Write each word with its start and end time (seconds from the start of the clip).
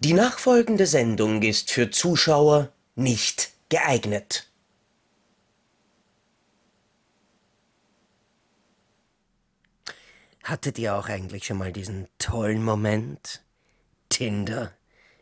Die 0.00 0.12
nachfolgende 0.12 0.86
Sendung 0.86 1.42
ist 1.42 1.72
für 1.72 1.90
Zuschauer 1.90 2.72
nicht 2.94 3.50
geeignet. 3.68 4.48
Hattet 10.44 10.78
ihr 10.78 10.94
auch 10.94 11.08
eigentlich 11.08 11.46
schon 11.46 11.58
mal 11.58 11.72
diesen 11.72 12.06
tollen 12.18 12.62
Moment? 12.64 13.42
Tinder, 14.08 14.72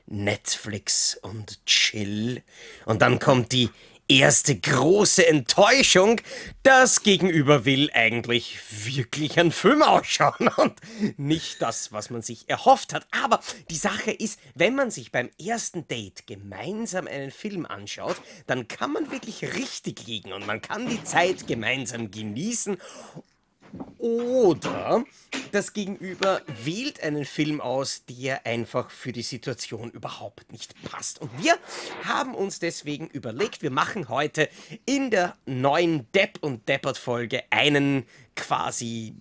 Netflix 0.04 1.16
und 1.22 1.64
Chill. 1.64 2.43
Und 2.84 3.00
dann 3.00 3.18
kommt 3.18 3.52
die 3.52 3.70
erste 4.09 4.59
große 4.59 5.27
Enttäuschung. 5.27 6.20
Das 6.62 7.02
Gegenüber 7.02 7.64
will 7.64 7.91
eigentlich 7.93 8.59
wirklich 8.84 9.39
einen 9.39 9.52
Film 9.52 9.82
ausschauen 9.82 10.48
und 10.57 10.75
nicht 11.16 11.61
das, 11.62 11.93
was 11.93 12.11
man 12.11 12.22
sich 12.22 12.48
erhofft 12.48 12.93
hat. 12.93 13.07
Aber 13.11 13.40
die 13.71 13.77
Sache 13.77 14.11
ist, 14.11 14.39
wenn 14.54 14.75
man 14.75 14.90
sich 14.90 15.12
beim 15.12 15.30
ersten 15.45 15.86
Date 15.89 16.27
gemeinsam 16.27 17.07
einen 17.07 17.30
Film 17.30 17.66
anschaut, 17.66 18.16
dann 18.46 18.68
kann 18.68 18.93
man 18.93 19.11
wirklich 19.11 19.43
richtig 19.54 20.07
liegen 20.07 20.32
und 20.32 20.46
man 20.46 20.61
kann 20.61 20.88
die 20.88 21.02
Zeit 21.04 21.46
gemeinsam 21.46 22.11
genießen 22.11 22.79
oder 23.98 25.04
das 25.52 25.72
Gegenüber 25.72 26.43
wählt 26.64 27.02
einen 27.02 27.24
Film 27.24 27.61
aus, 27.61 28.04
der 28.04 28.46
einfach 28.46 28.90
für 28.90 29.12
die 29.12 29.22
Situation 29.22 29.90
überhaupt 29.90 30.52
nicht 30.52 30.74
passt. 30.84 31.20
Und 31.20 31.30
wir 31.43 31.57
haben 32.05 32.34
uns 32.34 32.58
deswegen 32.58 33.08
überlegt, 33.08 33.62
wir 33.62 33.70
machen 33.70 34.08
heute 34.08 34.48
in 34.84 35.10
der 35.10 35.36
neuen 35.47 36.10
Depp 36.12 36.38
und 36.41 36.69
Deppert 36.69 36.98
Folge 36.98 37.42
einen 37.50 38.05
quasi 38.34 39.14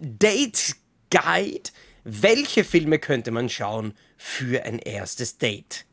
Date 0.00 0.76
Guide. 1.10 1.70
Welche 2.04 2.64
Filme 2.64 2.98
könnte 2.98 3.30
man 3.30 3.48
schauen 3.48 3.94
für 4.16 4.64
ein 4.64 4.78
erstes 4.78 5.38
Date? 5.38 5.84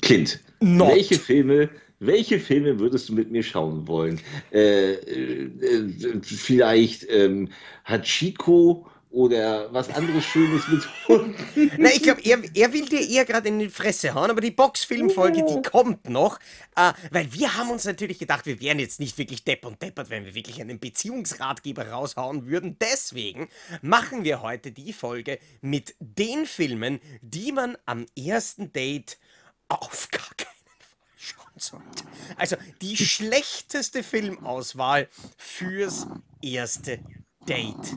Kind, 0.00 0.40
Not. 0.60 0.88
welche 0.88 1.18
Filme 1.18 1.70
welche 2.06 2.38
Filme 2.38 2.78
würdest 2.78 3.08
du 3.08 3.14
mit 3.14 3.30
mir 3.30 3.42
schauen 3.42 3.86
wollen? 3.86 4.20
Äh, 4.52 4.94
äh, 4.94 6.20
vielleicht 6.22 7.06
ähm, 7.08 7.48
Hachiko 7.84 8.86
oder 9.12 9.72
was 9.72 9.90
anderes 9.90 10.24
Schönes 10.24 10.66
mit 10.68 10.88
Hunden. 11.06 11.70
Na, 11.76 11.90
ich 11.90 12.02
glaube, 12.02 12.22
er, 12.24 12.42
er 12.54 12.72
will 12.72 12.86
dir 12.86 13.06
eher 13.06 13.24
gerade 13.24 13.48
in 13.48 13.58
die 13.58 13.68
Fresse 13.68 14.14
hauen, 14.14 14.30
aber 14.30 14.40
die 14.40 14.50
Boxfilmfolge, 14.50 15.44
die 15.44 15.62
kommt 15.62 16.08
noch. 16.08 16.38
Äh, 16.76 16.92
weil 17.10 17.32
wir 17.32 17.56
haben 17.56 17.70
uns 17.70 17.84
natürlich 17.84 18.18
gedacht, 18.18 18.46
wir 18.46 18.60
wären 18.60 18.78
jetzt 18.78 19.00
nicht 19.00 19.18
wirklich 19.18 19.44
depp 19.44 19.66
und 19.66 19.82
deppert, 19.82 20.08
wenn 20.08 20.24
wir 20.24 20.34
wirklich 20.34 20.60
einen 20.60 20.80
Beziehungsratgeber 20.80 21.88
raushauen 21.88 22.46
würden. 22.46 22.78
Deswegen 22.80 23.48
machen 23.82 24.24
wir 24.24 24.40
heute 24.40 24.72
die 24.72 24.94
Folge 24.94 25.38
mit 25.60 25.94
den 26.00 26.46
Filmen, 26.46 26.98
die 27.20 27.52
man 27.52 27.76
am 27.84 28.06
ersten 28.16 28.72
Date 28.72 29.18
auf 29.68 30.08
gar 30.10 30.30
keinen 30.36 30.51
schauen 31.22 31.52
sollte. 31.56 32.04
Also 32.36 32.56
die 32.80 32.96
schlechteste 32.96 34.02
Filmauswahl 34.02 35.08
fürs 35.36 36.06
erste 36.42 36.98
Date. 37.48 37.96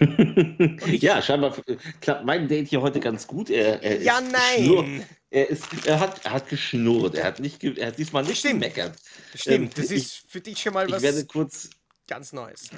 ja, 0.86 1.20
scheinbar 1.20 1.54
klappt 2.00 2.24
mein 2.24 2.48
Date 2.48 2.68
hier 2.68 2.80
heute 2.80 2.98
ganz 3.00 3.26
gut. 3.26 3.50
Er, 3.50 3.82
er 3.82 4.00
ja, 4.00 4.20
nein. 4.20 5.04
Er, 5.30 5.48
ist, 5.48 5.66
er, 5.84 6.00
hat, 6.00 6.24
er 6.24 6.32
hat 6.32 6.48
geschnurrt. 6.48 7.14
Er 7.14 7.24
hat, 7.24 7.40
nicht, 7.40 7.62
er 7.62 7.88
hat 7.88 7.98
diesmal 7.98 8.24
nicht 8.24 8.38
Stimmt. 8.38 8.62
gemeckert. 8.62 8.98
Stimmt, 9.34 9.76
ähm, 9.76 9.82
das 9.82 9.90
ist 9.90 10.24
ich, 10.24 10.30
für 10.30 10.40
dich 10.40 10.58
schon 10.58 10.74
mal 10.74 10.90
was 10.90 10.98
ich 10.98 11.02
werde 11.02 11.26
kurz 11.26 11.70
ganz 12.12 12.34
Neues 12.34 12.68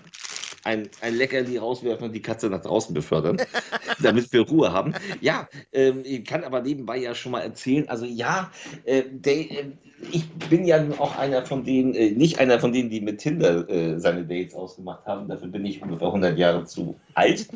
ein, 0.62 0.88
ein 1.00 1.16
Leckerli 1.16 1.58
rauswerfen 1.58 2.06
und 2.06 2.12
die 2.12 2.22
Katze 2.22 2.48
nach 2.48 2.62
draußen 2.62 2.94
befördern, 2.94 3.36
damit 4.02 4.32
wir 4.32 4.42
Ruhe 4.42 4.72
haben. 4.72 4.94
Ja, 5.20 5.48
ähm, 5.72 6.02
ich 6.04 6.24
kann 6.24 6.44
aber 6.44 6.60
nebenbei 6.62 6.98
ja 6.98 7.16
schon 7.16 7.32
mal 7.32 7.40
erzählen, 7.40 7.88
also 7.88 8.06
ja, 8.06 8.52
äh, 8.84 9.02
der, 9.10 9.34
äh, 9.34 9.72
ich 10.12 10.30
bin 10.48 10.64
ja 10.64 10.84
auch 10.98 11.18
einer 11.18 11.44
von 11.44 11.64
denen, 11.64 11.94
äh, 11.94 12.12
nicht 12.12 12.38
einer 12.38 12.60
von 12.60 12.72
denen, 12.72 12.90
die 12.90 13.00
mit 13.00 13.18
Tinder 13.18 13.68
äh, 13.68 13.98
seine 13.98 14.24
Dates 14.24 14.54
ausgemacht 14.54 15.04
haben, 15.04 15.28
dafür 15.28 15.48
bin 15.48 15.66
ich 15.66 15.82
ungefähr 15.82 16.06
100 16.06 16.38
Jahre 16.38 16.64
zu 16.64 16.94
alt. 17.14 17.48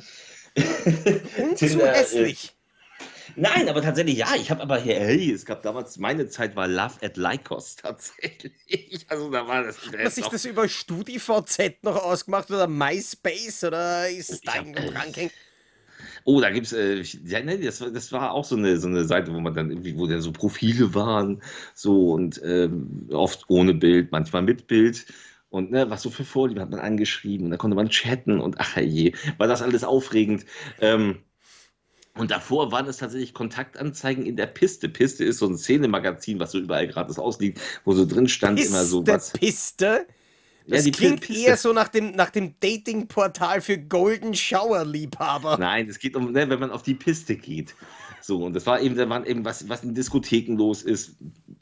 Und 0.57 1.57
Tinder, 1.57 1.79
zu 1.79 1.83
äh, 1.83 1.95
hässlich. 1.95 2.58
Nein, 3.37 3.69
aber 3.69 3.83
tatsächlich, 3.83 4.19
ja, 4.19 4.29
ich 4.37 4.51
habe 4.51 4.63
aber 4.63 4.79
hier, 4.79 4.95
hey, 4.99 5.33
es 5.33 5.45
gab 5.45 5.63
damals, 5.63 5.99
meine 5.99 6.29
Zeit 6.29 6.57
war 6.57 6.69
Love 6.69 6.95
at 7.03 7.17
Lycos 7.17 7.77
tatsächlich. 7.83 9.07
Also 9.09 9.31
da 9.31 9.47
war 9.47 9.65
das. 9.65 9.79
Hat 9.87 10.13
sich 10.13 10.27
das 10.27 10.45
über 10.45 10.69
StudiVZ 10.69 11.83
noch 11.83 11.97
ausgemacht 11.97 12.51
oder 12.51 12.67
MySpace 12.67 13.65
oder 13.65 14.09
ist 14.09 14.47
da 14.47 14.57
irgendwo 14.57 14.91
dran? 14.91 15.31
Oh, 16.25 16.41
da 16.41 16.51
gibt's, 16.51 16.73
äh, 16.73 17.03
ja, 17.25 17.41
ne, 17.43 17.59
das, 17.59 17.79
das 17.79 18.13
war 18.13 18.33
auch 18.33 18.45
so 18.45 18.57
eine, 18.57 18.77
so 18.77 18.87
eine 18.87 19.05
Seite, 19.05 19.33
wo 19.33 19.41
man 19.41 19.55
dann 19.55 19.71
irgendwie, 19.71 19.97
wo 19.97 20.07
dann 20.07 20.21
so 20.21 20.33
Profile 20.33 20.95
waren, 20.95 21.43
so 21.75 22.13
und 22.13 22.41
ähm, 22.45 23.09
oft 23.13 23.45
ohne 23.49 23.75
Bild, 23.75 24.13
manchmal 24.13 24.43
mit 24.43 24.67
Bild. 24.67 25.07
Und 25.51 25.71
ne, 25.71 25.89
was 25.89 26.03
so 26.03 26.11
für 26.11 26.25
Vorlieben 26.25 26.61
hat 26.61 26.71
man 26.71 26.81
angeschrieben 26.81 27.47
und 27.47 27.51
da 27.53 27.57
konnte 27.57 27.75
man 27.75 27.89
chatten 27.89 28.39
und 28.41 28.61
ach 28.61 28.77
je, 28.77 29.15
war 29.39 29.47
das 29.47 29.63
alles 29.63 29.83
aufregend. 29.83 30.45
Ähm, 30.81 31.21
und 32.19 32.31
davor 32.31 32.73
waren 32.73 32.87
es 32.87 32.99
tatsächlich 32.99 33.33
Kontaktanzeigen 33.33 34.27
in 34.27 34.37
der 34.37 34.47
Piste. 34.47 34.89
Piste 34.89 35.25
ist 35.25 35.39
so 35.39 35.47
ein 35.47 35.57
Szenemagazin, 35.57 36.41
was 36.41 36.53
so 36.53 36.59
überall 36.59 36.89
gratis 36.89 37.19
ausliegt, 37.19 37.61
wo 37.85 37.93
so 37.93 38.05
drin 38.05 38.29
stand 38.29 38.59
Piste, 38.59 38.75
immer 38.75 38.85
so 38.85 39.07
was. 39.07 39.33
Piste? 39.33 40.07
Das 40.67 40.85
ja, 40.85 40.93
klingt 40.93 41.23
Piste. 41.23 41.47
eher 41.47 41.57
so 41.57 41.73
nach 41.73 41.89
dem, 41.89 42.13
nach 42.13 42.31
dem 42.31 42.55
Dating-Portal 42.61 43.61
für 43.61 43.79
Golden 43.79 44.35
Shower-Liebhaber. 44.35 45.57
Nein, 45.59 45.89
es 45.89 45.99
geht 45.99 46.15
um, 46.15 46.33
ne, 46.33 46.49
wenn 46.49 46.61
man 46.61 46.71
auf 46.71 46.83
die 46.83 46.95
Piste 46.95 47.37
geht. 47.37 47.75
So, 48.21 48.45
und 48.45 48.53
das 48.53 48.67
war 48.67 48.81
eben, 48.81 48.95
da 48.95 49.09
waren 49.09 49.25
eben, 49.25 49.45
was, 49.45 49.69
was 49.69 49.83
in 49.83 49.95
Diskotheken 49.95 50.57
los 50.57 50.83
ist. 50.83 51.17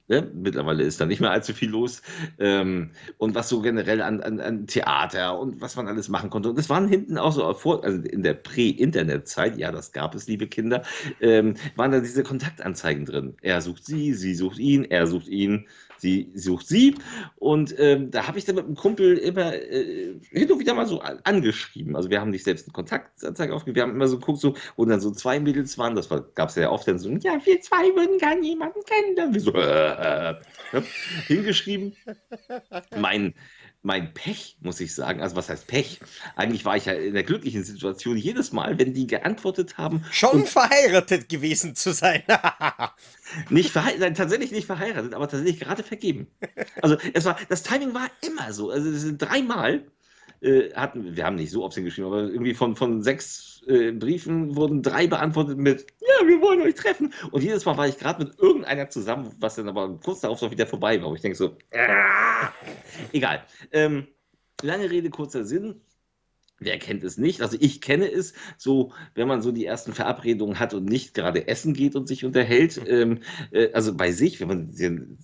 Ne? 0.09 0.31
Mittlerweile 0.35 0.85
ist 0.85 1.01
da 1.01 1.07
nicht 1.07 1.21
mehr 1.21 1.33
allzu 1.33 1.53
viel 1.53 1.71
los. 1.71 2.03
Ähm, 2.39 2.91
und 3.19 3.35
was 3.35 3.49
so 3.49 3.61
generell 3.61 4.01
an, 4.01 4.21
an, 4.21 4.41
an, 4.41 4.67
Theater 4.67 5.39
und 5.39 5.61
was 5.61 5.77
man 5.77 5.89
alles 5.89 6.09
machen 6.09 6.31
konnte. 6.31 6.49
Und 6.49 6.59
das 6.59 6.71
waren 6.71 6.89
hinten 6.89 7.19
auch 7.19 7.33
so, 7.33 7.53
vor, 7.55 7.83
also 7.85 8.01
in 8.03 8.23
der 8.23 8.35
Prä-Internet-Zeit, 8.35 9.59
ja, 9.59 9.73
das 9.73 9.93
gab 9.93 10.15
es, 10.15 10.29
liebe 10.29 10.47
Kinder, 10.47 10.83
ähm, 11.21 11.55
waren 11.75 11.91
da 11.91 12.01
diese 12.01 12.23
Kontaktanzeigen 12.23 13.05
drin. 13.05 13.37
Er 13.43 13.61
sucht 13.61 13.85
sie, 13.85 14.15
sie 14.15 14.35
sucht 14.35 14.59
ihn, 14.59 14.85
er 14.85 15.07
sucht 15.07 15.29
ihn 15.29 15.67
sie 15.99 16.31
sucht 16.35 16.69
sie. 16.69 16.95
Und 17.37 17.75
ähm, 17.79 18.11
da 18.11 18.27
habe 18.27 18.39
ich 18.39 18.45
dann 18.45 18.57
mit 18.57 18.65
einem 18.65 18.75
Kumpel 18.75 19.17
immer 19.19 19.55
äh, 19.55 20.15
hin 20.31 20.51
und 20.51 20.59
wieder 20.59 20.75
mal 20.75 20.87
so 20.87 21.01
angeschrieben. 21.01 21.97
Also 21.97 22.11
wir 22.11 22.21
haben 22.21 22.31
nicht 22.31 22.45
selbst 22.45 22.67
einen 22.67 22.73
Kontaktanzeige 22.73 23.55
aufgegeben, 23.55 23.77
wir 23.77 23.83
haben 23.83 23.95
immer 23.95 24.09
so 24.09 24.19
geguckt, 24.19 24.41
so, 24.41 24.55
wo 24.77 24.85
dann 24.85 25.01
so 25.01 25.11
zwei 25.11 25.41
Mädels 25.41 25.79
waren, 25.79 25.95
das 25.95 26.09
gab 26.35 26.49
es 26.49 26.55
ja 26.57 26.71
oft 26.71 26.87
dann 26.89 26.99
so, 26.99 27.11
ja, 27.11 27.39
wir 27.45 27.61
zwei 27.61 27.95
würden 27.95 28.19
gerne 28.19 28.43
jemanden 28.43 28.81
kennen. 28.85 29.35
Wir 29.35 29.41
so, 29.41 29.53
äh, 29.55 30.31
äh, 30.31 30.83
hingeschrieben. 31.27 31.97
mein 32.97 33.35
mein 33.87 34.13
Pech, 34.13 34.59
muss 34.61 34.81
ich 34.81 34.95
sagen. 34.95 35.23
Also 35.23 35.37
was 35.37 35.49
heißt 35.49 35.69
Pech? 35.69 36.01
Eigentlich 36.35 36.65
war 36.65 36.77
ich 36.77 36.87
ja 36.87 36.93
in 36.93 37.15
der 37.15 37.23
glücklichen 37.23 37.63
Situation 37.63 38.17
jedes 38.17 38.53
Mal, 38.53 38.79
wenn 38.81 38.93
die 38.93 39.07
geantwortet 39.07 39.79
haben. 39.79 40.05
Schon 40.11 40.45
verheiratet 40.45 41.29
gewesen 41.29 41.77
zu 41.77 41.93
sein. 41.93 42.25
nicht 43.49 43.71
verheiratet, 43.71 44.17
tatsächlich 44.17 44.51
nicht 44.51 44.67
verheiratet, 44.67 45.15
aber 45.15 45.29
tatsächlich 45.29 45.61
gerade 45.61 45.85
vergeben. 45.85 46.27
Also 46.83 46.97
es 47.15 47.25
war, 47.25 47.39
das 47.49 47.63
Timing 47.63 47.95
war 47.95 48.11
immer 48.27 48.53
so. 48.53 48.71
Also 48.71 48.91
es 48.91 49.03
sind 49.03 49.23
dreimal 49.23 49.85
äh, 50.41 50.73
hatten, 50.75 51.17
wir 51.17 51.25
haben 51.25 51.37
nicht 51.37 51.51
so 51.51 51.65
oft 51.65 51.75
hingeschrieben, 51.75 52.11
aber 52.11 52.23
irgendwie 52.23 52.55
von, 52.55 52.77
von 52.77 53.03
sechs 53.03 53.63
äh, 53.67 53.93
Briefen 53.93 54.57
wurden 54.57 54.83
drei 54.83 55.07
beantwortet 55.07 55.59
mit, 55.59 55.87
ja, 56.01 56.27
wir 56.27 56.41
wollen 56.41 56.63
euch 56.63 56.75
treffen. 56.75 57.13
Und 57.31 57.43
jedes 57.43 57.65
Mal 57.65 57.77
war 57.77 57.89
ich 57.89 57.99
gerade 57.99 58.25
mit 58.25 58.39
irgendeiner 58.39 58.89
zusammen, 58.89 59.35
was 59.39 59.57
dann 59.57 59.69
aber 59.69 59.99
kurz 59.99 60.21
darauf 60.21 60.43
auch 60.43 60.51
wieder 60.51 60.67
vorbei 60.67 61.01
war. 61.01 61.09
Und 61.09 61.17
ich 61.17 61.23
denke 61.23 61.37
so, 61.37 61.57
äh, 61.71 61.89
egal. 63.13 63.45
Ähm, 63.73 64.07
lange 64.63 64.91
Rede, 64.91 65.11
kurzer 65.11 65.45
Sinn. 65.45 65.81
Wer 66.59 66.79
kennt 66.79 67.05
es 67.05 67.19
nicht? 67.19 67.43
Also 67.43 67.59
ich 67.61 67.83
kenne 67.83 68.11
es 68.11 68.33
so, 68.57 68.93
wenn 69.15 69.29
man 69.29 69.43
so 69.43 69.53
die 69.53 69.67
ersten 69.67 69.93
Verabredungen 69.93 70.59
hat 70.59 70.73
und 70.73 70.87
nicht 70.87 71.13
gerade 71.13 71.49
essen 71.49 71.75
geht 71.75 71.95
und 71.95 72.09
sich 72.09 72.25
unterhält. 72.25 72.81
Ähm, 72.87 73.19
äh, 73.51 73.73
also 73.73 73.97
bei 73.97 74.13
sich, 74.13 74.41
wenn 74.41 74.49
man 74.49 74.73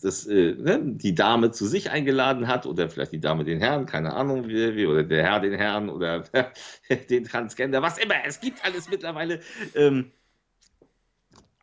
das, 0.02 0.26
äh, 0.26 0.54
ne, 0.54 0.80
die 0.84 1.14
Dame 1.14 1.52
zu 1.52 1.66
sich 1.66 1.90
eingeladen 1.90 2.48
hat 2.48 2.66
oder 2.66 2.90
vielleicht 2.90 3.12
die 3.12 3.20
Dame 3.20 3.44
den 3.44 3.60
Herrn, 3.60 3.86
keine 3.86 4.14
Ahnung 4.14 4.48
wie, 4.48 4.84
oder 4.84 5.04
der 5.04 5.22
Herr 5.22 5.40
den 5.40 5.54
Herrn 5.54 5.88
oder 5.88 6.24
den 7.10 7.24
Transgender, 7.24 7.82
was 7.82 7.98
immer. 7.98 8.16
Es 8.26 8.40
gibt 8.40 8.64
alles 8.64 8.90
mittlerweile. 8.90 9.40
Ähm, 9.74 10.10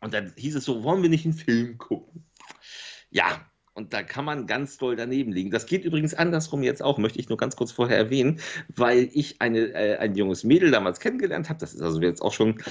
und 0.00 0.14
dann 0.14 0.32
hieß 0.36 0.56
es 0.56 0.64
so, 0.64 0.82
wollen 0.82 1.02
wir 1.02 1.10
nicht 1.10 1.26
einen 1.26 1.34
Film 1.34 1.76
gucken? 1.76 2.24
Ja, 3.10 3.49
und 3.80 3.92
da 3.92 4.02
kann 4.02 4.24
man 4.24 4.46
ganz 4.46 4.76
doll 4.78 4.94
daneben 4.96 5.32
liegen. 5.32 5.50
Das 5.50 5.66
geht 5.66 5.84
übrigens 5.84 6.14
andersrum 6.14 6.62
jetzt 6.62 6.82
auch, 6.82 6.98
möchte 6.98 7.18
ich 7.18 7.28
nur 7.28 7.38
ganz 7.38 7.56
kurz 7.56 7.72
vorher 7.72 7.96
erwähnen, 7.96 8.40
weil 8.68 9.08
ich 9.12 9.40
eine, 9.40 9.72
äh, 9.72 9.96
ein 9.96 10.14
junges 10.14 10.44
Mädel 10.44 10.70
damals 10.70 11.00
kennengelernt 11.00 11.48
habe. 11.48 11.60
Das 11.60 11.74
ist 11.74 11.80
also 11.82 12.00
jetzt 12.00 12.22
auch 12.22 12.32
schon 12.32 12.62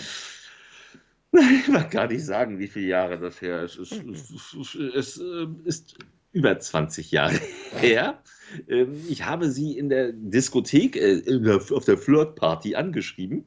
ich 1.31 1.67
mag 1.67 1.91
gar 1.91 2.07
nicht 2.07 2.25
sagen, 2.25 2.59
wie 2.59 2.67
viele 2.67 2.87
Jahre 2.87 3.19
das 3.19 3.41
her 3.41 3.63
ist. 3.63 3.77
Es, 3.77 3.91
es, 3.91 4.75
es, 4.75 5.17
es 5.17 5.21
ist 5.63 5.97
über 6.31 6.59
20 6.59 7.11
Jahre 7.11 7.39
her. 7.79 8.21
Ähm, 8.67 8.95
ich 9.07 9.25
habe 9.25 9.49
sie 9.49 9.77
in 9.77 9.89
der 9.89 10.11
Diskothek, 10.13 10.95
äh, 10.95 11.59
auf 11.71 11.85
der 11.85 11.97
Flirtparty 11.97 12.75
angeschrieben 12.75 13.45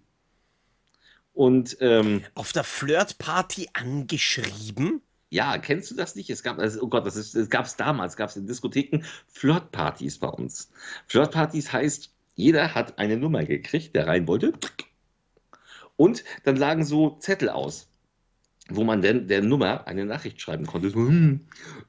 Und 1.33 1.77
ähm, 1.81 2.23
Auf 2.35 2.53
der 2.53 2.65
Flirtparty 2.65 3.69
angeschrieben? 3.73 5.03
Ja, 5.33 5.57
kennst 5.57 5.91
du 5.91 5.95
das 5.95 6.15
nicht? 6.15 6.29
Es 6.29 6.43
gab, 6.43 6.59
also, 6.59 6.83
oh 6.83 6.89
Gott, 6.89 7.07
das, 7.07 7.17
ist, 7.17 7.35
das 7.35 7.49
gab 7.49 7.65
es 7.65 7.77
damals, 7.77 8.17
gab 8.17 8.29
es 8.29 8.37
in 8.37 8.47
Diskotheken 8.47 9.03
Flirtpartys 9.29 10.19
bei 10.19 10.29
uns. 10.29 10.71
Flirtpartys 11.07 11.73
heißt, 11.73 12.11
jeder 12.35 12.75
hat 12.75 12.99
eine 12.99 13.17
Nummer 13.17 13.43
gekriegt, 13.43 13.97
der 13.97 14.07
rein 14.07 14.29
wollte. 14.29 14.53
Und 15.97 16.23
dann 16.45 16.57
lagen 16.57 16.85
so 16.85 17.17
Zettel 17.19 17.49
aus, 17.49 17.89
wo 18.77 18.85
man 18.85 19.03
denn 19.03 19.29
der 19.29 19.43
Nummer 19.43 19.87
eine 19.87 20.05
Nachricht 20.05 20.41
schreiben 20.41 20.67
konnte. 20.67 20.91
So, 20.91 20.97
hm, 20.97 21.41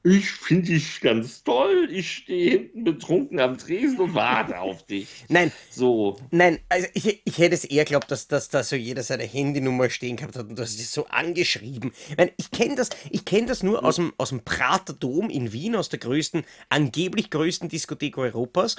ich 0.03 0.29
finde 0.29 0.67
dich 0.67 1.01
ganz 1.01 1.43
toll, 1.43 1.87
ich 1.91 2.11
stehe 2.11 2.51
hinten 2.51 2.83
betrunken 2.83 3.39
am 3.39 3.57
Tresen 3.57 3.99
und 3.99 4.13
warte 4.13 4.59
auf 4.59 4.85
dich. 4.85 5.07
Nein, 5.29 5.51
So, 5.69 6.17
Nein, 6.31 6.59
also 6.69 6.87
ich, 6.93 7.21
ich 7.25 7.37
hätte 7.37 7.55
es 7.55 7.65
eher 7.65 7.85
geglaubt, 7.85 8.11
dass, 8.11 8.27
dass 8.27 8.49
da 8.49 8.63
so 8.63 8.75
jeder 8.75 9.03
seine 9.03 9.23
Handynummer 9.23 9.89
stehen 9.89 10.15
gehabt 10.15 10.35
hat 10.35 10.49
und 10.49 10.59
das 10.59 10.75
ist 10.75 10.93
so 10.93 11.07
angeschrieben. 11.07 11.91
Ich, 12.09 12.17
meine, 12.17 12.31
ich 12.37 12.51
kenne 12.51 12.75
das, 12.75 12.89
ich 13.09 13.25
kenn 13.25 13.47
das 13.47 13.63
nur 13.63 13.83
aus 13.83 13.95
dem, 13.97 14.13
aus 14.17 14.29
dem 14.29 14.43
Prater 14.43 14.93
Dom 14.93 15.29
in 15.29 15.51
Wien, 15.53 15.75
aus 15.75 15.89
der 15.89 15.99
größten, 15.99 16.43
angeblich 16.69 17.29
größten 17.29 17.69
Diskothek 17.69 18.17
Europas. 18.17 18.75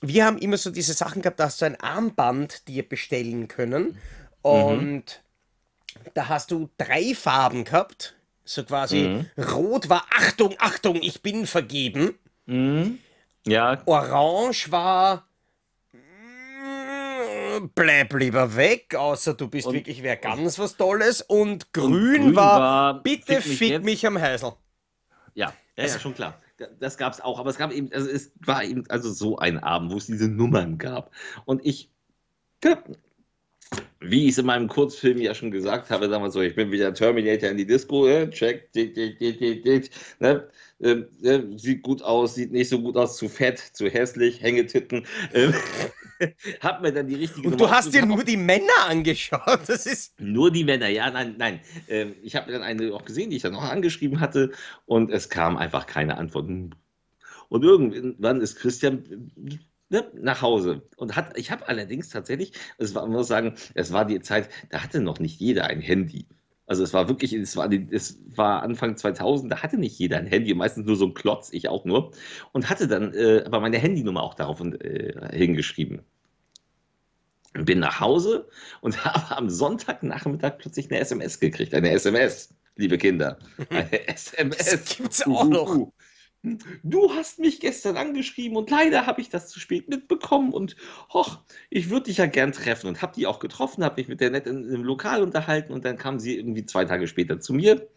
Wir 0.00 0.24
haben 0.24 0.38
immer 0.38 0.56
so 0.56 0.70
diese 0.70 0.92
Sachen 0.92 1.22
gehabt, 1.22 1.40
da 1.40 1.44
hast 1.44 1.60
du 1.60 1.66
ein 1.66 1.80
Armband 1.80 2.68
dir 2.68 2.88
bestellen 2.88 3.48
können 3.48 3.98
und 4.42 5.22
da 6.14 6.28
hast 6.28 6.50
du 6.50 6.68
drei 6.78 7.14
Farben 7.14 7.64
gehabt. 7.64 8.14
So 8.44 8.64
quasi, 8.64 9.24
rot 9.36 9.88
war 9.90 10.06
Achtung, 10.16 10.54
Achtung, 10.58 10.96
ich 11.02 11.20
bin 11.22 11.46
vergeben. 11.46 12.18
ja, 13.46 13.82
Orange 13.86 14.70
war. 14.72 15.28
mm, 15.92 17.70
Bleib 17.74 18.14
lieber 18.14 18.56
weg, 18.56 18.94
außer 18.94 19.34
du 19.34 19.48
bist 19.48 19.66
Und- 19.66 19.74
wirklich 19.74 20.02
wer 20.02 20.16
ganz 20.16 20.58
was 20.58 20.76
Tolles. 20.76 21.20
Und 21.22 21.72
grün, 21.72 21.92
grün 22.22 22.36
war, 22.36 22.60
war, 22.60 23.02
bitte 23.02 23.40
fick 23.42 23.46
mich 23.46 23.58
fick 23.58 23.84
mich 23.84 24.06
am 24.06 24.20
Häusl. 24.20 24.52
Ja, 25.34 25.52
ja, 25.76 25.84
ja, 25.86 25.98
schon 25.98 26.14
klar. 26.14 26.40
Da- 26.56 26.68
Das 26.80 26.96
gab 26.96 27.12
es 27.12 27.20
auch, 27.20 27.38
aber 27.38 27.50
es 27.50 27.58
gab 27.58 27.70
eben, 27.72 27.92
also 27.92 28.08
es 28.08 28.32
war 28.40 28.64
eben 28.64 28.84
also 28.88 29.12
so 29.12 29.38
ein 29.38 29.58
Abend, 29.58 29.92
wo 29.92 29.96
es 29.96 30.06
diese 30.06 30.28
Nummern 30.28 30.78
gab. 30.78 31.12
Und 31.44 31.64
ich, 31.64 31.90
ja, 32.64 32.82
wie 34.00 34.24
ich 34.24 34.30
es 34.30 34.38
in 34.38 34.46
meinem 34.46 34.68
Kurzfilm 34.68 35.18
ja 35.18 35.34
schon 35.34 35.50
gesagt 35.50 35.90
habe, 35.90 36.08
sagen 36.08 36.22
wir 36.22 36.30
so, 36.30 36.40
ich 36.40 36.54
bin 36.54 36.70
wieder 36.70 36.94
Terminator 36.94 37.50
in 37.50 37.56
die 37.56 37.66
Disco, 37.66 38.06
äh, 38.06 38.30
check, 38.30 38.72
dit, 38.72 38.96
dit, 38.96 39.20
dit, 39.20 39.40
dit, 39.40 39.64
dit, 39.64 39.90
ne? 40.20 40.48
ähm, 40.80 41.06
äh, 41.22 41.40
sieht 41.56 41.82
gut 41.82 42.02
aus, 42.02 42.36
sieht 42.36 42.52
nicht 42.52 42.68
so 42.68 42.80
gut 42.80 42.96
aus, 42.96 43.16
zu 43.16 43.28
fett, 43.28 43.58
zu 43.58 43.88
hässlich, 43.88 44.40
Hängetitten. 44.40 45.04
Ähm, 45.34 45.52
hab 46.60 46.82
mir 46.82 46.92
dann 46.92 47.08
die 47.08 47.16
richtige 47.16 47.48
Und 47.48 47.58
Nummer 47.58 47.66
du 47.66 47.70
hast 47.70 47.92
dir 47.92 48.06
nur 48.06 48.22
die 48.22 48.36
Männer 48.36 48.86
angeschaut. 48.86 49.60
Das 49.66 49.86
ist. 49.86 50.20
Nur 50.20 50.52
die 50.52 50.64
Männer, 50.64 50.88
ja, 50.88 51.10
nein, 51.10 51.34
nein. 51.36 51.60
Ähm, 51.88 52.14
ich 52.22 52.36
habe 52.36 52.52
dann 52.52 52.62
eine 52.62 52.92
auch 52.94 53.04
gesehen, 53.04 53.30
die 53.30 53.36
ich 53.36 53.42
dann 53.42 53.56
auch 53.56 53.62
angeschrieben 53.62 54.20
hatte 54.20 54.52
und 54.86 55.10
es 55.10 55.28
kam 55.28 55.56
einfach 55.56 55.86
keine 55.86 56.16
Antworten. 56.16 56.74
Und 57.48 57.64
irgendwann 57.64 58.40
ist 58.40 58.56
Christian 58.56 59.32
ne, 59.90 60.10
nach 60.14 60.42
Hause 60.42 60.82
und 60.96 61.16
hat, 61.16 61.36
ich 61.38 61.50
habe 61.50 61.68
allerdings 61.68 62.08
tatsächlich, 62.10 62.52
es 62.78 62.94
war, 62.94 63.06
muss 63.06 63.28
sagen, 63.28 63.54
es 63.74 63.92
war 63.92 64.04
die 64.04 64.20
Zeit, 64.20 64.48
da 64.70 64.82
hatte 64.82 65.00
noch 65.00 65.18
nicht 65.20 65.40
jeder 65.40 65.64
ein 65.64 65.80
Handy. 65.80 66.26
Also 66.66 66.82
es 66.82 66.92
war 66.92 67.08
wirklich, 67.08 67.32
es 67.32 67.56
war, 67.56 67.70
es 67.72 68.18
war 68.36 68.62
Anfang 68.62 68.96
2000, 68.96 69.50
da 69.50 69.62
hatte 69.62 69.78
nicht 69.78 69.98
jeder 69.98 70.18
ein 70.18 70.26
Handy, 70.26 70.52
meistens 70.54 70.84
nur 70.84 70.96
so 70.96 71.06
ein 71.06 71.14
Klotz, 71.14 71.48
ich 71.50 71.68
auch 71.68 71.86
nur. 71.86 72.12
Und 72.52 72.68
hatte 72.68 72.86
dann 72.86 73.14
äh, 73.14 73.42
aber 73.46 73.60
meine 73.60 73.78
Handynummer 73.78 74.22
auch 74.22 74.34
darauf 74.34 74.60
äh, 74.60 75.34
hingeschrieben. 75.34 76.02
Bin 77.54 77.78
nach 77.78 78.00
Hause 78.00 78.48
und 78.82 79.02
habe 79.04 79.34
am 79.34 79.48
Sonntagnachmittag 79.48 80.58
plötzlich 80.58 80.90
eine 80.90 81.00
SMS 81.00 81.40
gekriegt. 81.40 81.72
Eine 81.72 81.90
SMS, 81.90 82.50
liebe 82.76 82.98
Kinder. 82.98 83.38
Eine 83.70 84.06
SMS. 84.06 84.70
Das 84.70 84.96
gibt's 84.96 85.26
auch 85.26 85.48
noch. 85.48 85.90
Du 86.82 87.12
hast 87.14 87.38
mich 87.38 87.60
gestern 87.60 87.96
angeschrieben 87.96 88.56
und 88.56 88.70
leider 88.70 89.06
habe 89.06 89.20
ich 89.20 89.28
das 89.28 89.48
zu 89.48 89.60
spät 89.60 89.88
mitbekommen 89.88 90.52
und 90.52 90.76
hoch, 91.12 91.38
ich 91.70 91.90
würde 91.90 92.04
dich 92.04 92.18
ja 92.18 92.26
gern 92.26 92.52
treffen 92.52 92.88
und 92.88 93.02
habe 93.02 93.14
die 93.14 93.26
auch 93.26 93.38
getroffen, 93.38 93.84
habe 93.84 94.00
mich 94.00 94.08
mit 94.08 94.20
der 94.20 94.30
nett 94.30 94.46
in, 94.46 94.68
im 94.68 94.84
Lokal 94.84 95.22
unterhalten 95.22 95.72
und 95.72 95.84
dann 95.84 95.98
kam 95.98 96.18
sie 96.18 96.36
irgendwie 96.36 96.66
zwei 96.66 96.84
Tage 96.84 97.06
später 97.06 97.40
zu 97.40 97.52
mir 97.54 97.88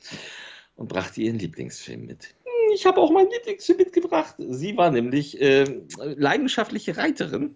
und 0.75 0.87
brachte 0.89 1.21
ihren 1.21 1.39
Lieblingsfilm 1.39 2.05
mit. 2.05 2.35
Hm, 2.45 2.73
Ich 2.73 2.85
habe 2.85 2.99
auch 3.01 3.11
meinen 3.11 3.29
Lieblingsfilm 3.31 3.77
mitgebracht. 3.77 4.35
Sie 4.37 4.75
war 4.77 4.91
nämlich 4.91 5.39
äh, 5.41 5.65
leidenschaftliche 5.97 6.97
Reiterin. 6.97 7.55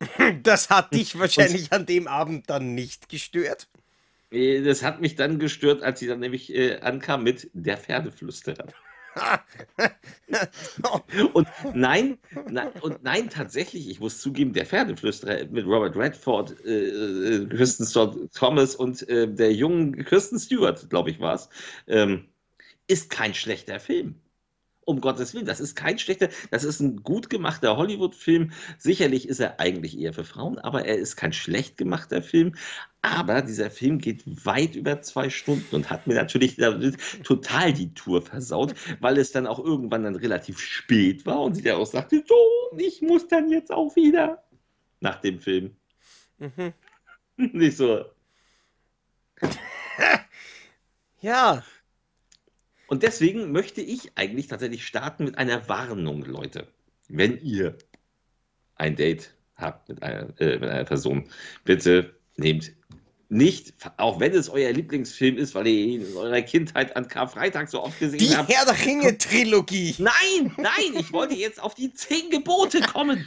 Das 0.42 0.70
hat 0.70 0.94
dich 0.94 1.18
wahrscheinlich 1.18 1.72
an 1.72 1.86
dem 1.86 2.08
Abend 2.08 2.48
dann 2.48 2.74
nicht 2.74 3.08
gestört. 3.08 3.68
Äh, 4.30 4.62
Das 4.62 4.82
hat 4.82 5.00
mich 5.00 5.16
dann 5.16 5.38
gestört, 5.38 5.82
als 5.82 6.00
sie 6.00 6.06
dann 6.06 6.20
nämlich 6.20 6.54
äh, 6.54 6.78
ankam 6.80 7.22
mit 7.22 7.50
der 7.52 7.76
Pferdeflüsterer. 7.78 8.66
Und 11.32 11.48
nein, 11.74 12.18
nein, 12.48 12.68
und 12.80 13.02
nein, 13.02 13.30
tatsächlich, 13.30 13.88
ich 13.88 14.00
muss 14.00 14.20
zugeben, 14.20 14.52
der 14.52 14.66
Pferdeflüsterer 14.66 15.46
mit 15.46 15.66
Robert 15.66 15.96
Redford, 15.96 16.64
äh, 16.64 16.88
äh, 17.42 17.46
Kristen 17.48 17.86
Stewart 17.86 18.16
Thomas 18.34 18.76
und 18.76 19.06
äh, 19.08 19.32
der 19.32 19.52
jungen 19.52 20.04
Kristen 20.04 20.38
Stewart, 20.38 20.88
glaube 20.90 21.10
ich, 21.10 21.20
war 21.20 21.34
es, 21.34 21.48
ähm, 21.86 22.28
ist 22.86 23.10
kein 23.10 23.34
schlechter 23.34 23.80
Film. 23.80 24.20
Um 24.86 25.00
Gottes 25.00 25.34
Willen, 25.34 25.46
das 25.46 25.60
ist 25.60 25.76
kein 25.76 25.98
schlechter, 25.98 26.30
das 26.50 26.64
ist 26.64 26.80
ein 26.80 27.02
gut 27.04 27.30
gemachter 27.30 27.76
Hollywood-Film. 27.76 28.50
Sicherlich 28.78 29.28
ist 29.28 29.38
er 29.40 29.60
eigentlich 29.60 29.96
eher 29.98 30.12
für 30.12 30.24
Frauen, 30.24 30.58
aber 30.58 30.84
er 30.84 30.96
ist 30.96 31.16
kein 31.16 31.32
schlecht 31.32 31.76
gemachter 31.76 32.22
Film. 32.22 32.56
Aber 33.02 33.42
dieser 33.42 33.70
Film 33.70 33.98
geht 33.98 34.24
weit 34.46 34.76
über 34.76 35.00
zwei 35.02 35.30
Stunden 35.30 35.74
und 35.74 35.90
hat 35.90 36.06
mir 36.06 36.14
natürlich 36.14 36.56
total 37.24 37.72
die 37.72 37.94
Tour 37.94 38.22
versaut, 38.22 38.74
weil 39.00 39.18
es 39.18 39.32
dann 39.32 39.46
auch 39.46 39.58
irgendwann 39.58 40.04
dann 40.04 40.16
relativ 40.16 40.58
spät 40.60 41.24
war 41.26 41.40
und 41.40 41.54
sie 41.54 41.62
dann 41.62 41.76
auch 41.76 41.86
sagte, 41.86 42.22
so, 42.26 42.36
ich 42.78 43.00
muss 43.02 43.26
dann 43.28 43.50
jetzt 43.50 43.72
auch 43.72 43.96
wieder 43.96 44.44
nach 45.00 45.20
dem 45.20 45.40
Film. 45.40 45.76
Mhm. 46.38 46.74
Nicht 47.36 47.76
so. 47.76 48.04
Ja, 51.22 51.62
Und 52.88 53.02
deswegen 53.04 53.52
möchte 53.52 53.80
ich 53.80 54.16
eigentlich 54.16 54.48
tatsächlich 54.48 54.86
starten 54.86 55.24
mit 55.24 55.38
einer 55.38 55.68
Warnung, 55.68 56.24
Leute. 56.24 56.66
Wenn 57.08 57.40
ihr 57.40 57.78
ein 58.74 58.96
Date 58.96 59.34
habt 59.56 59.88
mit 59.88 60.02
einer, 60.02 60.38
äh, 60.40 60.58
mit 60.58 60.68
einer 60.68 60.84
Person, 60.84 61.30
bitte 61.64 62.19
nehmt 62.40 62.72
nicht, 63.30 63.74
auch 63.96 64.18
wenn 64.18 64.32
es 64.32 64.48
euer 64.48 64.72
Lieblingsfilm 64.72 65.38
ist, 65.38 65.54
weil 65.54 65.68
ihr 65.68 65.86
ihn 65.86 66.04
in 66.04 66.16
eurer 66.16 66.42
Kindheit 66.42 66.96
an 66.96 67.06
Karfreitag 67.06 67.70
so 67.70 67.80
oft 67.82 67.98
gesehen 68.00 68.18
die 68.18 68.36
habt. 68.36 68.52
Herr 68.52 68.64
der 68.64 68.84
Ringe-Trilogie. 68.84 69.94
Nein, 69.98 70.52
nein, 70.56 70.98
ich 70.98 71.12
wollte 71.12 71.34
jetzt 71.34 71.62
auf 71.62 71.74
die 71.74 71.94
zehn 71.94 72.28
Gebote 72.30 72.80
kommen. 72.80 73.24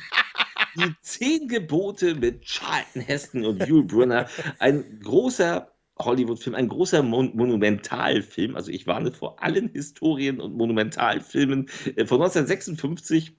Die 0.76 0.94
zehn 1.02 1.48
Gebote 1.48 2.16
mit 2.16 2.44
Charlton 2.44 3.02
Heston 3.02 3.46
und 3.46 3.66
Yul 3.66 3.84
Brynner. 3.84 4.28
Ein 4.60 5.00
großer 5.02 5.72
Hollywood-Film, 6.00 6.56
ein 6.56 6.68
großer 6.68 7.02
Mon 7.02 7.34
Monumentalfilm. 7.36 8.58
Also 8.58 8.72
ich 8.72 8.86
warne 8.88 9.14
vor 9.14 9.42
allen 9.42 9.70
Historien 9.70 10.42
und 10.42 10.56
Monumentalfilmen 10.58 11.70
äh, 11.96 12.06
von 12.06 12.22
1956 12.22 13.38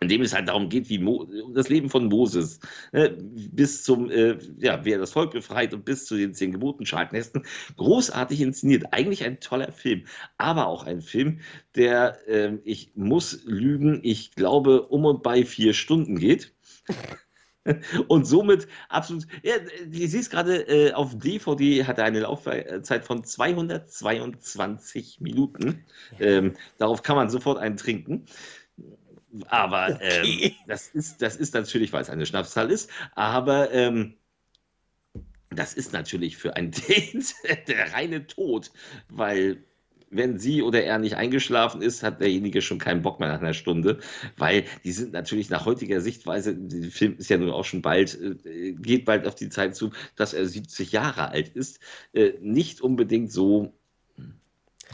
in 0.00 0.08
dem 0.08 0.22
es 0.22 0.34
halt 0.34 0.48
darum 0.48 0.68
geht, 0.68 0.88
wie 0.88 0.98
Mo 0.98 1.26
um 1.44 1.54
das 1.54 1.68
Leben 1.68 1.88
von 1.88 2.06
Moses, 2.06 2.60
äh, 2.92 3.10
bis 3.18 3.82
zum, 3.82 4.10
äh, 4.10 4.38
ja, 4.58 4.84
wie 4.84 4.92
er 4.92 4.98
das 4.98 5.12
Volk 5.12 5.32
befreit 5.32 5.72
und 5.72 5.84
bis 5.84 6.04
zu 6.04 6.16
den 6.16 6.34
zehn 6.34 6.52
Geboten, 6.52 6.84
Heston. 6.84 7.44
Großartig 7.76 8.40
inszeniert. 8.40 8.84
Eigentlich 8.92 9.24
ein 9.24 9.40
toller 9.40 9.72
Film, 9.72 10.04
aber 10.36 10.66
auch 10.66 10.84
ein 10.84 11.00
Film, 11.00 11.40
der, 11.74 12.18
ähm, 12.26 12.60
ich 12.64 12.92
muss 12.94 13.44
lügen, 13.44 14.00
ich 14.02 14.32
glaube, 14.32 14.82
um 14.88 15.04
und 15.04 15.22
bei 15.22 15.44
vier 15.44 15.72
Stunden 15.72 16.18
geht. 16.18 16.52
Und 18.06 18.26
somit 18.28 18.68
absolut, 18.88 19.26
ja, 19.42 19.54
du 19.58 20.06
siehst 20.06 20.30
gerade, 20.30 20.68
äh, 20.68 20.92
auf 20.92 21.18
DVD 21.18 21.84
hat 21.84 21.98
er 21.98 22.04
eine 22.04 22.20
Laufzeit 22.20 23.04
von 23.04 23.24
222 23.24 25.20
Minuten. 25.20 25.84
Ähm, 26.20 26.54
darauf 26.78 27.02
kann 27.02 27.16
man 27.16 27.28
sofort 27.28 27.58
einen 27.58 27.76
trinken. 27.76 28.26
Aber 29.48 29.96
ähm, 30.00 30.42
Okay. 30.42 30.56
das, 30.66 30.88
ist, 30.88 31.22
das 31.22 31.36
ist 31.36 31.54
natürlich, 31.54 31.92
weil 31.92 32.02
es 32.02 32.10
eine 32.10 32.26
Schnapszahl 32.26 32.70
ist, 32.70 32.90
aber 33.14 33.72
ähm, 33.72 34.14
das 35.50 35.74
ist 35.74 35.92
natürlich 35.92 36.36
für 36.36 36.56
ein 36.56 36.70
Date 36.88 37.34
der 37.68 37.92
reine 37.92 38.26
Tod, 38.26 38.70
weil 39.08 39.64
wenn 40.10 40.38
sie 40.38 40.62
oder 40.62 40.84
er 40.84 40.98
nicht 40.98 41.16
eingeschlafen 41.16 41.82
ist, 41.82 42.02
hat 42.02 42.20
derjenige 42.20 42.62
schon 42.62 42.78
keinen 42.78 43.02
Bock 43.02 43.18
mehr 43.20 43.28
nach 43.28 43.40
einer 43.40 43.54
Stunde, 43.54 43.98
weil 44.36 44.64
die 44.84 44.92
sind 44.92 45.12
natürlich 45.12 45.50
nach 45.50 45.66
heutiger 45.66 46.00
Sichtweise, 46.00 46.54
der 46.56 46.90
Film 46.90 47.16
ist 47.18 47.28
ja 47.28 47.38
nun 47.38 47.50
auch 47.50 47.64
schon 47.64 47.82
bald, 47.82 48.18
äh, 48.44 48.72
geht 48.72 49.04
bald 49.04 49.26
auf 49.26 49.34
die 49.34 49.48
Zeit 49.48 49.74
zu, 49.74 49.90
dass 50.14 50.32
er 50.32 50.46
70 50.46 50.92
Jahre 50.92 51.30
alt 51.30 51.48
ist, 51.48 51.80
äh, 52.12 52.34
nicht 52.40 52.80
unbedingt 52.80 53.32
so 53.32 53.75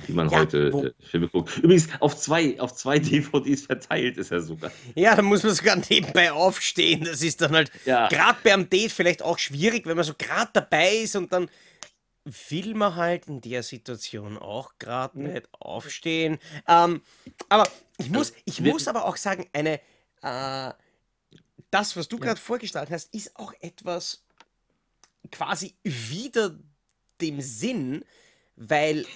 wie 0.07 0.13
man 0.13 0.29
Ja, 0.31 0.39
heute 0.39 0.73
wo, 0.73 0.85
äh, 0.85 0.93
Filme 1.01 1.29
guckt. 1.29 1.59
Übrigens, 1.59 1.89
auf 2.01 2.17
zwei, 2.17 2.59
auf 2.61 2.75
zwei 2.75 2.99
DVDs 3.01 3.63
verteilt 3.67 4.17
ist 4.19 4.31
er 4.31 4.41
sogar. 4.41 4.71
ja, 4.95 5.15
da 5.15 5.23
muss 5.23 5.43
man 5.43 5.55
sogar 5.55 5.77
nebenbei 5.77 6.33
aufstehen. 6.33 7.05
Das 7.05 7.23
ist 7.23 7.41
dann 7.41 7.53
halt 7.53 7.71
Ja, 7.85 8.09
gerade 8.09 8.39
beim 8.43 8.69
Date 8.69 8.93
vielleicht 8.93 9.23
auch 9.23 9.39
schwierig, 9.39 9.87
wenn 9.87 9.97
man 9.97 10.05
so 10.05 10.15
gerade 10.17 10.51
dabei 10.53 10.97
ist 10.97 11.17
und 11.17 11.33
dann 11.33 11.49
will 12.25 12.75
man 12.75 12.95
halt 12.95 13.27
in 13.27 13.41
der 13.41 13.63
Situation 13.63 14.39
auch 14.39 14.75
gerade 14.79 15.21
nicht 15.21 15.49
aufstehen. 15.59 16.39
Ähm, 16.69 17.03
aber 17.49 17.65
ich 17.99 18.07
also, 18.07 18.13
muss, 18.19 18.33
ich 18.45 18.63
wir, 18.63 18.73
muss 18.73 18.87
aber 18.89 19.05
auch 19.07 19.17
sagen, 19.17 19.49
eine, 19.53 19.81
äh, 20.23 20.73
das, 21.71 21.97
was 21.97 22.09
du 22.09 22.17
ja. 22.17 22.25
gerade 22.27 22.41
vorgeschlagen 22.41 22.93
hast, 22.93 23.13
ist 23.15 23.37
auch 23.37 23.53
etwas 23.61 24.25
quasi 25.31 25.75
wieder 25.83 26.57
dem 27.21 27.41
Sinn, 27.41 28.05
weil 28.57 29.07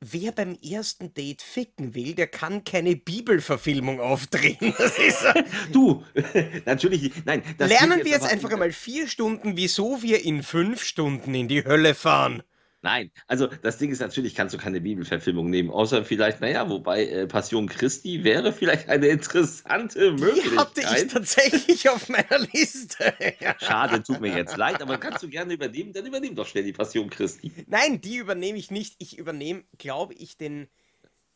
wer 0.00 0.32
beim 0.32 0.56
ersten 0.62 1.14
Date 1.14 1.42
ficken 1.42 1.94
will, 1.94 2.14
der 2.14 2.26
kann 2.26 2.64
keine 2.64 2.96
Bibelverfilmung 2.96 4.00
aufdrehen. 4.00 4.58
Das 4.78 4.98
ist, 4.98 5.24
Du, 5.72 6.04
natürlich, 6.66 7.12
nein, 7.24 7.42
lernen 7.58 8.04
wir 8.04 8.12
jetzt 8.12 8.26
einfach 8.26 8.50
einmal 8.50 8.72
vier 8.72 9.08
Stunden, 9.08 9.56
wieso 9.56 10.02
wir 10.02 10.24
in 10.24 10.42
fünf 10.42 10.82
Stunden 10.82 11.34
in 11.34 11.48
die 11.48 11.64
Hölle 11.64 11.94
fahren. 11.94 12.42
Nein, 12.84 13.10
also 13.26 13.48
das 13.48 13.78
Ding 13.78 13.90
ist 13.90 14.00
natürlich, 14.00 14.34
kannst 14.36 14.54
du 14.54 14.58
keine 14.58 14.80
Bibelverfilmung 14.80 15.50
nehmen, 15.50 15.70
außer 15.70 16.04
vielleicht, 16.04 16.40
naja, 16.40 16.68
wobei 16.68 17.06
äh, 17.06 17.26
Passion 17.26 17.66
Christi 17.68 18.22
wäre 18.22 18.52
vielleicht 18.52 18.88
eine 18.88 19.08
interessante 19.08 20.14
Die 20.14 20.52
hatte 20.56 20.82
ich 20.82 20.86
Möglichkeit. 20.86 21.10
tatsächlich 21.10 21.88
auf 21.88 22.08
meiner 22.08 22.38
Liste. 22.52 23.14
Schade, 23.60 24.02
tut 24.02 24.20
mir 24.20 24.36
jetzt 24.36 24.56
leid, 24.56 24.82
aber 24.82 24.98
kannst 24.98 25.22
du 25.22 25.28
gerne 25.28 25.54
übernehmen, 25.54 25.92
dann 25.92 26.06
übernimm 26.06 26.34
doch 26.36 26.46
schnell 26.46 26.64
die 26.64 26.72
Passion 26.72 27.10
Christi. 27.10 27.52
Nein, 27.66 28.00
die 28.00 28.16
übernehme 28.16 28.58
ich 28.58 28.70
nicht. 28.70 28.94
Ich 28.98 29.18
übernehme, 29.18 29.64
glaube 29.78 30.14
ich, 30.14 30.36
den, 30.36 30.68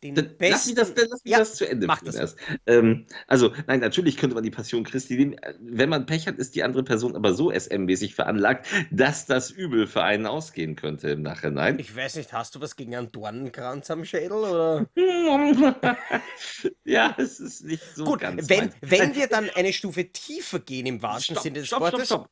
den 0.02 0.14
Dann 0.14 0.36
lass 0.42 0.66
mich 0.66 0.74
das, 0.74 0.94
besten. 0.94 1.08
lass 1.10 1.24
mich 1.24 1.32
Ja, 1.32 1.38
das 1.38 1.54
zu 1.56 1.68
Ende 1.68 1.86
mach 1.86 2.02
das. 2.02 2.16
erst. 2.16 2.38
Ähm, 2.66 3.06
also, 3.26 3.52
nein, 3.66 3.80
natürlich 3.80 4.16
könnte 4.16 4.34
man 4.34 4.42
die 4.44 4.50
Passion 4.50 4.84
Christi 4.84 5.16
nehmen. 5.16 5.36
Wenn 5.60 5.88
man 5.88 6.06
Pech 6.06 6.26
hat, 6.26 6.38
ist 6.38 6.54
die 6.54 6.62
andere 6.62 6.82
Person 6.82 7.14
aber 7.16 7.34
so 7.34 7.50
SM-mäßig 7.52 8.14
veranlagt, 8.14 8.66
dass 8.90 9.26
das 9.26 9.50
übel 9.50 9.86
für 9.86 10.02
einen 10.02 10.26
ausgehen 10.26 10.76
könnte 10.76 11.10
im 11.10 11.22
Nachhinein. 11.22 11.78
Ich 11.78 11.94
weiß 11.94 12.16
nicht, 12.16 12.32
hast 12.32 12.54
du 12.54 12.60
was 12.60 12.76
gegen 12.76 12.94
einen 12.96 13.12
Dornenkranz 13.12 13.90
am 13.90 14.04
Schädel? 14.04 14.32
Oder? 14.38 14.86
ja, 16.84 17.14
es 17.18 17.40
ist 17.40 17.64
nicht 17.64 17.82
so 17.94 18.04
Gut, 18.04 18.20
ganz 18.20 18.48
wenn, 18.48 18.58
meins. 18.58 18.74
wenn 18.80 19.14
wir 19.14 19.26
dann 19.28 19.50
eine 19.50 19.72
Stufe 19.72 20.10
tiefer 20.12 20.58
gehen 20.60 20.86
im 20.86 21.02
wahrsten 21.02 21.34
stopp, 21.34 21.42
Sinne 21.42 21.60
des 21.60 21.68
stopp, 21.68 21.86
stopp, 21.86 21.92
Wortes. 21.92 22.06
stopp. 22.06 22.24
Äh, 22.24 22.28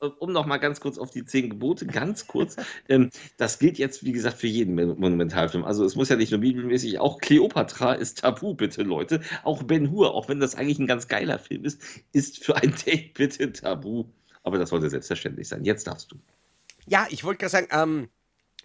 Um 0.00 0.32
noch 0.32 0.46
mal 0.46 0.58
ganz 0.58 0.80
kurz 0.80 0.96
auf 0.98 1.10
die 1.10 1.24
zehn 1.24 1.50
Gebote, 1.50 1.86
ganz 1.86 2.26
kurz. 2.28 2.56
ähm, 2.88 3.10
das 3.36 3.58
gilt 3.58 3.78
jetzt, 3.78 4.04
wie 4.04 4.12
gesagt, 4.12 4.38
für 4.38 4.46
jeden 4.46 4.74
Mon- 4.76 4.98
Monumentalfilm. 4.98 5.64
Also 5.64 5.84
es 5.84 5.96
muss 5.96 6.08
ja 6.08 6.16
nicht 6.16 6.30
nur 6.30 6.40
bibelmäßig, 6.40 7.00
auch 7.00 7.18
Cleopatra 7.18 7.94
ist 7.94 8.18
tabu, 8.20 8.54
bitte 8.54 8.82
Leute. 8.82 9.20
Auch 9.42 9.62
Ben 9.64 9.90
Hur, 9.90 10.14
auch 10.14 10.28
wenn 10.28 10.38
das 10.40 10.54
eigentlich 10.54 10.78
ein 10.78 10.86
ganz 10.86 11.08
geiler 11.08 11.38
Film 11.40 11.64
ist, 11.64 11.82
ist 12.12 12.44
für 12.44 12.56
ein 12.56 12.74
Date 12.86 13.14
bitte 13.14 13.52
tabu. 13.52 14.04
Aber 14.44 14.58
das 14.58 14.70
sollte 14.70 14.88
selbstverständlich 14.88 15.48
sein. 15.48 15.64
Jetzt 15.64 15.86
darfst 15.86 16.12
du. 16.12 16.16
Ja, 16.86 17.06
ich 17.10 17.24
wollte 17.24 17.38
gerade 17.40 17.50
sagen, 17.50 17.68
ähm, 17.72 18.08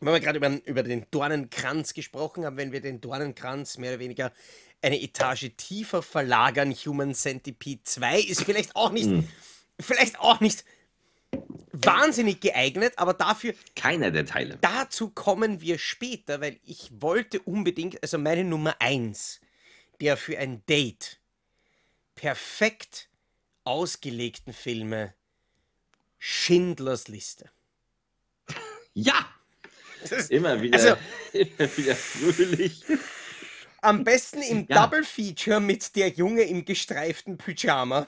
wenn 0.02 0.14
wir 0.14 0.20
gerade 0.20 0.38
über, 0.38 0.60
über 0.68 0.84
den 0.84 1.06
Dornenkranz 1.12 1.94
gesprochen 1.94 2.46
haben, 2.46 2.58
wenn 2.58 2.72
wir 2.72 2.82
den 2.82 3.02
Dornenkranz 3.02 3.78
mehr 3.78 3.92
oder 3.92 4.00
weniger 4.00 4.32
eine 4.82 5.02
Etage 5.02 5.52
tiefer 5.58 6.02
verlagern, 6.02 6.72
Human 6.74 7.14
Centipede 7.16 7.84
2 7.84 8.20
ist 8.20 8.44
vielleicht 8.44 8.76
auch 8.76 8.92
nicht, 8.92 9.08
Mhm. 9.10 9.28
vielleicht 9.80 10.20
auch 10.20 10.40
nicht 10.42 10.64
wahnsinnig 11.74 12.40
geeignet, 12.40 12.94
aber 12.98 13.14
dafür, 13.14 13.54
Keiner 13.76 14.12
der 14.12 14.26
Teile. 14.26 14.58
dazu 14.62 15.10
kommen 15.10 15.60
wir 15.62 15.78
später, 15.80 16.40
weil 16.42 16.60
ich 16.64 16.90
wollte 17.00 17.42
unbedingt, 17.42 18.02
also 18.02 18.18
meine 18.18 18.44
Nummer 18.44 18.76
1, 18.80 19.42
der 20.00 20.18
für 20.18 20.38
ein 20.38 20.64
Date 20.68 21.20
perfekt 22.16 23.10
ausgelegten 23.64 24.54
Filme, 24.54 25.14
Schindlers 26.20 27.08
Liste. 27.08 27.50
Ja, 28.94 29.26
Das, 30.10 30.30
immer 30.30 30.62
wieder, 30.62 30.78
also 30.78 30.96
immer 31.34 31.78
wieder 31.78 31.96
fröhlich. 31.96 32.84
am 33.82 34.04
besten 34.04 34.42
im 34.42 34.68
Ja, 34.70 34.86
Double 34.86 35.04
Feature 35.04 35.60
mit 35.60 35.96
der 35.96 36.10
Junge 36.10 36.44
im 36.44 36.66
gestreiften 36.66 37.38
Pyjama. 37.38 38.08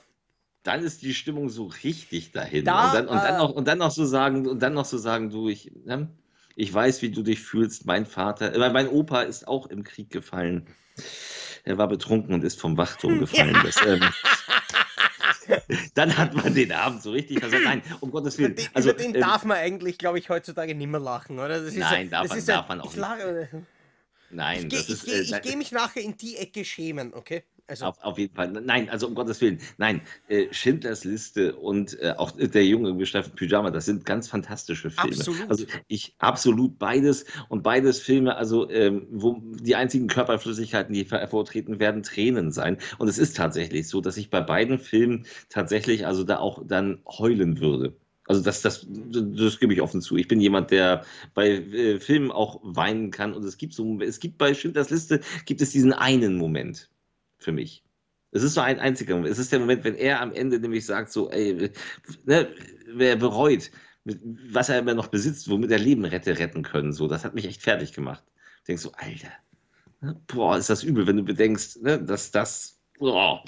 Dann 0.66 0.84
ist 0.84 1.04
die 1.04 1.14
Stimmung 1.14 1.50
so 1.50 1.66
richtig 1.84 2.32
dahin. 2.32 2.60
Und 2.60 2.66
Da, 2.66 2.92
dann, 2.92 3.08
und 3.08 3.16
dann 3.16 3.36
äh, 3.36 3.38
noch, 3.38 3.52
und 3.52 3.68
dann 3.68 3.78
noch 3.78 3.92
so 3.92 4.06
sagen, 4.06 4.48
und 4.48 4.60
dann 4.62 4.74
noch 4.74 4.86
so 4.86 4.98
sagen, 4.98 5.30
du, 5.30 5.48
ich, 5.48 5.72
ne, 5.86 6.10
ich 6.56 6.74
weiß, 6.74 7.02
wie 7.02 7.12
du 7.12 7.22
dich 7.22 7.40
fühlst. 7.40 7.86
Mein 7.86 8.06
Vater, 8.06 8.54
äh, 8.54 8.70
mein 8.72 8.90
Opa 8.90 9.22
ist 9.22 9.48
auch 9.48 9.68
im 9.68 9.84
Krieg 9.84 10.10
gefallen. 10.10 10.66
Er 11.66 11.78
war 11.78 11.88
betrunken 11.88 12.34
und 12.34 12.44
ist 12.44 12.60
vom 12.60 12.78
Wachturm 12.78 13.20
gefallen. 13.20 13.56
Das, 13.64 13.78
ähm, 13.86 14.02
dann 15.94 16.18
hat 16.18 16.34
man 16.34 16.54
den 16.54 16.72
Abend 16.72 17.04
so 17.04 17.12
richtig 17.12 17.40
versagt. 17.40 17.64
Nein, 17.64 17.84
um 18.00 18.10
Gottes 18.10 18.38
Willen. 18.40 18.56
den, 18.56 18.68
Also, 18.74 18.90
über 18.90 18.98
den 18.98 19.14
ähm, 19.16 19.22
darf 19.22 19.46
man 19.46 19.58
eigentlich, 19.58 20.00
glaube 20.00 20.18
ich, 20.18 20.30
heutzutage 20.30 20.74
nicht 20.74 20.88
mehr 20.88 21.00
lachen, 21.00 21.38
oder? 21.38 21.50
Das 21.60 21.64
ist 21.64 21.78
ja, 21.78 21.92
nein, 21.92 22.10
darf 22.10 22.28
man, 22.28 22.40
ja, 22.40 22.46
darf 22.46 22.70
man 22.70 22.82
auch 22.82 22.86
ich 22.86 22.92
nicht. 22.92 23.02
lache, 23.02 23.50
ich 23.54 23.60
Nein, 24.32 24.70
gehe 24.70 24.80
ich 24.80 25.04
geh, 25.04 25.12
äh, 25.12 25.22
ich 25.22 25.32
nein, 25.32 25.42
geh 25.44 25.56
mich 25.56 25.72
nachher 25.72 26.02
in 26.02 26.18
die 26.18 26.38
Ecke 26.38 26.66
schämen, 26.66 27.14
okay? 27.14 27.44
Also, 27.68 27.86
Auf, 27.86 28.04
auf 28.04 28.20
jeden 28.20 28.36
Fall. 28.36 28.52
Nein, 28.52 28.90
also 28.90 29.08
um 29.08 29.16
Gottes 29.16 29.42
Willen. 29.42 29.60
Nein, 29.78 30.02
äh, 30.28 30.46
Schindlers 30.52 31.04
Liste 31.04 31.56
und 31.56 32.00
äh, 32.00 32.14
auch 32.16 32.32
der 32.32 32.64
Junge 32.64 32.90
im 32.90 33.00
gestreiften 33.00 33.36
Pyjama, 33.36 33.72
das 33.72 33.86
sind 33.86 34.06
ganz 34.06 34.28
fantastische 34.28 34.92
Filme. 34.92 35.18
absolut. 35.18 35.50
Also 35.50 35.66
ich 35.88 36.14
absolut 36.20 36.78
beides 36.78 37.26
und 37.50 37.64
beides 37.64 38.00
Filme, 38.00 38.36
also 38.36 38.70
ähm, 38.70 39.08
wo 39.10 39.42
die 39.60 39.76
einzigen 39.76 40.08
Körperflüssigkeiten, 40.08 40.94
die 40.94 41.06
hervortreten 41.06 41.80
werden, 41.80 42.04
Tränen 42.04 42.52
sein. 42.52 42.78
Und 43.00 43.08
es 43.08 43.18
ist 43.18 43.36
tatsächlich 43.36 43.88
so, 43.88 44.00
dass 44.00 44.18
ich 44.18 44.30
bei 44.30 44.42
beiden 44.42 44.78
Filmen 44.78 45.26
tatsächlich 45.50 46.06
also 46.06 46.24
da 46.24 46.38
auch 46.38 46.62
dann 46.68 47.00
heulen 47.08 47.60
würde. 47.60 47.96
Also 48.28 48.44
das, 48.44 48.62
das, 48.62 48.86
das 48.90 49.60
gebe 49.60 49.74
ich 49.74 49.82
offen 49.82 50.02
zu. 50.02 50.18
Ich 50.18 50.28
bin 50.28 50.40
jemand, 50.40 50.70
der 50.70 51.04
bei 51.34 51.50
äh, 51.50 52.00
Filmen 52.00 52.32
auch 52.32 52.60
weinen 52.64 53.10
kann. 53.10 53.34
Und 53.34 53.44
es 53.44 53.58
gibt 53.58 53.74
so, 53.74 54.00
es 54.02 54.20
gibt 54.20 54.38
bei 54.38 54.54
Schindlers 54.54 54.92
Liste 54.92 55.22
gibt 55.46 55.62
es 55.62 55.72
diesen 55.72 55.94
einen 55.94 56.38
Moment 56.38 56.90
für 57.46 57.54
mich. 57.54 57.84
Es 58.32 58.44
ist 58.44 58.56
so 58.56 58.62
ein 58.62 58.80
einziger 58.80 59.16
Moment. 59.16 59.32
Es 59.32 59.40
ist 59.40 59.54
der 59.54 59.60
Moment, 59.60 59.86
wenn 59.86 59.96
er 59.96 60.20
am 60.20 60.34
Ende 60.34 60.60
nämlich 60.60 60.86
sagt, 60.86 61.12
so, 61.12 61.30
ey, 61.30 61.72
ne, 62.26 62.50
wer 62.88 63.16
bereut, 63.16 63.72
was 64.04 64.68
er 64.68 64.80
immer 64.80 64.94
noch 64.94 65.08
besitzt, 65.08 65.50
womit 65.50 65.72
er 65.72 65.80
Leben 65.80 66.04
hätte 66.04 66.38
retten 66.38 66.64
können. 66.64 66.92
So, 66.92 67.08
das 67.08 67.24
hat 67.24 67.34
mich 67.34 67.46
echt 67.46 67.62
fertig 67.62 67.94
gemacht. 67.94 68.24
Ich 68.58 68.64
denke 68.66 68.82
so, 68.82 68.92
Alter, 68.92 69.32
ne, 70.02 70.20
boah, 70.28 70.58
ist 70.58 70.70
das 70.70 70.84
übel, 70.84 71.08
wenn 71.08 71.18
du 71.18 71.24
bedenkst, 71.24 71.82
ne, 71.82 72.04
dass 72.04 72.32
das, 72.32 72.82
boah. 73.00 73.42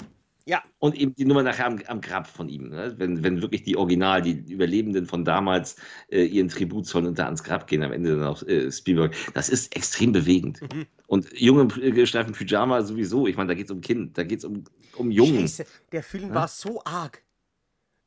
Ja, 0.47 0.63
Und 0.79 0.95
eben 0.95 1.13
die 1.15 1.25
Nummer 1.25 1.43
nachher 1.43 1.65
am, 1.67 1.79
am 1.87 1.99
Grab 2.01 2.25
von 2.25 2.47
ihm, 2.47 2.69
ne? 2.69 2.95
wenn, 2.97 3.21
wenn 3.23 3.41
wirklich 3.41 3.63
die 3.63 3.75
Original, 3.75 4.21
die 4.21 4.31
Überlebenden 4.51 5.05
von 5.05 5.25
damals 5.25 5.75
äh, 6.09 6.23
ihren 6.23 6.47
Tribut 6.47 6.85
zollen 6.87 7.07
und 7.07 7.19
da 7.19 7.25
ans 7.25 7.43
Grab 7.43 7.67
gehen, 7.67 7.83
am 7.83 7.91
Ende 7.91 8.15
dann 8.15 8.23
auch 8.25 8.41
äh, 8.43 8.71
Spielberg, 8.71 9.13
das 9.33 9.49
ist 9.49 9.75
extrem 9.75 10.13
bewegend. 10.13 10.61
mhm. 10.61 10.85
Und 11.07 11.27
Junge 11.37 11.63
äh, 11.81 11.91
gestreiften 11.91 12.33
Pyjama 12.33 12.81
sowieso, 12.81 13.27
ich 13.27 13.35
meine, 13.35 13.49
da 13.49 13.53
geht 13.55 13.65
es 13.65 13.71
um 13.71 13.81
Kind, 13.81 14.17
da 14.17 14.23
geht 14.23 14.39
es 14.39 14.45
um, 14.45 14.63
um 14.95 15.11
Jungen. 15.11 15.41
Scheiße, 15.41 15.65
der 15.91 16.03
Film 16.03 16.29
Ne? 16.29 16.35
war 16.35 16.47
so 16.47 16.81
arg. 16.85 17.21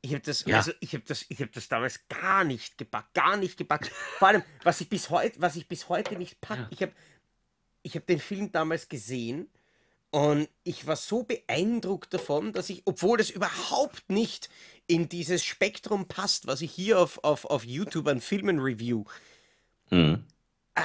Ich 0.03 0.13
habe 0.15 0.23
das, 0.25 0.47
Ja. 0.47 0.57
also 0.57 0.73
ich 0.81 0.95
habe 0.95 1.05
das, 1.07 1.27
ich 1.29 1.41
habe 1.41 1.51
das 1.53 1.69
damals 1.69 2.09
gar 2.09 2.45
nicht 2.45 2.79
gepackt, 2.79 3.13
gar 3.13 3.37
nicht 3.37 3.59
gepackt. 3.59 3.89
Vor 4.19 4.29
allem, 4.29 4.43
was 4.65 4.81
ich 4.81 4.89
bis 4.89 5.11
heute, 5.11 5.41
was 5.43 5.57
ich 5.57 5.69
bis 5.69 5.91
heute 5.91 6.17
nicht 6.17 6.41
packe, 6.41 6.63
Ja. 6.63 6.69
ich 6.71 6.83
habe, 6.83 6.93
ich 7.83 7.95
habe 7.97 8.07
den 8.07 8.19
Film 8.19 8.51
damals 8.51 8.89
gesehen 8.89 9.49
und 10.11 10.49
ich 10.65 10.87
war 10.87 10.97
so 10.97 11.23
beeindruckt 11.23 12.13
davon, 12.15 12.53
dass 12.53 12.69
ich, 12.71 12.83
obwohl 12.85 13.19
das 13.19 13.31
überhaupt 13.31 14.11
nicht 14.11 14.49
in 14.87 15.09
dieses 15.09 15.45
Spektrum 15.45 16.07
passt, 16.09 16.47
was 16.47 16.63
ich 16.63 16.73
hier 16.73 16.99
auf, 16.99 17.23
auf, 17.23 17.45
auf 17.45 17.65
YouTube 17.65 18.09
an 18.09 18.21
Filmen 18.21 18.59
review, 18.59 19.05
Mhm. 19.91 20.25
ah, 20.77 20.83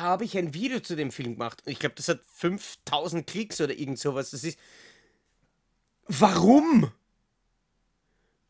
habe 0.00 0.24
ich 0.24 0.36
ein 0.36 0.52
Video 0.54 0.80
zu 0.80 0.94
dem 0.96 1.10
Film 1.10 1.34
gemacht. 1.34 1.62
Und 1.64 1.72
ich 1.72 1.78
glaube, 1.78 1.94
das 1.96 2.08
hat 2.08 2.20
5000 2.34 3.26
Klicks 3.26 3.60
oder 3.60 3.72
irgend 3.78 3.98
sowas. 3.98 4.30
Das 4.30 4.44
ist. 4.44 4.58
Warum? 6.06 6.90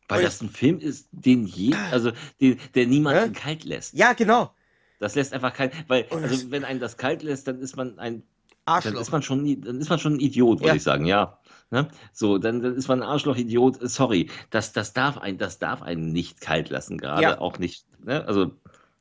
Weil 0.09 0.19
Und- 0.19 0.25
das 0.25 0.41
ein 0.41 0.50
Film 0.50 0.81
ist, 0.81 1.09
den 1.12 1.47
je, 1.47 1.75
also 1.91 2.12
den, 2.41 2.59
der 2.75 2.87
niemanden 2.87 3.35
Hä? 3.35 3.41
kalt 3.41 3.64
lässt. 3.64 3.95
Ja, 3.95 4.12
genau. 4.14 4.52
Das 4.99 5.14
lässt 5.14 5.33
einfach 5.33 5.52
kein, 5.55 5.71
weil, 5.88 6.07
also 6.11 6.50
wenn 6.50 6.64
einen 6.64 6.81
das 6.81 6.97
kalt 6.97 7.23
lässt, 7.23 7.47
dann 7.49 7.61
ist 7.61 7.76
man 7.76 7.99
ein 7.99 8.23
Dann 8.64 8.75
Arschloch. 8.76 9.00
ist 9.00 9.11
man 9.12 9.23
schon, 9.23 9.61
dann 9.62 9.81
ist 9.81 9.90
man 9.90 9.99
schon 9.99 10.14
ein 10.14 10.21
Idiot, 10.21 10.61
wollte 10.61 10.69
Ja. 10.69 10.75
ich 10.76 10.83
sagen, 10.83 11.04
ja. 11.04 11.38
Ne? 11.71 11.88
So, 12.12 12.38
dann, 12.38 12.61
dann 12.62 12.76
ist 12.76 12.87
man 12.87 13.02
ein 13.02 13.09
Arschloch-Idiot. 13.09 13.78
Sorry, 13.90 14.31
das, 14.50 14.73
das 14.73 14.92
darf 14.92 15.19
ein, 15.19 15.38
das 15.38 15.59
darf 15.59 15.83
einen 15.83 16.12
nicht 16.12 16.40
kalt 16.40 16.69
lassen, 16.71 16.99
gerade 16.99 17.23
Ja. 17.23 17.40
auch 17.40 17.59
nicht. 17.59 17.87
Ne? 18.04 18.25
Also, 18.26 18.52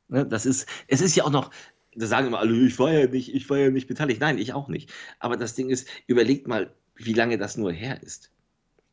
ne, 0.08 0.26
das 0.26 0.46
ist, 0.46 0.66
es 0.88 1.00
ist 1.00 1.14
ja 1.14 1.24
auch 1.24 1.30
noch, 1.30 1.50
da 1.94 2.06
sagen 2.06 2.28
immer 2.28 2.38
alle, 2.40 2.54
ich 2.66 2.78
war 2.78 2.90
ja 2.90 3.06
nicht, 3.06 3.34
ich 3.34 3.48
war 3.50 3.58
ja 3.58 3.70
nicht 3.70 3.86
beteiligt. 3.86 4.20
Nein, 4.20 4.38
ich 4.38 4.52
auch 4.54 4.68
nicht. 4.68 4.90
Aber 5.20 5.36
das 5.36 5.54
Ding 5.54 5.68
ist, 5.68 5.86
überlegt 6.06 6.48
mal, 6.48 6.72
wie 6.96 7.12
lange 7.12 7.38
das 7.38 7.56
nur 7.56 7.72
her 7.72 8.02
ist. 8.02 8.30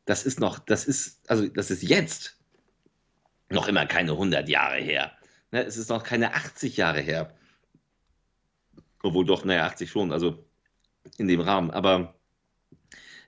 Das 0.05 0.25
ist 0.25 0.39
noch, 0.39 0.59
das 0.59 0.85
ist, 0.85 1.21
also 1.29 1.47
das 1.47 1.71
ist 1.71 1.81
jetzt 1.81 2.37
noch 3.49 3.67
immer 3.67 3.85
keine 3.85 4.11
100 4.11 4.47
Jahre 4.49 4.77
her. 4.77 5.11
Ne? 5.51 5.63
Es 5.65 5.77
ist 5.77 5.89
noch 5.89 6.03
keine 6.03 6.33
80 6.35 6.77
Jahre 6.77 6.99
her. 6.99 7.33
Obwohl 9.01 9.25
doch, 9.25 9.45
naja, 9.45 9.65
80 9.65 9.89
schon, 9.89 10.11
also 10.11 10.43
in 11.17 11.27
dem 11.27 11.41
Rahmen. 11.41 11.71
Aber 11.71 12.15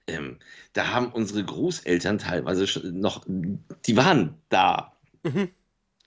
ähm, 0.08 0.38
da 0.74 0.90
haben 0.90 1.12
unsere 1.12 1.44
Großeltern 1.44 2.18
teilweise 2.18 2.66
noch, 2.92 3.25
die 3.28 3.98
waren 3.98 4.36
da. 4.50 4.94
Mhm. 5.24 5.50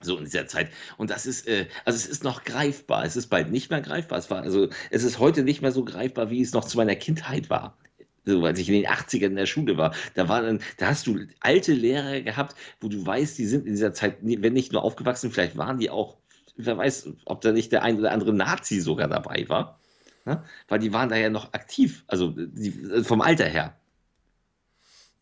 So 0.00 0.18
in 0.18 0.25
dieser 0.25 0.47
Zeit. 0.47 0.71
Und 0.99 1.11
das 1.11 1.25
ist, 1.25 1.49
äh, 1.49 1.66
also 1.85 1.97
es 1.97 2.06
ist 2.06 2.25
noch 2.25 2.44
greifbar. 2.44 3.04
Es 3.04 3.16
ist 3.16 3.28
bald 3.28 3.50
nicht 3.50 3.71
mehr 3.71 3.80
greifbar. 3.80 4.18
Es 4.18 4.30
war, 4.30 4.42
also 4.42 4.68
es 4.90 5.02
ist 5.02 5.18
heute 5.18 5.42
nicht 5.42 5.62
mehr 5.62 5.73
so 5.73 5.85
greifbar, 5.85 6.30
wie 6.30 6.42
es 6.42 6.52
noch 6.52 6.64
zu 6.64 6.76
meiner 6.76 6.97
Kindheit 6.97 7.49
war. 7.49 7.78
So, 8.26 8.44
als 8.44 8.59
ich 8.59 8.68
in 8.68 8.75
den 8.75 8.87
80ern 8.87 9.26
in 9.26 9.37
der 9.37 9.47
Schule 9.47 9.76
war, 9.76 9.94
da 10.14 10.28
war 10.28 10.42
dann, 10.42 10.61
da 10.78 10.88
hast 10.88 11.06
du 11.06 11.21
alte 11.40 11.73
Lehrer 11.73 12.21
gehabt, 12.23 12.56
wo 12.80 12.88
du 12.88 13.04
weißt, 13.04 13.38
die 13.38 13.47
sind 13.47 13.66
in 13.66 13.73
dieser 13.75 13.92
Zeit, 13.92 14.16
wenn 14.21 14.52
nicht 14.54 14.73
nur 14.73 14.83
aufgewachsen, 14.83 15.30
vielleicht 15.30 15.59
waren 15.59 15.78
die 15.78 15.90
auch, 15.90 16.16
wer 16.56 16.76
weiß, 16.78 17.11
ob 17.26 17.42
da 17.42 17.52
nicht 17.52 17.73
der 17.73 17.83
ein 17.83 17.99
oder 17.99 18.12
andere 18.12 18.33
Nazi 18.33 18.80
sogar 18.80 19.09
dabei 19.09 19.47
war. 19.49 19.78
Ne? 20.25 20.43
Weil 20.69 20.78
die 20.78 20.93
waren 20.93 21.09
da 21.09 21.16
ja 21.16 21.28
noch 21.28 21.52
aktiv, 21.52 22.04
also 22.07 22.31
die, 22.31 23.04
vom 23.04 23.21
Alter 23.21 23.47
her. 23.47 23.76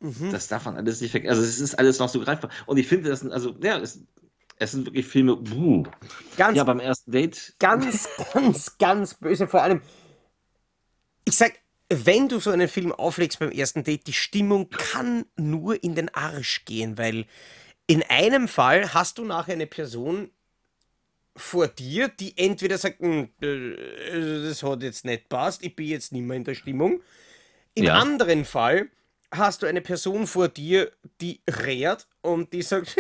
Mhm. 0.01 0.31
Das 0.31 0.49
darf 0.49 0.65
man 0.65 0.77
alles 0.77 1.01
nicht 1.01 1.11
vergessen. 1.11 1.35
Also 1.35 1.43
es 1.43 1.61
ist 1.61 1.75
alles 1.75 1.99
noch 1.99 2.09
so 2.09 2.21
greifbar. 2.21 2.51
Und 2.67 2.77
ich 2.77 2.89
finde, 2.89 3.11
das 3.11 3.21
sind, 3.21 3.33
also, 3.33 3.55
ja, 3.63 3.79
es, 3.79 4.01
es 4.59 4.73
sind 4.73 4.87
wirklich 4.87 5.07
Filme, 5.07 5.37
buh. 5.37 5.85
Ganz, 6.37 6.57
ja, 6.57 6.65
beim 6.65 6.81
ersten 6.81 7.11
Date. 7.13 7.55
Ganz, 7.59 8.09
ganz, 8.33 8.79
ganz 8.79 9.15
böse. 9.15 9.49
Vor 9.49 9.63
allem, 9.63 9.83
ich 11.25 11.37
sag, 11.37 11.53
wenn 11.89 12.29
du 12.29 12.41
so 12.41 12.51
einen 12.51 12.69
Film 12.69 12.93
auflegst 12.93 13.39
beim 13.39 13.51
ersten 13.51 13.85
Date, 13.85 14.07
die 14.07 14.13
Stimmung 14.13 14.71
kann 14.71 15.25
nur 15.37 15.83
in 15.83 15.95
den 15.95 16.13
Arsch 16.15 16.65
gehen, 16.65 16.97
weil 16.97 17.27
in 17.87 18.03
einem 18.09 18.49
Fall 18.49 18.95
hast 18.95 19.19
du 19.19 19.25
nachher 19.25 19.55
eine 19.55 19.67
Person 19.67 20.31
vor 21.37 21.69
dir, 21.69 22.09
die 22.09 22.37
entweder 22.37 22.79
sagt, 22.79 23.01
hm, 23.01 23.29
das 23.41 24.63
hat 24.63 24.83
jetzt 24.83 25.05
nicht 25.05 25.29
passt, 25.29 25.65
ich 25.65 25.75
bin 25.75 25.87
jetzt 25.87 26.13
nicht 26.13 26.23
mehr 26.23 26.37
in 26.37 26.45
der 26.45 26.55
Stimmung. 26.55 27.03
Im 27.75 27.85
ja. 27.85 27.99
anderen 27.99 28.45
Fall 28.45 28.89
hast 29.31 29.63
du 29.63 29.67
eine 29.67 29.81
Person 29.81 30.27
vor 30.27 30.49
dir, 30.49 30.93
die 31.21 31.41
rät 31.49 32.07
und 32.21 32.53
die 32.53 32.63
sagt, 32.63 32.97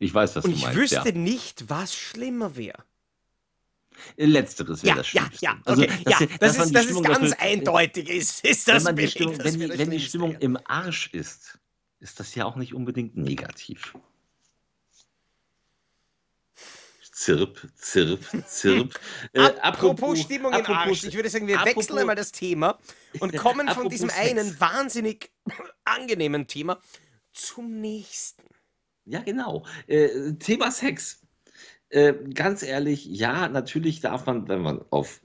Ich 0.00 0.14
weiß, 0.14 0.36
was 0.36 0.44
und 0.44 0.52
du 0.52 0.58
meinst. 0.60 0.72
Ich 0.72 0.76
wüsste 0.76 1.08
ja. 1.08 1.12
nicht, 1.12 1.68
was 1.68 1.92
schlimmer 1.94 2.56
wäre. 2.56 2.84
Letzteres 4.16 4.82
wäre 4.82 4.90
ja, 4.90 4.96
das 4.96 5.06
Schlimmste. 5.06 5.44
Ja, 5.44 5.52
ja, 5.52 5.72
okay. 5.72 5.88
Also, 5.88 6.04
dass, 6.04 6.20
ja, 6.20 6.26
das, 6.26 6.56
dass 6.56 6.66
ist, 6.66 6.74
das 6.74 6.86
ist 6.86 7.02
ganz 7.02 7.30
dafür, 7.30 7.40
eindeutig. 7.40 8.08
Ist, 8.08 8.44
ist 8.44 8.68
das 8.68 8.84
wenn, 8.84 8.96
die 8.96 9.08
Stimmung, 9.08 9.38
wenn, 9.44 9.60
die, 9.60 9.78
wenn 9.78 9.90
die 9.90 10.00
Stimmung 10.00 10.34
im 10.36 10.58
Arsch 10.64 11.10
ist, 11.12 11.58
ist 12.00 12.20
das 12.20 12.34
ja 12.34 12.44
auch 12.44 12.56
nicht 12.56 12.74
unbedingt 12.74 13.16
negativ. 13.16 13.94
Zirp, 17.18 17.68
Zirp, 17.74 18.20
Zirp. 18.46 18.94
Äh, 19.32 19.40
apropos, 19.40 19.62
apropos, 19.62 20.20
Stimmung 20.20 20.52
apropos, 20.52 20.68
im 20.68 20.90
Arsch. 20.90 21.04
Ich 21.04 21.14
würde 21.14 21.28
sagen, 21.28 21.48
wir 21.48 21.58
apropos, 21.58 21.88
wechseln 21.88 21.98
einmal 21.98 22.14
das 22.14 22.30
Thema 22.30 22.78
und 23.18 23.36
kommen 23.36 23.68
von 23.68 23.88
diesem 23.88 24.08
einen 24.10 24.58
wahnsinnig 24.60 25.32
angenehmen 25.84 26.46
Thema 26.46 26.80
zum 27.32 27.80
nächsten. 27.80 28.44
Ja, 29.04 29.20
genau. 29.20 29.64
Äh, 29.88 30.34
Thema 30.34 30.70
Sex. 30.70 31.20
Äh, 31.90 32.14
ganz 32.34 32.62
ehrlich, 32.62 33.06
ja, 33.06 33.48
natürlich 33.48 34.00
darf 34.00 34.26
man, 34.26 34.48
wenn 34.48 34.60
man 34.60 34.84
auf 34.90 35.20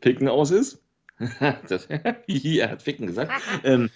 Picken 0.00 0.28
aus 0.28 0.50
ist, 0.50 0.82
das, 1.68 1.86
er 2.26 2.70
hat 2.70 2.82
Ficken 2.82 3.06
gesagt, 3.06 3.32
ähm, 3.64 3.90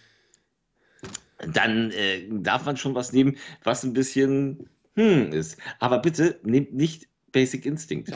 dann 1.47 1.91
äh, 1.91 2.27
darf 2.31 2.65
man 2.65 2.77
schon 2.77 2.95
was 2.95 3.13
nehmen, 3.13 3.37
was 3.63 3.83
ein 3.85 3.93
bisschen 3.93 4.71
hm 4.95 5.33
ist. 5.33 5.59
Aber 5.79 5.99
bitte 5.99 6.41
nehmt 6.43 6.73
nicht 6.73 7.09
Basic 7.33 7.67
Instinct. 7.67 8.13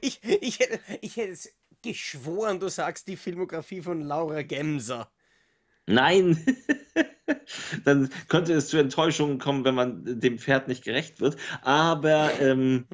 ich, 0.00 0.20
ich, 0.22 0.58
hätte, 0.58 0.80
ich 1.00 1.16
hätte 1.16 1.32
es 1.32 1.52
geschworen, 1.82 2.58
du 2.58 2.68
sagst 2.68 3.06
die 3.08 3.16
Filmografie 3.16 3.82
von 3.82 4.00
Laura 4.00 4.42
Gemser. 4.42 5.10
Nein, 5.86 6.38
dann 7.84 8.10
könnte 8.28 8.52
es 8.52 8.68
zu 8.68 8.78
Enttäuschungen 8.78 9.38
kommen, 9.38 9.64
wenn 9.64 9.74
man 9.74 10.20
dem 10.20 10.38
Pferd 10.38 10.68
nicht 10.68 10.84
gerecht 10.84 11.20
wird. 11.20 11.36
Aber 11.62 12.30
ähm, 12.40 12.86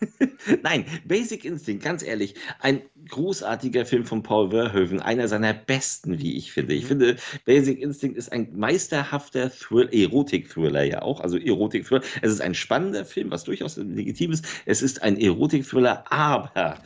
Nein, 0.62 0.84
Basic 1.06 1.44
Instinct, 1.44 1.84
ganz 1.84 2.02
ehrlich, 2.02 2.34
ein 2.60 2.82
großartiger 3.08 3.84
Film 3.86 4.04
von 4.04 4.22
Paul 4.22 4.50
Verhoeven, 4.50 5.00
einer 5.00 5.28
seiner 5.28 5.54
besten, 5.54 6.18
wie 6.18 6.36
ich 6.36 6.52
finde. 6.52 6.74
Ich 6.74 6.84
mhm. 6.84 6.88
finde, 6.88 7.16
Basic 7.44 7.80
Instinct 7.80 8.16
ist 8.16 8.32
ein 8.32 8.48
meisterhafter 8.54 9.50
Thrill, 9.50 9.88
Erotik-Thriller 9.92 10.84
ja 10.84 11.02
auch, 11.02 11.20
also 11.20 11.36
Erotik-Thriller. 11.36 12.02
Es 12.22 12.32
ist 12.32 12.40
ein 12.40 12.54
spannender 12.54 13.04
Film, 13.04 13.30
was 13.30 13.44
durchaus 13.44 13.76
legitim 13.76 14.32
ist. 14.32 14.46
Es 14.66 14.82
ist 14.82 15.02
ein 15.02 15.18
Erotik-Thriller, 15.18 16.04
aber 16.10 16.78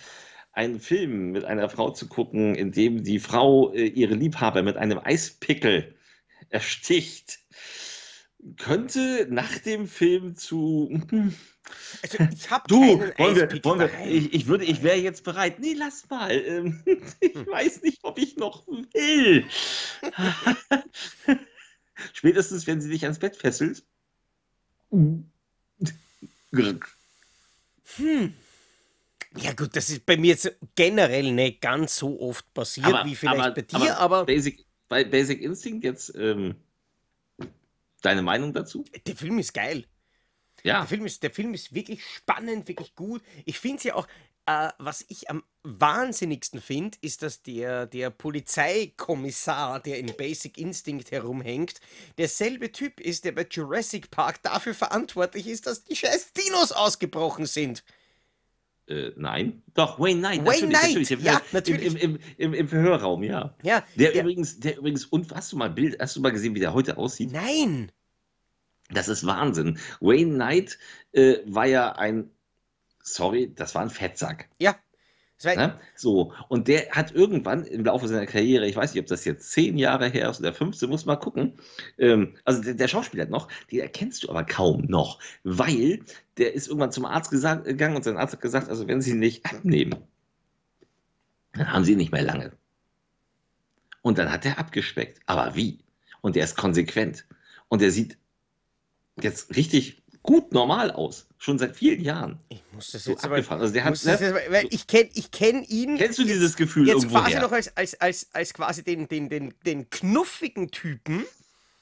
einen 0.53 0.81
Film 0.81 1.33
mit 1.33 1.45
einer 1.45 1.69
Frau 1.69 1.91
zu 1.91 2.09
gucken, 2.09 2.55
in 2.55 2.73
dem 2.73 3.05
die 3.05 3.19
Frau 3.19 3.73
äh, 3.73 3.87
ihre 3.87 4.15
Liebhaber 4.15 4.63
mit 4.63 4.77
einem 4.77 4.99
Eispickel 4.99 5.95
ersticht, 6.51 7.39
könnte 8.57 9.27
nach 9.31 9.59
dem 9.59 9.87
Film 9.87 10.37
zu 10.37 10.91
also 12.03 12.19
ich 12.33 12.51
habe 12.51 12.65
Du, 12.69 12.81
wollen 13.19 13.37
wir, 13.37 13.65
wollen 13.65 13.81
wir, 13.81 14.07
ich, 14.07 14.33
ich 14.35 14.47
würde, 14.47 14.65
ich 14.65 14.83
wäre 14.83 14.97
jetzt 14.97 15.25
bereit. 15.25 15.61
Nee, 15.61 15.75
lass 15.75 16.09
mal. 16.11 16.33
Ähm, 16.33 16.83
ich 17.21 17.35
hm. 17.35 17.47
weiß 17.47 17.83
nicht, 17.83 18.01
ob 18.03 18.19
ich 18.19 18.37
noch 18.37 18.67
will. 18.67 19.47
Spätestens, 22.13 22.67
wenn 22.67 22.81
sie 22.81 22.91
dich 22.91 23.05
ans 23.05 23.19
Bett 23.19 23.37
fesselt. 23.37 23.85
Hm. 27.97 28.35
Ja 29.37 29.53
gut, 29.53 29.75
das 29.77 29.89
ist 29.89 30.05
bei 30.05 30.17
mir 30.17 30.29
jetzt 30.29 30.57
generell 30.75 31.33
nicht 31.33 31.61
ganz 31.61 31.97
so 31.97 32.21
oft 32.21 32.53
passiert 32.53 32.87
aber, 32.87 33.05
wie 33.05 33.15
vielleicht 33.15 33.41
aber, 33.41 33.55
bei 33.55 33.63
dir, 33.63 33.77
aber, 33.77 33.99
aber, 33.99 34.27
Basic, 34.27 34.65
bei 34.89 35.05
Basic 35.05 35.41
Instinct 35.41 35.85
jetzt 35.85 36.15
ähm, 36.17 36.55
deine 38.03 38.23
Meinung 38.23 38.53
dazu? 38.53 38.85
Der 39.07 39.17
Film 39.17 39.39
ist 39.39 39.55
geil. 39.55 39.87
Ja. 40.63 40.81
Der 40.81 40.89
Film 40.89 41.07
ist, 41.07 41.23
der 41.23 41.31
Film 41.31 41.55
ist 41.55 41.75
wirklich 41.75 42.05
spannend, 42.05 42.69
wirklich 42.69 42.95
gut. 42.95 43.23
Ich 43.45 43.59
finde 43.59 43.79
es 43.79 43.85
ja 43.85 43.95
auch, 43.95 44.07
äh, 44.47 44.69
was 44.79 45.05
ich 45.09 45.31
am 45.31 45.43
wahnsinnigsten 45.63 46.61
finde, 46.61 46.99
ist, 47.01 47.23
dass 47.23 47.43
der, 47.43 47.87
der 47.87 48.11
Polizeikommissar, 48.11 49.81
der 49.81 49.99
in 49.99 50.15
Basic 50.17 50.59
Instinct 50.59 51.11
herumhängt, 51.11 51.81
derselbe 52.19 52.73
Typ 52.73 53.01
ist, 53.01 53.25
der 53.25 53.33
bei 53.33 53.47
Jurassic 53.49 54.11
Park 54.11 54.43
dafür 54.43 54.75
verantwortlich 54.75 55.47
ist, 55.47 55.67
dass 55.67 55.85
die 55.85 55.97
scheiß 55.97 56.33
Dinos 56.33 56.73
ausgebrochen 56.73 57.47
sind. 57.47 57.85
Äh, 58.93 59.13
nein, 59.17 59.63
doch, 59.73 59.99
Wayne 59.99 60.21
Knight. 60.21 60.45
Wayne 60.45 60.69
natürlich, 60.69 61.09
Knight, 61.09 61.11
natürlich. 61.11 61.25
ja, 61.25 61.43
natürlich. 61.53 61.87
Im, 61.87 61.97
im, 61.97 62.19
im, 62.37 62.55
Im, 62.55 62.69
Verhörraum, 62.69 63.23
ja. 63.23 63.55
Ja. 63.63 63.83
Der, 63.97 64.13
der, 64.13 64.23
übrigens, 64.23 64.61
der 64.61 64.77
übrigens, 64.77 65.07
und 65.07 65.35
hast 65.35 65.53
du 65.53 65.57
mal 65.57 65.71
Bild, 65.71 65.99
hast 65.99 66.17
du 66.17 66.21
mal 66.21 66.31
gesehen, 66.31 66.55
wie 66.55 66.61
der 66.61 66.75
heute 66.75 66.99
aussieht? 66.99 67.33
Nein. 67.33 67.91
Das 68.91 69.09
ist 69.09 69.25
Wahnsinn. 69.27 69.79
Wayne 70.01 70.35
Knight 70.35 70.79
äh, 71.13 71.39
war 71.47 71.67
ja 71.67 71.93
ein, 71.93 72.31
sorry, 73.03 73.51
das 73.55 73.75
war 73.75 73.83
ein 73.83 73.91
Fettsack. 73.91 74.51
Ja. 74.59 74.77
Ne? 75.45 75.79
So, 75.95 76.33
und 76.49 76.69
der 76.69 76.91
hat 76.91 77.13
irgendwann 77.13 77.65
im 77.65 77.85
Laufe 77.85 78.09
seiner 78.09 78.27
Karriere, 78.27 78.67
ich 78.67 78.77
weiß 78.77 78.95
nicht, 78.95 79.01
ob 79.01 79.07
das 79.07 79.25
jetzt 79.25 79.51
zehn 79.51 79.77
Jahre 79.79 80.09
her 80.09 80.31
ist 80.31 80.41
oder 80.41 80.53
15, 80.53 80.89
muss 80.89 81.07
mal 81.07 81.17
gucken. 81.17 81.55
Ähm, 81.99 82.37
also 82.45 82.63
der, 82.63 82.75
der, 82.75 82.89
Schauspieler 82.89 83.27
noch, 83.27 83.49
den 83.71 83.81
erkennst 83.81 84.25
du 84.25 84.29
aber 84.31 84.45
kaum 84.45 84.85
noch, 84.87 85.19
weil 85.45 86.01
der 86.39 86.55
ist 86.55 86.69
irgendwann 86.69 86.93
zum 86.93 87.05
Arzt 87.05 87.31
gegangen 87.31 87.97
und 87.97 88.05
sein 88.05 88.17
Arzt 88.17 88.35
hat 88.35 88.41
gesagt, 88.41 88.69
also 88.69 88.87
wenn 88.89 89.03
sie 89.03 89.15
nicht 89.15 89.45
abnehmen, 89.47 89.97
dann 91.53 91.73
haben 91.73 91.85
sie 91.85 91.97
nicht 91.97 92.13
mehr 92.13 92.23
lange. 92.23 92.53
Und 94.03 94.19
dann 94.19 94.33
hat 94.33 94.45
er 94.45 94.59
abgespeckt. 94.59 95.21
Aber 95.27 95.55
wie? 95.55 95.79
Und 96.21 96.37
der 96.37 96.45
ist 96.45 96.57
konsequent. 96.57 97.27
Und 97.69 97.83
der 97.83 97.91
sieht 97.91 98.19
jetzt 99.21 99.55
richtig 99.57 100.02
gut 100.23 100.53
normal 100.53 100.91
aus. 100.91 101.27
Schon 101.39 101.59
seit 101.59 101.77
vielen 101.77 102.01
Jahren. 102.01 102.39
Ich 102.49 102.63
muss 102.73 102.93
das 102.93 103.07
jetzt 103.07 103.23
so 103.23 103.29
aber, 103.29 103.37
also 103.37 103.73
der 103.73 103.85
hat, 103.85 104.05
ne, 104.05 104.11
jetzt, 104.13 104.51
weil 104.51 104.67
ich 104.71 104.87
kenne 104.87 105.11
ich 105.15 105.31
kenn 105.31 105.63
ihn. 105.65 105.99
Kennst 105.99 106.19
du 106.19 106.25
dieses 106.25 106.57
Gefühl 106.57 106.87
jetzt 106.87 107.09
quasi 107.09 107.33
her? 107.33 107.43
noch 107.43 107.53
als, 107.53 107.77
als, 107.77 108.01
als, 108.01 108.29
als 108.33 108.55
quasi 108.55 108.85
den, 108.85 109.09
den, 109.09 109.29
den, 109.29 109.55
den 109.67 109.91
knuffigen 109.91 110.71
Typen. 110.71 111.25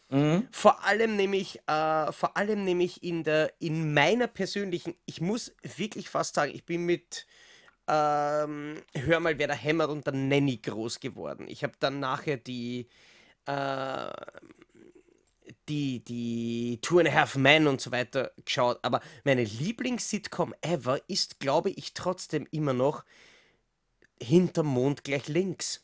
Mhm. 0.09 0.49
Vor 0.51 0.85
allem 0.85 1.17
nämlich, 1.17 1.61
äh, 1.67 2.13
vor 2.13 2.37
allem 2.37 2.65
nämlich 2.65 3.03
in 3.03 3.23
der, 3.23 3.53
in 3.61 3.95
meiner 3.95 4.27
persönlichen, 4.27 4.95
ich 5.07 5.21
muss 5.21 5.53
wirklich 5.77 6.09
fast 6.09 6.35
sagen, 6.35 6.53
ich 6.55 6.65
bin 6.65 6.85
mit 6.85 7.27
ähm, 7.87 8.77
Hör 8.95 9.21
mal, 9.21 9.39
wer 9.39 9.49
da 9.49 9.55
hämmert 9.55 9.91
und 9.91 10.07
der 10.07 10.15
Nanny 10.15 10.59
groß 10.59 11.01
geworden. 11.01 11.47
Ich 11.49 11.65
habe 11.65 11.73
dann 11.81 11.99
nachher 11.99 12.37
die 12.37 12.87
äh, 13.47 14.11
die, 15.69 16.01
die 16.05 16.79
Two 16.83 16.99
and 16.99 17.09
a 17.09 17.13
Half 17.13 17.37
Men 17.37 17.67
und 17.67 17.81
so 17.81 17.91
weiter 17.93 18.33
geschaut, 18.45 18.79
aber 18.83 19.01
meine 19.25 19.45
Lieblings-Sitcom 19.45 20.55
ever 20.63 21.01
ist, 21.09 21.41
glaube 21.41 21.71
ich, 21.71 21.95
trotzdem 21.95 22.47
immer 22.51 22.73
noch 22.73 23.05
Hinterm 24.23 24.67
Mond 24.69 25.05
gleich 25.05 25.29
links. 25.29 25.83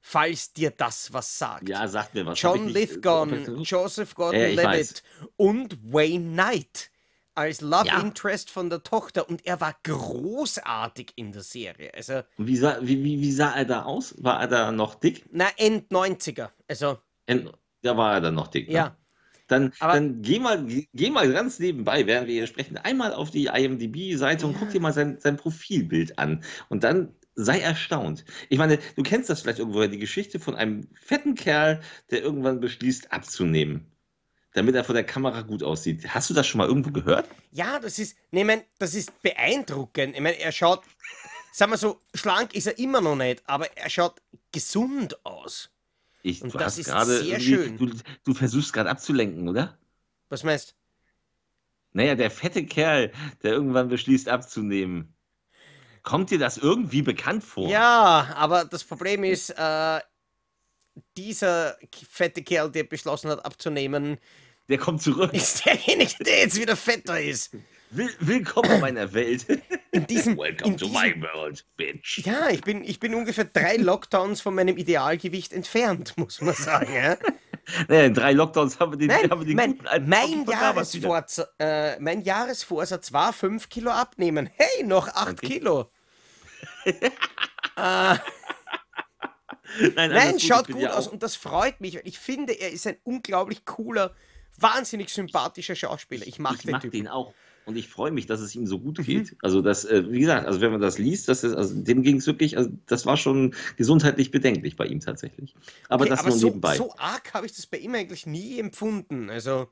falls 0.00 0.52
dir 0.54 0.70
das 0.70 1.12
was 1.12 1.38
sagt. 1.38 1.68
Ja, 1.68 1.86
sagt 1.86 2.14
mir 2.14 2.24
was. 2.26 2.40
John 2.40 2.68
äh, 2.68 2.72
Lithgow? 2.72 3.28
Joseph 3.62 4.14
Gordon-Levitt 4.14 5.02
und 5.36 5.76
Wayne 5.92 6.32
Knight 6.32 6.90
als 7.34 7.60
Love 7.60 7.86
Ja. 7.86 8.00
Interest 8.00 8.50
von 8.50 8.70
der 8.70 8.82
Tochter 8.82 9.28
und 9.28 9.46
er 9.46 9.60
war 9.60 9.76
großartig 9.84 11.12
in 11.16 11.32
der 11.32 11.42
Serie. 11.42 11.92
Also, 11.94 12.22
Wie 12.38 12.56
sah, 12.56 12.78
wie, 12.80 13.02
wie, 13.04 13.20
wie 13.20 13.32
sah 13.32 13.52
er 13.54 13.64
da 13.66 13.82
aus? 13.84 14.14
War 14.18 14.40
er 14.40 14.48
da 14.48 14.72
noch 14.72 14.94
dick? 14.96 15.24
na, 15.32 15.48
End 15.56 15.90
90er. 15.92 16.48
Also, 16.66 16.98
En- 17.26 17.50
Da 17.82 17.96
war 17.96 18.14
er 18.14 18.20
dann 18.20 18.34
noch 18.34 18.48
dick. 18.48 18.68
Ne? 18.68 18.74
ja. 18.74 18.96
Dann, 19.48 19.72
Aber- 19.80 19.94
dann 19.94 20.22
geh, 20.22 20.38
mal, 20.38 20.64
geh- 20.64 21.10
mal 21.10 21.32
ganz 21.32 21.58
nebenbei, 21.58 22.06
während 22.06 22.28
wir 22.28 22.34
hier 22.34 22.46
sprechen, 22.46 22.76
einmal 22.76 23.12
auf 23.12 23.32
die 23.32 23.46
IMDb-Seite 23.46 24.46
und 24.46 24.56
guck 24.56 24.70
dir 24.70 24.80
mal 24.80 24.92
sein, 24.92 25.18
sein 25.18 25.36
Profilbild 25.36 26.20
an. 26.20 26.44
Und 26.68 26.84
dann 26.84 27.16
sei 27.34 27.58
erstaunt. 27.58 28.24
Ich 28.48 28.58
meine, 28.58 28.78
du 28.94 29.02
kennst 29.02 29.28
das 29.28 29.40
vielleicht 29.42 29.58
irgendwoher, 29.58 29.88
die 29.88 29.98
Geschichte 29.98 30.38
von 30.38 30.54
einem 30.54 30.86
fetten 31.02 31.34
Kerl, 31.34 31.80
der 32.12 32.22
irgendwann 32.22 32.60
beschließt, 32.60 33.10
abzunehmen, 33.12 33.90
damit 34.54 34.76
er 34.76 34.84
vor 34.84 34.94
der 34.94 35.02
Kamera 35.04 35.40
gut 35.42 35.64
aussieht. 35.64 36.06
Hast 36.14 36.30
du 36.30 36.34
das 36.34 36.46
schon 36.46 36.58
mal 36.58 36.68
irgendwo 36.68 36.92
gehört? 36.92 37.28
Ja, 37.50 37.80
das 37.80 37.98
ist, 37.98 38.16
nee, 38.30 38.44
mein, 38.44 38.62
das 38.78 38.94
ist 38.94 39.20
beeindruckend. 39.20 40.14
Ich 40.14 40.20
meine, 40.20 40.38
er 40.38 40.52
schaut, 40.52 40.82
sagen 41.52 41.72
wir 41.72 41.76
so, 41.76 42.00
schlank 42.14 42.54
ist 42.54 42.68
er 42.68 42.78
immer 42.78 43.00
noch 43.00 43.16
nicht, 43.16 43.42
aber 43.46 43.76
er 43.76 43.90
schaut 43.90 44.22
gesund 44.52 45.24
aus. 45.26 45.70
Ich, 46.22 46.42
Und 46.42 46.52
du 46.54 46.58
das 46.58 46.78
hast 46.78 46.78
ist 46.78 47.24
sehr 47.24 47.40
schön. 47.40 47.76
Du, 47.78 47.90
du 48.24 48.34
versuchst 48.34 48.72
gerade 48.72 48.90
abzulenken, 48.90 49.48
oder? 49.48 49.78
Was 50.28 50.44
meinst 50.44 50.74
Naja, 51.92 52.14
der 52.14 52.30
fette 52.30 52.64
Kerl, 52.64 53.12
der 53.42 53.52
irgendwann 53.52 53.88
beschließt 53.88 54.28
abzunehmen. 54.28 55.14
Kommt 56.02 56.30
dir 56.30 56.38
das 56.38 56.56
irgendwie 56.58 57.02
bekannt 57.02 57.44
vor? 57.44 57.68
Ja, 57.68 58.32
aber 58.34 58.64
das 58.64 58.84
Problem 58.84 59.24
ist, 59.24 59.50
äh, 59.50 60.00
dieser 61.16 61.76
fette 62.08 62.42
Kerl, 62.42 62.70
der 62.70 62.84
beschlossen 62.84 63.30
hat 63.30 63.44
abzunehmen, 63.44 64.18
Der 64.68 64.78
kommt 64.78 65.02
zurück. 65.02 65.32
ist 65.32 65.64
derjenige, 65.64 66.22
der 66.24 66.40
jetzt 66.40 66.58
wieder 66.60 66.76
fetter 66.76 67.20
ist. 67.20 67.50
Will, 67.92 68.08
willkommen 68.20 68.70
in 68.70 68.80
meiner 68.80 69.12
Welt. 69.12 69.46
In 69.92 70.06
diesem, 70.06 70.38
Welcome 70.38 70.70
in 70.70 70.78
to 70.78 70.86
diesem, 70.86 71.02
my 71.02 71.20
world, 71.20 71.64
bitch. 71.76 72.18
Ja, 72.24 72.48
ich 72.48 72.60
bin, 72.60 72.84
ich 72.84 73.00
bin 73.00 73.12
ungefähr 73.12 73.44
drei 73.46 73.76
Lockdowns 73.76 74.40
von 74.40 74.54
meinem 74.54 74.76
Idealgewicht 74.76 75.52
entfernt, 75.52 76.14
muss 76.16 76.40
man 76.40 76.54
sagen. 76.54 76.94
Ja? 76.94 77.16
Naja, 77.88 78.04
in 78.04 78.14
drei 78.14 78.32
Lockdowns 78.32 78.78
haben 78.78 78.92
wir 78.92 78.98
den, 78.98 79.08
Nein, 79.08 79.28
haben 79.28 79.40
wir 79.40 79.46
den 79.48 79.56
mein, 79.56 79.76
guten 79.78 80.08
mein. 80.08 80.44
Jahresvorsatz, 80.46 81.42
äh, 81.58 81.98
mein 81.98 82.20
Jahresvorsatz 82.20 83.12
war 83.12 83.32
5 83.32 83.68
Kilo 83.68 83.90
abnehmen. 83.90 84.48
Hey, 84.54 84.84
noch 84.84 85.08
8 85.08 85.30
Okay. 85.30 85.46
Kilo. 85.48 85.90
Nein, 87.76 88.20
Nein, 89.96 90.12
alles 90.12 90.32
gut, 90.34 90.42
schaut 90.42 90.66
gut 90.68 90.86
aus 90.86 91.08
auch- 91.08 91.12
und 91.12 91.24
das 91.24 91.34
freut 91.34 91.80
mich, 91.80 91.96
weil 91.96 92.02
ich 92.06 92.20
finde, 92.20 92.52
er 92.52 92.70
ist 92.70 92.86
ein 92.86 92.98
unglaublich 93.02 93.64
cooler, 93.64 94.14
wahnsinnig 94.56 95.12
sympathischer 95.12 95.74
Schauspieler. 95.74 96.28
Ich 96.28 96.38
mag 96.38 96.54
ich 96.54 96.62
den 96.62 96.70
mag 96.70 96.82
Typ. 96.82 96.92
den 96.92 97.08
auch. 97.08 97.34
Und 97.66 97.76
ich 97.76 97.88
freue 97.88 98.10
mich, 98.10 98.26
dass 98.26 98.40
es 98.40 98.54
ihm 98.54 98.66
so 98.66 98.78
gut 98.78 98.98
Mhm. 98.98 99.04
geht. 99.04 99.36
Also, 99.42 99.60
das, 99.62 99.84
äh, 99.84 100.10
wie 100.10 100.20
gesagt, 100.20 100.46
also 100.46 100.60
wenn 100.60 100.72
man 100.72 100.80
das 100.80 100.98
liest, 100.98 101.28
das 101.28 101.44
ist, 101.44 101.54
also 101.54 101.74
dem 101.80 102.02
ging 102.02 102.16
es 102.16 102.26
wirklich, 102.26 102.56
also 102.56 102.70
das 102.86 103.06
war 103.06 103.16
schon 103.16 103.54
gesundheitlich 103.76 104.30
bedenklich 104.30 104.76
bei 104.76 104.86
ihm 104.86 105.00
tatsächlich. 105.00 105.54
Aber 105.88 106.04
Okay, 106.04 106.10
das 106.10 106.24
nur 106.24 106.36
so, 106.36 106.46
nebenbei. 106.46 106.76
so 106.76 106.94
arg 106.96 107.32
habe 107.34 107.46
ich 107.46 107.52
das 107.52 107.66
bei 107.66 107.78
ihm 107.78 107.94
eigentlich 107.94 108.26
nie 108.26 108.58
empfunden. 108.58 109.30
Also 109.30 109.68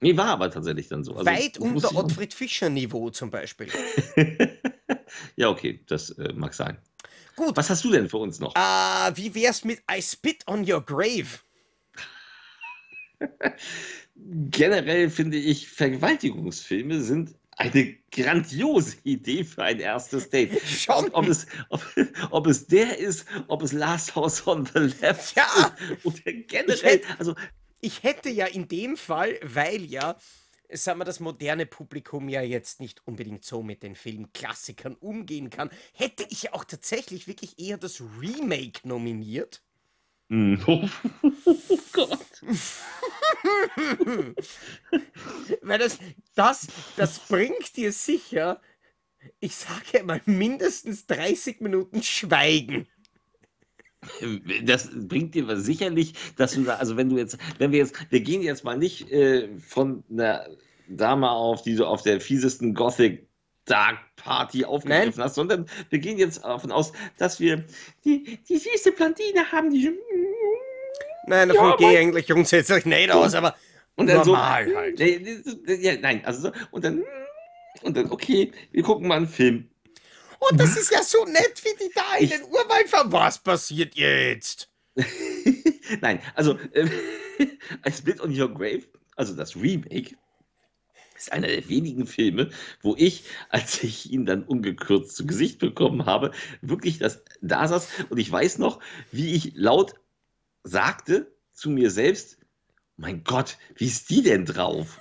nee, 0.00 0.16
war 0.16 0.26
aber 0.26 0.50
tatsächlich 0.50 0.88
dann 0.88 1.04
so. 1.04 1.14
Also, 1.14 1.30
weit 1.30 1.58
unter 1.58 1.96
Ottfried 1.96 2.34
Fischer 2.34 2.68
Niveau 2.68 3.10
zum 3.10 3.30
Beispiel. 3.30 3.68
ja, 5.36 5.48
okay, 5.48 5.80
das 5.86 6.10
äh, 6.10 6.32
mag 6.34 6.54
sein. 6.54 6.78
Gut, 7.36 7.56
Was 7.56 7.70
hast 7.70 7.84
du 7.84 7.90
denn 7.90 8.08
für 8.08 8.18
uns 8.18 8.40
noch? 8.40 8.54
äh, 8.54 9.12
wie 9.16 9.34
wär's 9.34 9.64
mit 9.64 9.82
I 9.90 10.02
Spit 10.02 10.46
on 10.46 10.70
Your 10.70 10.84
Grave? 10.84 11.40
Generell 14.50 15.10
finde 15.10 15.36
ich, 15.38 15.68
Vergewaltigungsfilme 15.68 17.00
sind 17.00 17.34
eine 17.56 17.96
grandiose 18.10 18.96
Idee 19.04 19.44
für 19.44 19.62
ein 19.62 19.80
erstes 19.80 20.30
Date. 20.30 20.60
Schon. 20.66 21.08
Ob 21.12 21.26
es, 21.28 21.46
ob, 21.68 21.84
ob 22.30 22.46
es 22.46 22.66
der 22.66 22.98
ist, 22.98 23.26
ob 23.48 23.62
es 23.62 23.72
Last 23.72 24.14
House 24.14 24.46
on 24.46 24.66
the 24.66 24.90
Left 25.00 25.36
Ja. 25.36 25.74
ist 25.92 26.04
oder 26.04 26.32
generell. 26.32 26.76
hätte- 26.82 27.18
Also, 27.18 27.34
Ich 27.80 28.02
hätte 28.02 28.30
ja 28.30 28.46
in 28.46 28.68
dem 28.68 28.96
Fall, 28.96 29.38
weil 29.42 29.84
ja, 29.84 30.16
sagen 30.72 31.00
wir, 31.00 31.04
das 31.04 31.20
moderne 31.20 31.66
Publikum 31.66 32.28
ja 32.28 32.40
jetzt 32.42 32.80
nicht 32.80 33.06
unbedingt 33.06 33.44
so 33.44 33.62
mit 33.62 33.82
den 33.82 33.96
Filmklassikern 33.96 34.94
umgehen 34.94 35.50
kann, 35.50 35.68
hätte 35.92 36.24
ich 36.30 36.44
ja 36.44 36.54
auch 36.54 36.64
tatsächlich 36.64 37.26
wirklich 37.26 37.58
eher 37.58 37.76
das 37.76 38.00
Remake 38.20 38.86
nominiert. 38.88 39.62
mm, 40.28 40.54
oh 40.66 40.88
Gott. 41.92 42.18
Weil 45.62 45.78
das, 45.78 45.98
das, 46.34 46.66
das 46.96 47.20
bringt 47.20 47.76
dir 47.76 47.92
sicher, 47.92 48.60
ich 49.40 49.54
sage 49.54 50.02
mal, 50.04 50.20
mindestens 50.26 51.06
30 51.06 51.60
Minuten 51.60 52.02
Schweigen. 52.02 52.88
Das 54.64 54.90
bringt 54.92 55.36
dir 55.36 55.56
sicherlich, 55.60 56.14
dass 56.36 56.54
du 56.54 56.64
da, 56.64 56.74
also 56.76 56.96
wenn 56.96 57.08
du 57.08 57.16
jetzt, 57.18 57.38
wenn 57.58 57.70
wir 57.70 57.78
jetzt, 57.78 57.94
wir 58.10 58.20
gehen 58.20 58.42
jetzt 58.42 58.64
mal 58.64 58.76
nicht 58.76 59.12
äh, 59.12 59.48
von 59.58 60.02
einer 60.10 60.48
Dame 60.88 61.30
auf, 61.30 61.62
die 61.62 61.76
du 61.76 61.86
auf 61.86 62.02
der 62.02 62.20
fiesesten 62.20 62.74
Gothic 62.74 63.28
Dark 63.64 63.98
Party 64.16 64.64
aufgegriffen 64.64 65.22
hast, 65.22 65.36
sondern 65.36 65.66
wir 65.90 66.00
gehen 66.00 66.18
jetzt 66.18 66.42
davon 66.44 66.72
aus, 66.72 66.92
dass 67.16 67.38
wir 67.38 67.64
die, 68.04 68.40
die 68.48 68.58
süße 68.58 68.90
Blondine 68.92 69.52
haben, 69.52 69.70
die 69.70 69.88
Nein, 71.26 71.48
davon 71.48 71.70
Ja, 71.70 71.76
gehe 71.76 71.92
ich 71.92 71.98
eigentlich 71.98 72.26
grundsätzlich 72.26 72.84
nicht 72.84 73.10
aus, 73.10 73.34
aber 73.34 73.54
und 73.96 74.06
dann 74.06 74.18
normal 74.18 74.68
so, 74.68 74.76
halt. 74.76 74.98
So, 74.98 75.72
ja, 75.74 75.96
nein, 76.00 76.24
also 76.24 76.48
so, 76.48 76.52
und 76.70 76.84
dann 76.84 77.04
und 77.82 77.96
dann 77.96 78.10
okay, 78.10 78.52
wir 78.70 78.82
gucken 78.82 79.08
mal 79.08 79.16
einen 79.16 79.28
Film. 79.28 79.68
Und 80.50 80.58
das 80.58 80.76
ist 80.76 80.90
ja 80.90 81.02
so 81.02 81.24
nett, 81.24 81.62
wie 81.62 81.84
die 81.84 81.90
da 81.94 82.16
in 82.18 82.28
den 82.28 82.42
Urwald 82.42 82.88
fahren. 82.88 83.12
Was 83.12 83.38
passiert 83.38 83.94
jetzt? 83.94 84.68
Nein, 86.00 86.20
also 86.34 86.58
ähm, 86.74 86.90
I 87.86 87.92
Split 87.92 88.20
on 88.20 88.38
Your 88.38 88.52
Grave, 88.52 88.82
also 89.16 89.34
das 89.34 89.54
Remake, 89.56 90.16
ist 91.16 91.32
einer 91.32 91.46
der 91.46 91.68
wenigen 91.68 92.06
Filme, 92.06 92.50
wo 92.82 92.96
ich, 92.98 93.24
als 93.48 93.82
ich 93.82 94.10
ihn 94.10 94.26
dann 94.26 94.42
ungekürzt 94.42 95.14
zu 95.14 95.26
Gesicht 95.26 95.60
bekommen 95.60 96.06
habe, 96.06 96.32
wirklich 96.60 96.98
das 96.98 97.22
da 97.40 97.68
saß 97.68 97.88
und 98.10 98.18
ich 98.18 98.30
weiß 98.30 98.58
noch, 98.58 98.80
wie 99.12 99.34
ich 99.34 99.52
laut 99.54 99.94
sagte 100.64 101.32
zu 101.52 101.70
mir 101.70 101.90
selbst, 101.90 102.38
mein 102.96 103.24
Gott, 103.24 103.58
wie 103.76 103.86
ist 103.86 104.10
die 104.10 104.22
denn 104.22 104.44
drauf? 104.44 105.00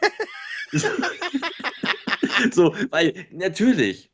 so, 2.52 2.76
weil 2.90 3.26
natürlich, 3.32 4.12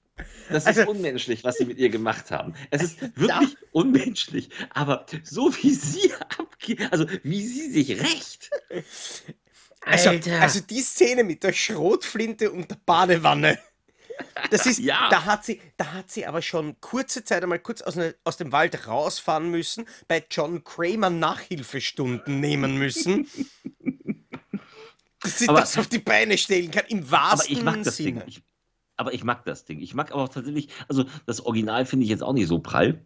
das 0.50 0.64
ist 0.64 0.68
Also- 0.68 0.90
unmenschlich, 0.92 1.44
was 1.44 1.58
sie 1.58 1.66
mit 1.66 1.78
ihr 1.78 1.90
gemacht 1.90 2.32
haben. 2.32 2.54
Es 2.72 2.82
ist 2.84 3.02
wirklich 3.16 3.58
unmenschlich, 3.72 4.50
aber 4.72 5.06
so 5.24 5.54
wie 5.62 5.74
sie 5.74 6.14
abgeht, 6.38 6.92
also 6.92 7.06
wie 7.24 7.46
sie 7.46 7.72
sich 7.72 8.02
rächt. 8.02 8.50
Also, 9.82 10.10
Alter. 10.10 10.42
also 10.42 10.60
die 10.60 10.82
Szene 10.82 11.24
mit 11.24 11.44
der 11.44 11.54
Schrotflinte 11.54 12.52
und 12.52 12.70
der 12.72 12.78
Badewanne. 12.86 13.58
Das 14.52 14.66
ist, 14.66 14.80
Ja. 14.80 15.10
da 15.10 15.26
hat 15.26 15.46
sie, 15.46 15.60
da 15.78 15.94
hat 15.94 16.10
sie 16.12 16.26
aber 16.26 16.42
schon 16.42 16.80
kurze 16.82 17.24
Zeit 17.24 17.44
einmal 17.44 17.60
kurz 17.60 17.82
aus, 17.82 17.96
ne, 17.96 18.16
aus 18.24 18.38
dem 18.38 18.52
Wald 18.52 18.88
rausfahren 18.88 19.50
müssen, 19.52 19.86
bei 20.08 20.24
John 20.30 20.64
Kramer 20.64 21.10
Nachhilfestunden 21.10 22.40
nehmen 22.40 22.78
müssen, 22.78 23.28
dass 25.22 25.40
sie 25.40 25.50
Aber- 25.50 25.60
das 25.62 25.78
auf 25.78 25.88
die 25.88 26.00
Beine 26.00 26.38
stellen 26.38 26.72
kann, 26.72 26.86
im 26.88 27.00
Aber 27.00 27.12
wahrsten 27.12 27.58
ich 27.58 27.64
mag 27.64 27.84
das 27.84 27.98
Sinne. 27.98 28.20
Ding. 28.22 28.24
Ich, 28.28 28.42
aber 28.96 29.14
ich 29.14 29.24
mag 29.24 29.44
das 29.46 29.66
Ding. 29.66 29.80
Ich 29.82 29.94
mag 29.94 30.12
aber 30.12 30.24
auch 30.24 30.30
tatsächlich, 30.30 30.70
also 30.88 31.06
das 31.26 31.42
Original 31.42 31.86
finde 31.86 32.04
ich 32.06 32.10
jetzt 32.10 32.24
auch 32.24 32.34
nicht 32.34 32.48
so 32.48 32.60
prall. 32.60 33.02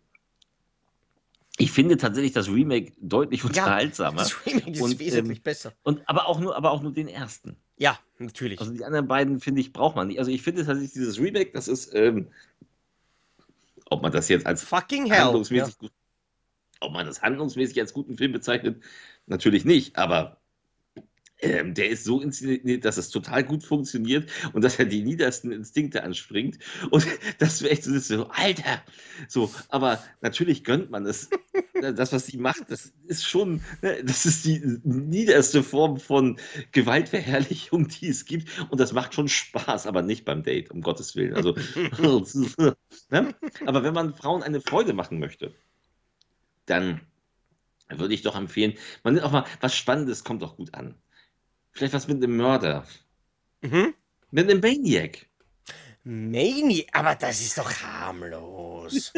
Ich 1.57 1.71
finde 1.71 1.97
tatsächlich 1.97 2.31
das 2.31 2.47
Remake 2.47 2.93
deutlich 3.01 3.43
unterhaltsamer. 3.43 4.19
das 4.19 4.45
Remake 4.45 4.71
ist 4.71 4.81
Und, 4.81 4.99
wesentlich 4.99 5.39
ähm, 5.39 5.43
besser. 5.43 5.73
Und, 5.83 6.07
aber, 6.07 6.27
auch 6.27 6.39
nur, 6.39 6.55
aber 6.55 6.71
auch 6.71 6.81
nur 6.81 6.93
den 6.93 7.07
ersten. 7.07 7.55
Ja, 7.81 7.97
natürlich. 8.19 8.59
Also 8.59 8.71
die 8.73 8.85
anderen 8.85 9.07
beiden, 9.07 9.39
finde 9.39 9.59
ich, 9.59 9.73
braucht 9.73 9.95
man 9.95 10.07
nicht. 10.07 10.19
Also 10.19 10.29
ich 10.29 10.43
finde 10.43 10.63
tatsächlich 10.63 10.93
dieses 10.93 11.19
Remake, 11.19 11.49
das 11.51 11.67
ist, 11.67 11.95
ähm, 11.95 12.27
ob 13.89 14.03
man 14.03 14.11
das 14.11 14.29
jetzt 14.29 14.45
als 14.45 14.61
Fucking 14.61 15.07
hell. 15.07 15.17
Ja. 15.17 15.23
handlungsmäßig 15.23 15.79
gut, 15.79 15.91
ob 16.79 16.93
man 16.93 17.07
das 17.07 17.23
handlungsmäßig 17.23 17.79
als 17.79 17.91
guten 17.91 18.17
Film 18.17 18.33
bezeichnet, 18.33 18.83
natürlich 19.25 19.65
nicht, 19.65 19.97
aber 19.97 20.37
ähm, 21.41 21.73
der 21.73 21.89
ist 21.89 22.03
so 22.03 22.21
inszeniert, 22.21 22.85
dass 22.85 22.97
es 22.97 23.09
total 23.09 23.43
gut 23.43 23.63
funktioniert 23.63 24.29
und 24.53 24.63
dass 24.63 24.79
er 24.79 24.85
die 24.85 25.03
niedersten 25.03 25.51
Instinkte 25.51 26.03
anspringt 26.03 26.59
und 26.89 27.05
dass 27.39 27.59
du 27.59 27.69
echt 27.69 27.83
so 27.83 27.97
so, 27.99 28.27
Alter, 28.29 28.83
so, 29.27 29.51
aber 29.69 30.03
natürlich 30.21 30.63
gönnt 30.63 30.89
man 30.91 31.05
es. 31.05 31.29
Das, 31.81 32.13
was 32.13 32.27
sie 32.27 32.37
macht, 32.37 32.69
das 32.69 32.93
ist 33.07 33.25
schon, 33.25 33.61
ne, 33.81 34.03
das 34.03 34.25
ist 34.25 34.45
die 34.45 34.61
niederste 34.83 35.63
Form 35.63 35.97
von 35.97 36.37
Gewaltverherrlichung, 36.71 37.87
die 37.87 38.09
es 38.09 38.25
gibt 38.25 38.49
und 38.69 38.79
das 38.79 38.93
macht 38.93 39.15
schon 39.15 39.27
Spaß, 39.27 39.87
aber 39.87 40.03
nicht 40.03 40.23
beim 40.25 40.43
Date, 40.43 40.69
um 40.69 40.81
Gottes 40.81 41.15
Willen. 41.15 41.33
Also, 41.33 41.55
ne? 43.09 43.35
aber 43.65 43.83
wenn 43.83 43.93
man 43.93 44.13
Frauen 44.13 44.43
eine 44.43 44.61
Freude 44.61 44.93
machen 44.93 45.19
möchte, 45.19 45.53
dann 46.65 47.01
Würde 47.89 48.13
ich 48.13 48.21
doch 48.21 48.35
empfehlen. 48.35 48.73
Man 49.03 49.15
nimmt 49.15 49.25
auch 49.25 49.31
mal 49.31 49.45
was 49.59 49.75
Spannendes, 49.75 50.23
kommt 50.23 50.41
doch 50.41 50.55
gut 50.55 50.73
an. 50.73 50.95
Vielleicht 51.71 51.93
was 51.93 52.07
mit 52.07 52.17
einem 52.17 52.37
Mörder. 52.37 52.85
Mhm. 53.61 53.93
Mit 54.31 54.49
einem 54.49 54.59
Maniac. 54.61 55.25
Mani, 56.03 56.87
aber 56.93 57.15
das 57.15 57.41
ist 57.41 57.57
doch 57.57 57.71
harmlos. 57.81 59.13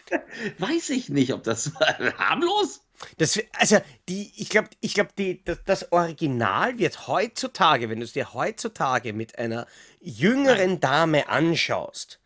Weiß 0.58 0.90
ich 0.90 1.08
nicht, 1.08 1.32
ob 1.32 1.42
das 1.42 1.72
harmlos? 2.18 2.82
Das, 3.16 3.38
also, 3.52 3.78
die, 4.08 4.32
ich 4.36 4.48
glaube, 4.48 4.68
ich 4.80 4.94
glaub, 4.94 5.14
die, 5.16 5.42
das, 5.44 5.58
das 5.64 5.92
Original 5.92 6.78
wird 6.78 7.06
heutzutage, 7.06 7.88
wenn 7.88 8.00
du 8.00 8.04
es 8.04 8.12
dir 8.12 8.34
heutzutage 8.34 9.12
mit 9.12 9.38
einer 9.38 9.66
jüngeren 10.00 10.80
Dame 10.80 11.28
anschaust, 11.28 12.20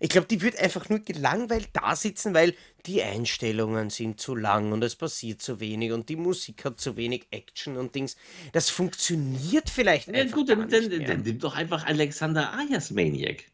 ich 0.00 0.10
glaube, 0.10 0.28
die 0.28 0.42
wird 0.42 0.58
einfach 0.58 0.88
nur 0.88 1.00
gelangweilt 1.00 1.70
da 1.72 1.96
sitzen, 1.96 2.34
weil 2.34 2.54
die 2.88 3.02
Einstellungen 3.02 3.90
sind 3.90 4.20
zu 4.20 4.34
lang 4.34 4.72
und 4.72 4.82
es 4.82 4.96
passiert 4.96 5.42
zu 5.42 5.60
wenig 5.60 5.92
und 5.92 6.08
die 6.08 6.16
Musik 6.16 6.64
hat 6.64 6.80
zu 6.80 6.96
wenig 6.96 7.26
Action 7.30 7.76
und 7.76 7.94
Dings. 7.94 8.16
Das 8.52 8.70
funktioniert 8.70 9.70
vielleicht 9.70 10.14
Ja, 10.14 10.14
einfach 10.14 10.32
gut, 10.32 10.48
dann, 10.48 10.68
nicht 10.68 10.90
dann, 10.90 11.04
dann 11.04 11.22
nimm 11.22 11.38
doch 11.38 11.54
einfach 11.54 11.86
Alexander 11.86 12.52
Ayers 12.54 12.90
Maniac. 12.90 13.44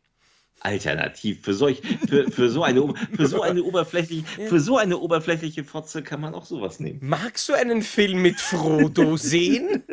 Alternativ 0.60 1.42
für 1.44 1.54
solch, 1.54 1.82
für, 2.08 2.30
für 2.30 2.48
so 2.50 2.64
eine, 2.64 2.94
für 3.14 3.26
so 3.26 3.42
eine 3.42 3.62
oberflächliche, 3.62 4.24
für 4.42 4.60
so 4.60 4.78
eine 4.78 4.98
oberflächliche 4.98 5.64
Fotze 5.64 6.02
kann 6.02 6.20
man 6.20 6.34
auch 6.34 6.46
sowas 6.46 6.80
nehmen. 6.80 7.02
Magst 7.02 7.48
du 7.48 7.52
einen 7.54 7.82
Film 7.82 8.22
mit 8.22 8.40
Frodo 8.40 9.16
sehen? 9.18 9.84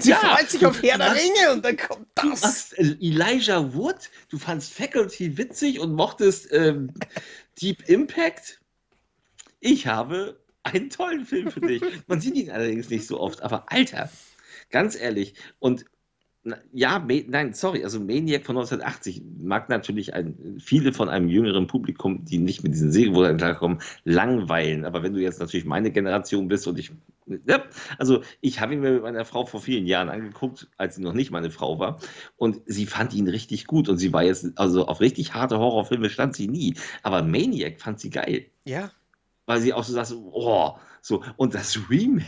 Sie 0.00 0.10
Ja, 0.10 0.16
freut 0.16 0.50
sich 0.50 0.66
auf 0.66 0.82
Herr 0.82 0.98
der? 0.98 1.14
Ringe 1.14 1.52
und 1.52 1.64
dann 1.64 1.76
kommt 1.76 2.08
Du 2.16 2.30
das. 2.32 2.42
hast 2.42 2.78
äh, 2.78 2.96
Elijah 3.00 3.74
Wood, 3.74 4.10
du 4.30 4.38
fandst 4.38 4.72
Faculty 4.72 5.36
witzig 5.36 5.80
und 5.80 5.94
mochtest 5.94 6.48
ähm, 6.52 6.92
Deep 7.60 7.88
Impact. 7.88 8.60
Ich 9.60 9.86
habe 9.86 10.40
einen 10.62 10.90
tollen 10.90 11.24
Film 11.24 11.50
für 11.50 11.60
dich. 11.60 11.82
Man 12.06 12.20
sieht 12.20 12.36
ihn 12.36 12.50
allerdings 12.50 12.90
nicht 12.90 13.06
so 13.06 13.20
oft, 13.20 13.42
aber 13.42 13.70
Alter, 13.70 14.10
ganz 14.70 14.96
ehrlich. 14.96 15.34
Und 15.58 15.84
ja, 16.72 16.98
nein, 17.28 17.54
sorry, 17.54 17.84
also 17.84 17.98
Maniac 18.00 18.44
von 18.44 18.56
1980 18.56 19.22
mag 19.38 19.68
natürlich 19.70 20.12
ein, 20.12 20.58
viele 20.58 20.92
von 20.92 21.08
einem 21.08 21.28
jüngeren 21.28 21.66
Publikum, 21.66 22.24
die 22.24 22.38
nicht 22.38 22.62
mit 22.62 22.74
diesen 22.74 22.92
Serienwurzeln 22.92 23.38
klarkommen, 23.38 23.78
langweilen. 24.04 24.84
Aber 24.84 25.02
wenn 25.02 25.14
du 25.14 25.20
jetzt 25.20 25.40
natürlich 25.40 25.64
meine 25.64 25.90
Generation 25.90 26.48
bist 26.48 26.66
und 26.66 26.78
ich, 26.78 26.92
ja, 27.46 27.64
also 27.98 28.22
ich 28.42 28.60
habe 28.60 28.74
ihn 28.74 28.80
mir 28.80 28.92
mit 28.92 29.02
meiner 29.02 29.24
Frau 29.24 29.46
vor 29.46 29.60
vielen 29.60 29.86
Jahren 29.86 30.10
angeguckt, 30.10 30.68
als 30.76 30.96
sie 30.96 31.02
noch 31.02 31.14
nicht 31.14 31.30
meine 31.30 31.50
Frau 31.50 31.78
war, 31.78 31.98
und 32.36 32.60
sie 32.66 32.84
fand 32.86 33.14
ihn 33.14 33.28
richtig 33.28 33.66
gut 33.66 33.88
und 33.88 33.96
sie 33.96 34.12
war 34.12 34.22
jetzt, 34.22 34.46
also 34.56 34.86
auf 34.86 35.00
richtig 35.00 35.32
harte 35.34 35.58
Horrorfilme 35.58 36.10
stand 36.10 36.36
sie 36.36 36.48
nie. 36.48 36.74
Aber 37.02 37.22
Maniac 37.22 37.80
fand 37.80 38.00
sie 38.00 38.10
geil 38.10 38.46
Ja. 38.64 38.90
weil 39.46 39.60
sie 39.60 39.72
auch 39.72 39.84
so 39.84 39.92
sagt, 39.94 40.12
oh, 40.12 40.72
so, 41.00 41.22
und 41.36 41.54
das 41.54 41.78
Remake, 41.90 42.24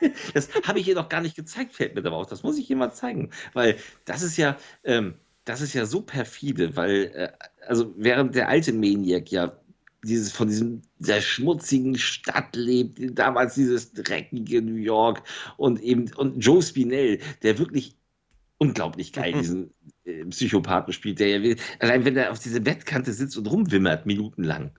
das 0.34 0.48
habe 0.64 0.80
ich 0.80 0.88
ihr 0.88 0.94
noch 0.94 1.08
gar 1.08 1.20
nicht 1.20 1.36
gezeigt, 1.36 1.74
fällt 1.74 1.94
mir 1.94 2.04
aber 2.04 2.16
auf. 2.16 2.26
Das 2.28 2.42
muss 2.42 2.58
ich 2.58 2.68
ihr 2.70 2.76
mal 2.76 2.92
zeigen, 2.92 3.30
weil 3.52 3.76
das 4.04 4.22
ist 4.22 4.36
ja, 4.36 4.56
ähm, 4.84 5.14
das 5.44 5.60
ist 5.60 5.72
ja 5.74 5.86
so 5.86 6.02
perfide, 6.02 6.76
weil, 6.76 7.10
äh, 7.14 7.32
also 7.66 7.94
während 7.96 8.34
der 8.34 8.48
alte 8.48 8.72
Maniac 8.72 9.30
ja 9.30 9.58
dieses, 10.04 10.30
von 10.32 10.48
diesem, 10.48 10.82
der 10.98 11.20
schmutzigen 11.20 11.96
Stadt 11.98 12.54
lebt, 12.54 13.00
damals 13.18 13.54
dieses 13.54 13.92
dreckige 13.92 14.62
New 14.62 14.76
York 14.76 15.22
und 15.56 15.80
eben, 15.82 16.12
und 16.14 16.40
Joe 16.40 16.62
Spinell, 16.62 17.18
der 17.42 17.58
wirklich 17.58 17.96
unglaublich 18.58 19.12
geil 19.12 19.34
Mhm. 19.34 19.38
diesen 19.38 19.74
äh, 20.04 20.24
Psychopathen 20.26 20.92
spielt, 20.92 21.20
der 21.20 21.28
ja, 21.28 21.42
will- 21.42 21.56
allein 21.80 22.04
wenn 22.04 22.16
er 22.16 22.30
auf 22.32 22.38
dieser 22.40 22.60
Bettkante 22.60 23.12
sitzt 23.12 23.36
und 23.36 23.46
rumwimmert, 23.50 24.06
minutenlang 24.06 24.72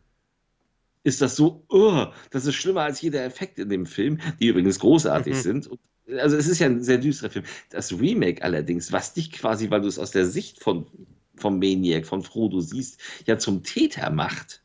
ist 1.10 1.22
das 1.22 1.36
so, 1.36 1.66
oh, 1.70 2.06
das 2.32 2.46
ist 2.46 2.56
schlimmer 2.56 2.82
als 2.82 3.02
jeder 3.02 3.24
Effekt 3.24 3.60
in 3.60 3.70
dem 3.70 3.86
Film, 3.86 4.20
die 4.40 4.48
übrigens 4.48 4.80
großartig 4.80 5.36
Mhm. 5.36 5.42
sind. 5.42 5.68
Und, 5.68 5.80
also 6.18 6.38
es 6.38 6.48
ist 6.48 6.60
ja 6.60 6.68
ein 6.68 6.82
sehr 6.84 6.98
düsterer 6.98 7.30
Film. 7.30 7.46
Das 7.70 7.92
Remake 7.92 8.42
allerdings, 8.44 8.92
was 8.92 9.14
dich 9.14 9.32
quasi, 9.32 9.70
weil 9.70 9.82
du 9.82 9.88
es 9.88 10.00
aus 10.00 10.12
der 10.12 10.26
Sicht 10.26 10.64
von, 10.64 10.88
vom 11.36 11.60
Maniac, 11.60 12.06
von 12.06 12.22
Frodo 12.24 12.62
siehst, 12.62 13.00
ja 13.26 13.38
zum 13.38 13.64
Täter 13.64 14.10
macht. 14.10 14.62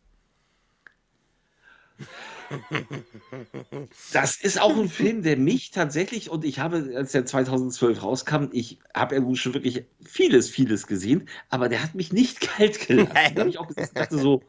Das 4.13 4.37
ist 4.37 4.61
auch 4.61 4.77
ein 4.77 4.89
Film, 4.89 5.23
der 5.23 5.37
mich 5.37 5.71
tatsächlich, 5.71 6.31
und 6.31 6.45
ich 6.45 6.59
habe, 6.59 6.93
als 6.97 7.13
der 7.13 7.27
2012 7.27 8.03
rauskam, 8.03 8.47
ich 8.53 8.79
habe 8.95 9.17
ja 9.17 9.35
schon 9.35 9.55
wirklich 9.55 9.85
vieles, 10.05 10.49
vieles 10.51 10.87
gesehen, 10.87 11.29
aber 11.49 11.69
der 11.69 11.83
hat 11.83 11.95
mich 11.95 12.13
nicht 12.13 12.41
kalt 12.57 12.87
gelassen. 12.87 13.13
Da 13.35 13.41
habe 13.41 13.51
ich 13.51 13.59
auch 13.59 13.69
gesagt, 13.69 13.97
dachte 13.97 14.19
so, 14.19 14.43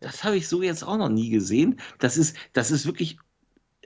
das 0.00 0.24
habe 0.24 0.36
ich 0.36 0.48
so 0.48 0.62
jetzt 0.62 0.82
auch 0.82 0.98
noch 0.98 1.08
nie 1.08 1.30
gesehen. 1.30 1.80
Das 1.98 2.16
ist, 2.16 2.36
das 2.52 2.70
ist 2.70 2.86
wirklich. 2.86 3.18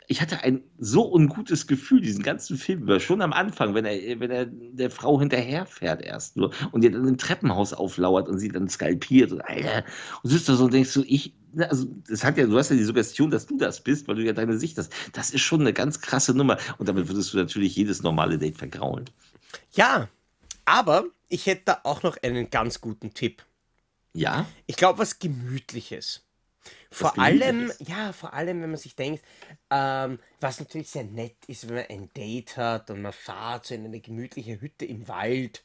Ich 0.07 0.21
hatte 0.21 0.43
ein 0.43 0.63
so 0.79 1.11
ungutes 1.11 1.67
Gefühl, 1.67 2.01
diesen 2.01 2.23
ganzen 2.23 2.59
Film 2.59 2.83
über, 2.83 3.01
schon 3.01 3.23
am 3.23 3.33
Anfang, 3.33 3.75
wenn 3.75 3.87
er, 3.87 4.21
wenn 4.21 4.31
er 4.31 4.47
der 4.47 4.91
Frau 4.91 5.19
hinterherfährt 5.19 6.03
erst 6.03 6.37
nur 6.37 6.53
und 6.73 6.85
ihr 6.85 6.91
dann 6.91 7.09
im 7.09 7.17
Treppenhaus 7.17 7.73
auflauert 7.73 8.29
und 8.29 8.39
sie 8.39 8.49
dann 8.49 8.69
skalpiert 8.69 9.33
und 9.33 9.41
Alter, 9.41 9.85
und 10.23 10.31
sitzt 10.31 10.49
da 10.49 10.57
so 10.57 10.65
und 10.65 10.75
denkst 10.75 10.91
so, 10.91 11.03
ich, 11.07 11.35
also 11.57 11.87
das 12.07 12.23
hat 12.23 12.37
ja, 12.37 12.47
du 12.47 12.59
hast 12.59 12.71
ja 12.71 12.77
die 12.77 12.85
Suggestion, 12.85 13.31
dass 13.31 13.47
du 13.47 13.57
das 13.57 13.83
bist, 13.83 14.07
weil 14.07 14.17
du 14.17 14.25
ja 14.25 14.33
deine 14.33 14.59
Sicht 14.59 14.77
hast. 14.77 14.93
Das 15.13 15.31
ist 15.31 15.41
schon 15.41 15.63
eine 15.63 15.73
ganz 15.73 16.01
krasse 16.01 16.35
Nummer 16.35 16.59
und 16.79 16.89
damit 16.89 17.09
würdest 17.09 17.33
du 17.33 17.39
natürlich 17.39 17.75
jedes 17.75 18.03
normale 18.03 18.39
Date 18.39 18.59
vergraulen. 18.59 19.07
Ja, 19.73 20.09
aber 20.67 21.05
ich 21.29 21.47
hätte 21.47 21.63
da 21.67 21.81
auch 21.85 22.03
noch 22.03 22.17
einen 22.23 22.51
ganz 22.51 22.81
guten 22.81 23.15
Tipp. 23.15 23.43
Ja? 24.13 24.47
Ich 24.67 24.77
glaube, 24.77 24.99
was 24.99 25.19
Gemütliches. 25.19 26.23
Vor 26.95 27.19
allem, 27.19 27.73
ja, 27.81 28.13
vor 28.13 28.35
allem, 28.35 28.63
wenn 28.63 28.71
man 28.71 28.79
sich 28.79 28.95
denkt, 28.95 29.25
ähm, 29.71 30.21
was 30.41 30.61
natürlich 30.61 30.91
sehr 30.91 31.03
nett 31.03 31.37
ist, 31.49 31.69
wenn 31.69 31.75
man 31.75 31.87
ein 31.89 32.13
Date 32.15 32.57
hat 32.57 32.89
und 32.91 33.03
man 33.03 33.13
fährt 33.13 33.67
so 33.67 33.75
in 33.75 33.85
eine 33.85 34.01
gemütliche 34.01 34.61
Hütte 34.61 34.85
im 34.85 35.09
Wald 35.09 35.65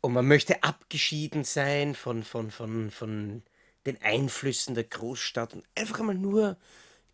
und 0.00 0.12
man 0.12 0.26
möchte 0.26 0.64
abgeschieden 0.64 1.44
sein 1.44 1.94
von, 1.94 2.24
von, 2.24 2.50
von, 2.50 2.90
von 2.90 3.42
den 3.86 4.02
Einflüssen 4.02 4.74
der 4.74 4.84
Großstadt 4.84 5.54
und 5.54 5.64
einfach 5.76 6.00
einmal 6.00 6.16
nur 6.16 6.56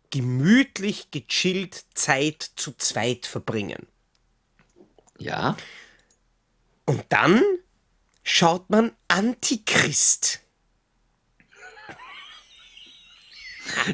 gemütlich, 0.09 1.11
gechillt 1.11 1.85
Zeit 1.93 2.51
zu 2.55 2.73
zweit 2.73 3.27
verbringen. 3.27 3.87
Ja? 5.19 5.55
Und 6.85 7.05
dann 7.09 7.43
schaut 8.23 8.69
man 8.69 8.91
Antichrist. 9.07 10.40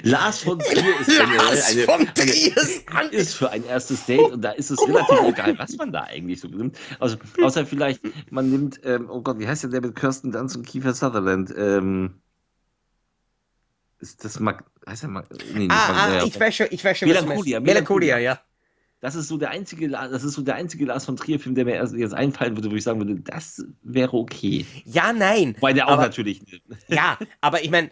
Lars 0.04 0.40
von 0.44 0.60
Trier 0.60 1.00
ist 1.00 1.18
Lars 1.18 1.72
eine, 1.72 1.82
von 1.84 1.96
eine, 2.02 2.14
Triers 2.14 2.82
Antichrist. 2.88 3.12
ist 3.14 3.34
für 3.36 3.50
ein 3.52 3.64
erstes 3.66 4.06
Date 4.06 4.32
und 4.32 4.42
da 4.42 4.52
ist 4.52 4.70
es 4.72 4.80
relativ 4.88 5.20
egal, 5.28 5.58
was 5.58 5.76
man 5.78 5.92
da 5.92 6.04
eigentlich 6.04 6.40
so 6.42 6.48
nimmt. 6.48 6.78
Also, 7.00 7.18
außer 7.42 7.66
vielleicht, 7.66 8.02
man 8.32 8.50
nimmt, 8.50 8.80
ähm, 8.84 9.10
oh 9.10 9.22
Gott, 9.22 9.40
wie 9.40 9.48
heißt 9.48 9.64
denn 9.64 9.72
der 9.72 9.82
mit 9.82 9.96
Kirsten 9.96 10.32
Dunst 10.32 10.56
und 10.56 10.66
Kiefer 10.66 10.94
Sutherland? 10.94 11.54
Ähm, 11.58 12.16
ist 14.00 14.24
das 14.24 14.40
Mag, 14.40 14.64
heißt 14.88 15.04
der 15.04 15.10
Mag, 15.10 15.26
nee, 15.54 15.68
Ah, 15.72 16.20
ah, 16.20 16.24
ich 16.26 16.40
weiß 16.40 16.56
schon, 16.56 16.68
ich 16.70 16.84
weiß 16.84 17.00
schon, 17.00 17.08
Melancholia. 17.08 17.60
Melancholia, 17.60 17.60
Melancholia. 17.60 18.18
ja. 18.20 18.40
Das 19.00 19.14
ist 19.14 19.28
so 19.28 19.38
der 19.38 19.52
einzige, 19.52 19.90
das 19.90 20.24
ist 20.24 20.34
so 20.34 20.42
der 20.42 20.56
einzige 20.56 20.86
Lars 20.86 21.06
von 21.06 21.16
Trier-Film, 21.16 21.54
der 21.54 21.66
mir 21.66 21.76
erst 21.76 21.94
jetzt 21.94 22.16
einfallen 22.16 22.58
würde, 22.58 22.72
wo 22.72 22.76
ich 22.76 22.84
sagen 22.84 23.00
würde, 23.00 23.16
das 23.22 23.64
wäre 23.84 24.14
okay. 24.18 24.66
Ja, 24.86 25.14
nein. 25.14 25.56
Weil 25.60 25.76
der 25.76 25.88
auch 25.88 25.92
Aber- 25.94 26.02
natürlich. 26.04 26.42
Ja, 26.88 27.18
aber 27.40 27.64
ich 27.64 27.70
meine, 27.70 27.92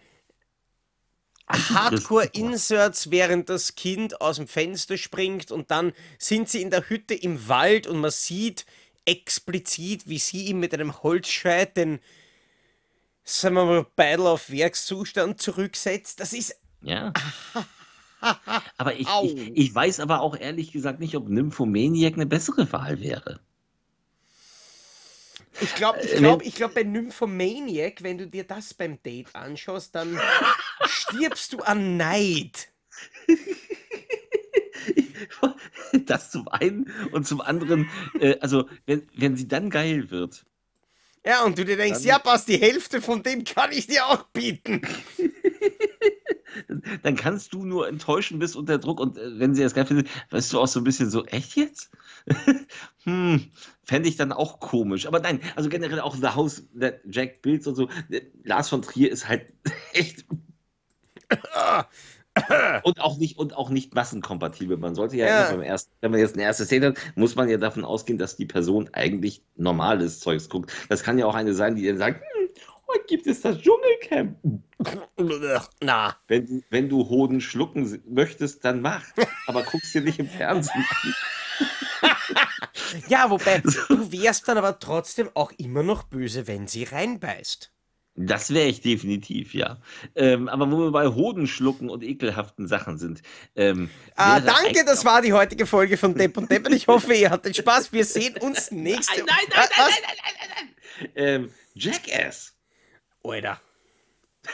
Hardcore-Inserts, 1.48 3.10
während 3.10 3.48
das 3.48 3.74
Kind 3.74 4.20
aus 4.20 4.36
dem 4.36 4.48
Fenster 4.48 4.96
springt 4.96 5.52
und 5.52 5.70
dann 5.70 5.92
sind 6.18 6.48
sie 6.48 6.62
in 6.62 6.70
der 6.70 6.88
Hütte 6.88 7.14
im 7.14 7.48
Wald 7.48 7.86
und 7.86 7.98
man 8.00 8.10
sieht 8.10 8.66
explizit, 9.04 10.08
wie 10.08 10.18
sie 10.18 10.46
ihm 10.46 10.60
mit 10.60 10.74
einem 10.74 11.02
Holzscheit 11.02 11.76
den, 11.76 12.00
sagen 13.22 13.54
wir 13.54 13.64
mal, 13.64 13.86
Beidel 13.94 14.26
auf 14.26 14.50
Werkszustand 14.50 15.40
zurücksetzt. 15.40 16.20
Das 16.20 16.32
ist 16.32 16.56
Ja. 16.82 17.12
Aber 18.76 18.94
ich, 18.94 19.06
ich, 19.22 19.56
ich 19.56 19.74
weiß 19.74 20.00
aber 20.00 20.20
auch 20.20 20.36
ehrlich 20.36 20.72
gesagt 20.72 21.00
nicht, 21.00 21.14
ob 21.14 21.28
Nymphomaniac 21.28 22.14
eine 22.14 22.26
bessere 22.26 22.72
Wahl 22.72 23.00
wäre. 23.00 23.40
Ich 25.62 25.74
glaube, 25.74 25.98
ich 26.02 26.12
Äh, 26.12 26.16
glaub, 26.18 26.40
wenn- 26.40 26.46
ich 26.48 26.54
glaub, 26.54 26.74
bei 26.74 26.82
Nymphomaniac, 26.82 28.02
wenn 28.02 28.18
du 28.18 28.26
dir 28.26 28.44
das 28.44 28.74
beim 28.74 29.02
Date 29.02 29.28
anschaust, 29.34 29.94
dann 29.94 30.20
stirbst 30.86 31.52
du 31.52 31.58
an 31.60 31.96
Neid. 31.96 32.68
Das 36.06 36.30
zum 36.30 36.46
einen 36.48 36.90
und 37.10 37.26
zum 37.26 37.40
anderen, 37.40 37.88
äh, 38.20 38.38
also 38.40 38.68
wenn, 38.86 39.08
wenn 39.14 39.36
sie 39.36 39.48
dann 39.48 39.70
geil 39.70 40.10
wird, 40.10 40.44
Ja, 41.24 41.42
und 41.44 41.58
du 41.58 41.64
dir 41.64 41.76
denkst, 41.76 42.00
Dann- 42.00 42.08
ja, 42.08 42.18
passt, 42.18 42.48
die 42.48 42.58
Hälfte 42.58 43.00
von 43.02 43.22
dem 43.22 43.42
kann 43.44 43.72
ich 43.72 43.86
dir 43.86 44.06
auch 44.06 44.24
bieten. 44.24 44.82
dann 47.02 47.16
kannst 47.16 47.52
du 47.52 47.64
nur 47.64 47.88
enttäuschen 47.88 48.38
bis 48.38 48.56
unter 48.56 48.78
Druck 48.78 49.00
und 49.00 49.18
äh, 49.18 49.38
wenn 49.38 49.54
sie 49.54 49.62
das 49.62 49.74
geil 49.74 49.86
findet, 49.86 50.08
weißt 50.30 50.52
du 50.52 50.60
auch 50.60 50.68
so 50.68 50.80
ein 50.80 50.84
bisschen 50.84 51.10
so, 51.10 51.24
echt 51.26 51.56
jetzt? 51.56 51.90
hm, 53.04 53.50
fände 53.84 54.08
ich 54.08 54.16
dann 54.16 54.32
auch 54.32 54.60
komisch. 54.60 55.06
Aber 55.06 55.20
nein, 55.20 55.40
also 55.56 55.68
generell 55.68 56.00
auch 56.00 56.16
The 56.16 56.28
House, 56.28 56.64
der 56.72 57.00
Jack 57.10 57.42
Bills 57.42 57.66
und 57.66 57.74
so, 57.76 57.88
der 58.08 58.22
Lars 58.44 58.68
von 58.68 58.82
Trier 58.82 59.10
ist 59.10 59.28
halt 59.28 59.46
echt 59.92 60.24
Und 62.82 63.00
auch 63.00 63.16
nicht, 63.18 63.38
und 63.38 63.56
auch 63.56 63.70
nicht 63.70 63.94
massenkompatibel. 63.94 64.76
Man 64.76 64.94
sollte 64.94 65.16
ja, 65.16 65.26
Ja. 65.26 65.50
beim 65.50 65.62
ersten, 65.62 65.90
wenn 66.02 66.10
man 66.10 66.20
jetzt 66.20 66.36
ein 66.36 66.40
erstes 66.40 66.68
Date 66.68 66.84
hat, 66.84 66.98
muss 67.14 67.34
man 67.34 67.48
ja 67.48 67.56
davon 67.56 67.84
ausgehen, 67.84 68.18
dass 68.18 68.36
die 68.36 68.44
Person 68.44 68.90
eigentlich 68.92 69.42
normales 69.56 70.20
Zeugs 70.20 70.48
guckt. 70.50 70.70
Das 70.90 71.02
kann 71.02 71.18
ja 71.18 71.24
auch 71.26 71.34
eine 71.34 71.54
sein, 71.54 71.76
die 71.76 71.86
dann 71.86 71.96
sagt, 71.96 72.22
heute 72.88 73.04
gibt 73.06 73.26
es 73.26 73.40
das 73.42 73.58
Dschungelcamp. 73.58 74.38
Na, 75.80 76.16
Wenn 76.28 76.46
du, 76.46 76.62
wenn 76.70 76.88
du 76.88 77.08
Hoden 77.08 77.40
schlucken 77.40 78.02
möchtest, 78.08 78.64
dann 78.64 78.80
mach. 78.80 79.02
Aber 79.46 79.62
guckst 79.62 79.94
dir 79.94 80.02
nicht 80.02 80.18
im 80.18 80.28
Fernsehen 80.28 80.84
an. 81.02 81.14
ja, 83.08 83.30
wobei, 83.30 83.58
du 83.88 84.12
wärst 84.12 84.48
dann 84.48 84.58
aber 84.58 84.78
trotzdem 84.78 85.30
auch 85.34 85.52
immer 85.58 85.82
noch 85.82 86.04
böse, 86.04 86.46
wenn 86.46 86.66
sie 86.66 86.84
reinbeißt. 86.84 87.72
Das 88.18 88.52
wäre 88.54 88.66
ich 88.68 88.80
definitiv, 88.80 89.52
ja. 89.52 89.76
Ähm, 90.14 90.48
aber 90.48 90.70
wo 90.70 90.78
wir 90.84 90.90
bei 90.90 91.06
Hoden 91.06 91.46
schlucken 91.46 91.90
und 91.90 92.02
ekelhaften 92.02 92.66
Sachen 92.66 92.96
sind. 92.96 93.20
Ähm, 93.54 93.90
Ah, 94.14 94.40
danke, 94.40 94.86
das 94.86 95.04
war 95.04 95.20
die 95.20 95.34
heutige 95.34 95.66
Folge 95.66 95.98
von 95.98 96.14
Depp 96.14 96.38
und 96.38 96.50
Depp 96.50 96.66
und 96.66 96.72
ich 96.72 96.86
hoffe, 96.88 97.12
ihr 97.12 97.28
hattet 97.28 97.56
Spaß. 97.56 97.92
Wir 97.92 98.06
sehen 98.06 98.38
uns 98.38 98.70
nächste 98.70 99.18
Nein, 99.20 99.26
nein, 99.28 99.46
nein, 99.50 99.68
Was? 99.76 99.76
nein, 99.76 99.98
nein, 100.06 100.16
nein, 100.22 100.34
nein, 100.38 100.48
nein, 100.48 100.68
nein. 100.98 101.10
Ähm, 101.14 101.50
Jackass. 101.74 102.55
Alter. 103.30 103.60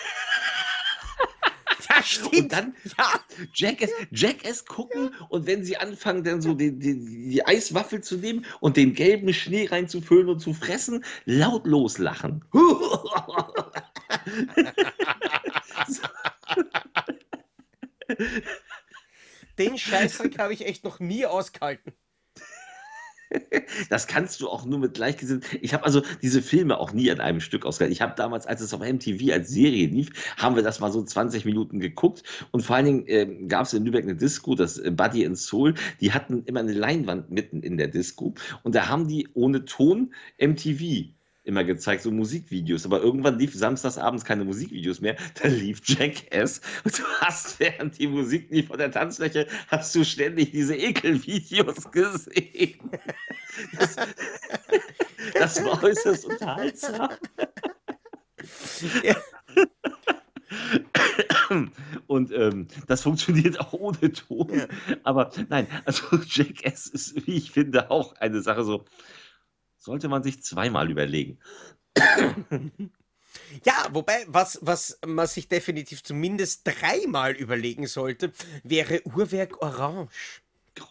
Ja, 1.88 2.02
stimmt. 2.02 2.34
Und 2.34 2.52
dann 2.52 2.74
ja. 2.96 3.20
Jackass, 3.54 3.90
Jackass 4.10 4.64
gucken 4.64 5.14
und 5.28 5.46
wenn 5.46 5.64
sie 5.64 5.76
anfangen, 5.76 6.24
dann 6.24 6.40
so 6.40 6.54
die, 6.54 6.78
die, 6.78 7.28
die 7.30 7.46
Eiswaffel 7.46 8.02
zu 8.02 8.16
nehmen 8.16 8.46
und 8.60 8.76
den 8.76 8.94
gelben 8.94 9.32
Schnee 9.34 9.66
reinzufüllen 9.66 10.28
und 10.28 10.40
zu 10.40 10.54
fressen, 10.54 11.04
laut 11.24 11.66
loslachen. 11.66 12.44
Den 19.58 19.76
Scheißdreck 19.76 20.38
habe 20.38 20.54
ich 20.54 20.64
echt 20.66 20.84
noch 20.84 20.98
nie 21.00 21.26
ausgehalten. 21.26 21.92
Das 23.88 24.06
kannst 24.06 24.40
du 24.40 24.48
auch 24.48 24.64
nur 24.64 24.78
mit 24.78 24.94
Gleichgesinnten. 24.94 25.58
Ich 25.62 25.74
habe 25.74 25.84
also 25.84 26.02
diese 26.22 26.42
Filme 26.42 26.78
auch 26.78 26.92
nie 26.92 27.10
an 27.10 27.20
einem 27.20 27.40
Stück 27.40 27.64
ausgehalten. 27.64 27.92
Ich 27.92 28.02
habe 28.02 28.14
damals, 28.16 28.46
als 28.46 28.60
es 28.60 28.74
auf 28.74 28.80
MTV 28.80 29.32
als 29.32 29.50
Serie 29.50 29.86
lief, 29.86 30.10
haben 30.36 30.56
wir 30.56 30.62
das 30.62 30.80
mal 30.80 30.92
so 30.92 31.02
20 31.02 31.44
Minuten 31.44 31.80
geguckt. 31.80 32.22
Und 32.50 32.62
vor 32.62 32.76
allen 32.76 32.86
Dingen 32.86 33.04
ähm, 33.06 33.48
gab 33.48 33.66
es 33.66 33.72
in 33.72 33.84
Lübeck 33.84 34.04
eine 34.04 34.16
Disco, 34.16 34.54
das 34.54 34.78
äh, 34.78 34.90
Buddy 34.90 35.24
and 35.26 35.38
Soul. 35.38 35.74
Die 36.00 36.12
hatten 36.12 36.42
immer 36.44 36.60
eine 36.60 36.72
Leinwand 36.72 37.30
mitten 37.30 37.62
in 37.62 37.76
der 37.76 37.88
Disco. 37.88 38.34
Und 38.62 38.74
da 38.74 38.88
haben 38.88 39.08
die 39.08 39.28
ohne 39.34 39.64
Ton 39.64 40.12
MTV 40.38 41.12
immer 41.44 41.64
gezeigt, 41.64 42.02
so 42.02 42.10
Musikvideos. 42.10 42.86
Aber 42.86 43.00
irgendwann 43.00 43.38
lief 43.38 43.54
samstags 43.54 43.98
abends 43.98 44.24
keine 44.24 44.44
Musikvideos 44.44 45.00
mehr. 45.00 45.16
Da 45.42 45.48
lief 45.48 45.80
Jackass. 45.84 46.60
Und 46.84 46.98
du 46.98 47.02
hast, 47.20 47.58
während 47.60 47.98
die 47.98 48.06
Musik 48.06 48.48
lief 48.50 48.68
von 48.68 48.78
der 48.78 48.90
Tanzfläche, 48.90 49.46
hast 49.68 49.94
du 49.94 50.04
ständig 50.04 50.52
diese 50.52 50.76
Ekelvideos 50.76 51.90
gesehen. 51.90 52.78
Das, 53.78 53.96
das 55.34 55.64
war 55.64 55.82
äußerst 55.82 56.26
unterhaltsam. 56.26 57.10
Ja. 59.02 59.16
Und 62.06 62.32
ähm, 62.32 62.68
das 62.86 63.02
funktioniert 63.02 63.60
auch 63.60 63.72
ohne 63.72 64.12
Ton. 64.12 64.48
Ja. 64.54 64.66
Aber 65.02 65.30
nein, 65.48 65.66
also 65.84 66.04
Jackass 66.26 66.86
ist, 66.86 67.26
wie 67.26 67.36
ich 67.36 67.50
finde, 67.50 67.90
auch 67.90 68.14
eine 68.16 68.40
Sache 68.42 68.64
so, 68.64 68.84
sollte 69.82 70.08
man 70.08 70.22
sich 70.22 70.42
zweimal 70.42 70.90
überlegen. 70.90 71.38
Ja, 73.64 73.88
wobei, 73.92 74.26
was, 74.28 74.58
was 74.60 74.98
man 75.06 75.26
sich 75.26 75.48
definitiv 75.48 76.02
zumindest 76.02 76.66
dreimal 76.66 77.32
überlegen 77.32 77.86
sollte, 77.86 78.30
wäre 78.62 79.00
Uhrwerk 79.04 79.62
Orange. 79.62 80.42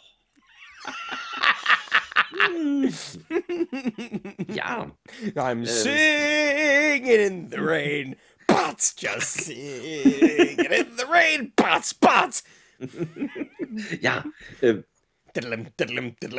Ja, 4.48 4.92
I'm 5.36 5.66
singing 5.66 7.06
in 7.06 7.50
the 7.50 7.58
rain, 7.58 8.16
Butts 8.48 8.96
just 8.98 9.46
singing 9.46 10.60
in 10.60 10.98
the 10.98 11.06
rain, 11.08 11.54
Butts, 11.56 11.94
Butts. 11.94 12.44
ja, 14.02 14.26
äh, 14.62 14.82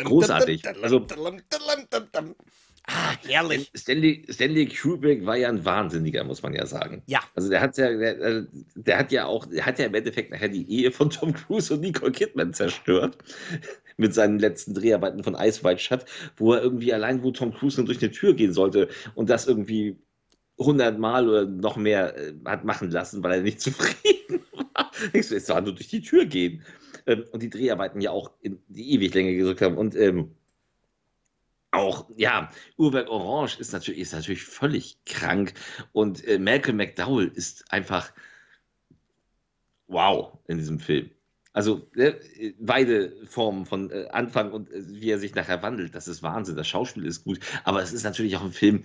Großartig. 0.05 0.67
Also-. 0.83 1.01
Ah, 2.87 3.15
herrlich. 3.25 3.71
Stanley, 3.77 4.27
Stanley 4.29 4.67
Kubrick 4.67 5.25
war 5.25 5.37
ja 5.37 5.49
ein 5.49 5.65
Wahnsinniger, 5.65 6.25
muss 6.25 6.43
man 6.43 6.53
ja 6.53 6.67
sagen. 6.67 7.03
Ja. 7.07 7.21
Also 7.37 7.49
der 7.49 7.61
hat 7.61 7.77
ja, 7.79 7.97
der, 7.97 8.21
äh, 8.21 8.47
der 8.75 8.99
hat 8.99 9.13
ja 9.13 9.27
auch, 9.27 9.47
der 9.47 9.65
hat 9.65 9.79
ja 9.79 9.87
im 9.87 9.95
Endeffekt 9.95 10.33
nachher 10.33 10.49
die 10.49 10.69
Ehe 10.69 10.91
von 10.91 11.09
Tom 11.09 11.33
Cruise 11.33 11.73
und 11.73 11.81
Nicole 11.81 12.11
Kidman 12.11 12.53
zerstört. 12.53 13.19
Mit 13.99 14.15
seinen 14.15 14.39
letzten 14.39 14.75
Dreharbeiten 14.75 15.23
von 15.23 15.35
Ice 15.35 15.63
White 15.63 15.81
Shut, 15.81 16.05
wo 16.37 16.55
er 16.55 16.63
irgendwie 16.63 16.93
allein, 16.93 17.23
wo 17.23 17.31
Tom 17.31 17.55
Cruise 17.55 17.79
nur 17.79 17.87
durch 17.87 18.03
eine 18.03 18.11
Tür 18.11 18.35
gehen 18.35 18.53
sollte 18.53 18.89
und 19.15 19.31
das 19.31 19.47
irgendwie 19.47 19.97
100 20.59 20.99
Mal 20.99 21.29
oder 21.29 21.47
noch 21.47 21.77
mehr 21.77 22.17
äh, 22.17 22.35
hat 22.47 22.65
machen 22.65 22.91
lassen, 22.91 23.23
weil 23.23 23.33
er 23.33 23.43
nicht 23.43 23.61
zufrieden 23.61 24.41
war. 24.75 24.91
Es 25.13 25.29
soll 25.29 25.63
nur 25.63 25.75
durch 25.75 25.89
die 25.89 26.03
Tür 26.03 26.25
gehen. 26.25 26.63
Ähm, 27.07 27.25
und 27.33 27.43
die 27.43 27.51
Dreharbeiten 27.51 28.01
ja 28.01 28.11
auch 28.11 28.33
in 28.41 28.63
die 28.69 28.93
Ewiglänge 28.93 29.35
gedrückt 29.35 29.63
haben. 29.63 29.77
Und 29.77 29.95
ähm, 29.97 30.35
auch, 31.71 32.09
ja, 32.17 32.51
Uhrwerk 32.77 33.09
Orange 33.09 33.59
ist 33.59 33.73
natürlich, 33.73 34.01
ist 34.01 34.13
natürlich 34.13 34.45
völlig 34.45 34.99
krank. 35.05 35.55
Und 35.93 36.25
äh, 36.27 36.39
Malcolm 36.39 36.77
McDowell 36.77 37.29
ist 37.29 37.73
einfach 37.73 38.13
wow 39.87 40.39
in 40.47 40.59
diesem 40.59 40.79
Film. 40.79 41.11
Also 41.55 41.87
äh, 41.97 42.15
beide 42.59 43.27
Formen 43.27 43.67
von 43.67 43.91
äh, 43.91 44.09
Anfang 44.11 44.53
und 44.53 44.71
äh, 44.71 44.83
wie 44.87 45.11
er 45.11 45.19
sich 45.19 45.35
nachher 45.35 45.63
wandelt, 45.63 45.95
das 45.95 46.09
ist 46.09 46.23
Wahnsinn. 46.23 46.57
Das 46.57 46.69
Schauspiel 46.69 47.05
ist 47.05 47.25
gut, 47.25 47.41
aber 47.65 47.83
es 47.83 47.93
ist 47.93 48.05
natürlich 48.05 48.37
auch 48.37 48.45
ein 48.45 48.53
Film. 48.53 48.85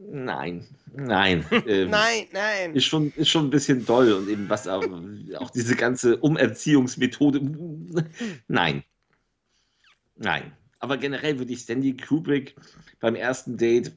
Nein, 0.00 0.64
nein. 0.94 1.44
ähm, 1.66 1.90
Nein, 1.90 2.26
nein. 2.32 2.74
ist 2.74 2.84
schon, 2.84 3.12
ist 3.16 3.28
schon 3.28 3.46
ein 3.46 3.50
bisschen 3.50 3.84
doll 3.84 4.12
und 4.12 4.28
eben 4.28 4.48
was 4.48 4.68
auch, 4.68 4.84
auch 5.38 5.50
diese 5.50 5.74
ganze 5.74 6.18
Umerziehungsmethode. 6.18 7.40
Nein. 8.46 8.84
Nein. 10.16 10.52
Aber 10.78 10.96
generell 10.96 11.38
würde 11.38 11.52
ich 11.52 11.60
Stanley 11.60 11.96
Kubrick 11.96 12.54
beim 13.00 13.16
ersten 13.16 13.56
Date, 13.56 13.92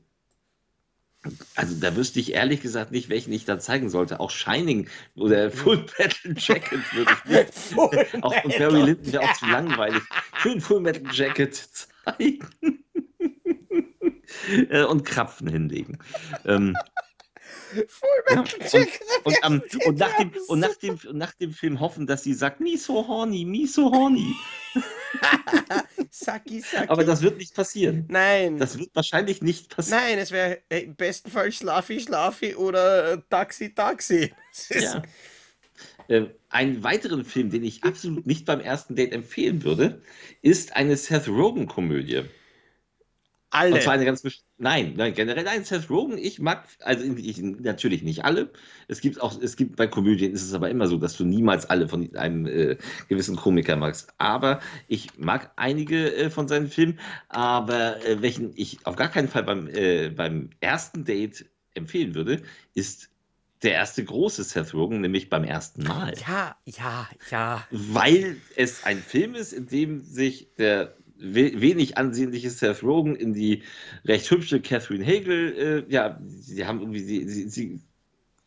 also 1.56 1.80
da 1.80 1.96
wüsste 1.96 2.20
ich 2.20 2.34
ehrlich 2.34 2.62
gesagt 2.62 2.92
nicht, 2.92 3.10
welchen 3.10 3.32
ich 3.32 3.46
da 3.46 3.60
zeigen 3.60 3.92
sollte. 3.92 4.20
Auch 4.20 4.32
Shining 4.32 4.90
oder 5.16 5.52
Full 5.52 5.86
Metal 6.00 6.34
Jacket 6.36 6.96
würde 6.96 7.12
ich 7.14 7.32
nicht. 7.32 7.78
Auch, 8.24 8.44
und 8.44 8.58
Barry 8.58 8.82
Lyndon 8.82 9.14
wäre 9.14 9.24
auch 9.24 9.34
zu 9.34 9.46
langweilig. 9.46 10.02
Schön 10.38 10.60
Full 10.60 10.82
Metal 10.82 11.04
Jacket 11.14 11.54
zeigen. 11.54 12.40
Äh, 14.70 14.84
und 14.84 15.06
Krapfen 15.06 15.48
hinlegen. 15.48 16.00
Ähm, 16.46 16.76
Ja, 18.30 18.44
Jacket. 18.72 19.02
und, 19.24 19.44
am, 19.44 19.62
und, 19.86 19.98
nach 19.98 20.18
dem, 20.18 20.32
und, 20.48 20.60
nach 20.60 20.76
dem, 20.76 21.00
und 21.08 21.18
nach 21.18 21.34
dem 21.34 21.54
Film 21.54 21.80
hoffen, 21.80 22.08
dass 22.08 22.24
sie 22.24 22.34
sagt, 22.34 22.60
me 22.60 22.78
so 22.78 23.08
horny, 23.08 23.46
me 23.46 23.68
so 23.68 23.92
horny. 23.92 24.34
Saki, 26.10 26.62
Saki. 26.62 26.90
Aber 26.90 27.04
das 27.04 27.22
wird 27.22 27.38
nicht 27.38 27.56
passieren. 27.56 28.06
Nein. 28.10 28.58
Das 28.58 28.78
wird 28.78 28.90
wahrscheinlich 28.94 29.42
nicht 29.42 29.74
passieren. 29.76 30.02
Nein, 30.02 30.18
es 30.20 30.32
wäre 30.32 30.60
im 30.70 30.96
besten 30.96 31.32
Fall 31.32 31.52
Schlafi, 31.52 32.00
Schlafi 32.00 32.56
oder 32.56 33.14
äh, 33.14 33.18
Taxi, 33.30 33.74
Taxi. 33.74 34.34
Ja. 34.70 35.02
Ähm, 36.10 36.32
einen 36.50 36.84
weiteren 36.84 37.24
Film, 37.24 37.50
den 37.52 37.64
ich 37.64 37.84
absolut 37.86 38.28
nicht 38.28 38.46
beim 38.46 38.60
ersten 38.60 38.96
Date 38.96 39.14
empfehlen 39.14 39.64
würde, 39.64 40.02
ist 40.42 40.76
eine 40.76 40.98
Seth 40.98 41.30
Rogen-Komödie. 41.30 42.24
Alle. 43.52 43.76
Und 43.76 43.82
zwar 43.82 43.94
eine 43.94 44.06
ganz 44.06 44.24
Nein, 44.58 44.94
nein, 44.96 45.14
generell 45.14 45.48
ein 45.48 45.66
Seth 45.66 45.90
Rogen, 45.90 46.18
ich 46.18 46.40
mag, 46.40 46.66
also 46.80 47.04
ich, 47.04 47.42
natürlich 47.42 48.02
nicht 48.02 48.24
alle. 48.24 48.50
Es 48.88 49.02
gibt 49.02 49.22
auch, 49.22 49.42
es 49.42 49.58
gibt 49.58 49.76
bei 49.76 49.88
Komödien 49.88 50.32
ist 50.32 50.44
es 50.44 50.54
aber 50.54 50.70
immer 50.70 50.88
so, 50.88 50.98
dass 50.98 51.18
du 51.18 51.26
niemals 51.26 51.70
alle 51.70 51.90
von 51.90 52.16
einem 52.16 52.46
äh, 52.46 52.78
gewissen 53.10 53.36
Komiker 53.36 53.76
magst. 53.76 54.14
Aber 54.20 54.62
ich 54.88 55.18
mag 55.18 55.52
einige 55.58 56.16
äh, 56.16 56.30
von 56.30 56.48
seinen 56.48 56.68
Filmen, 56.68 57.00
aber 57.28 58.04
äh, 58.06 58.22
welchen 58.22 58.54
ich 58.56 58.86
auf 58.86 58.96
gar 58.96 59.10
keinen 59.10 59.28
Fall 59.28 59.44
beim, 59.44 59.68
äh, 59.68 60.10
beim 60.10 60.52
ersten 60.62 61.04
Date 61.04 61.46
empfehlen 61.74 62.16
würde, 62.16 62.42
ist 62.74 63.10
der 63.64 63.74
erste 63.74 64.04
große 64.04 64.44
Seth 64.44 64.74
Rogen, 64.74 65.02
nämlich 65.02 65.30
beim 65.30 65.44
ersten 65.44 65.84
Mal 65.84 66.14
ja, 66.28 66.56
ja, 66.66 67.10
ja. 67.30 67.68
weil 67.70 68.38
es 68.56 68.84
ein 68.86 69.00
Film 69.00 69.36
ist, 69.36 69.54
in 69.54 69.68
dem 69.68 70.02
sich 70.02 70.48
der 70.58 70.96
wenig 71.22 71.98
ansehnliche 71.98 72.50
Seth 72.50 72.84
Rogen 72.84 73.16
in 73.16 73.34
die 73.34 73.64
recht 74.06 74.30
hübsche 74.30 74.62
Catherine 74.62 75.06
Hagel, 75.06 75.86
äh, 75.88 75.92
ja, 75.94 76.20
sie 76.26 76.66
haben 76.66 76.80
irgendwie, 76.80 77.02
sie, 77.02 77.28
sie, 77.28 77.50
sie 77.50 77.82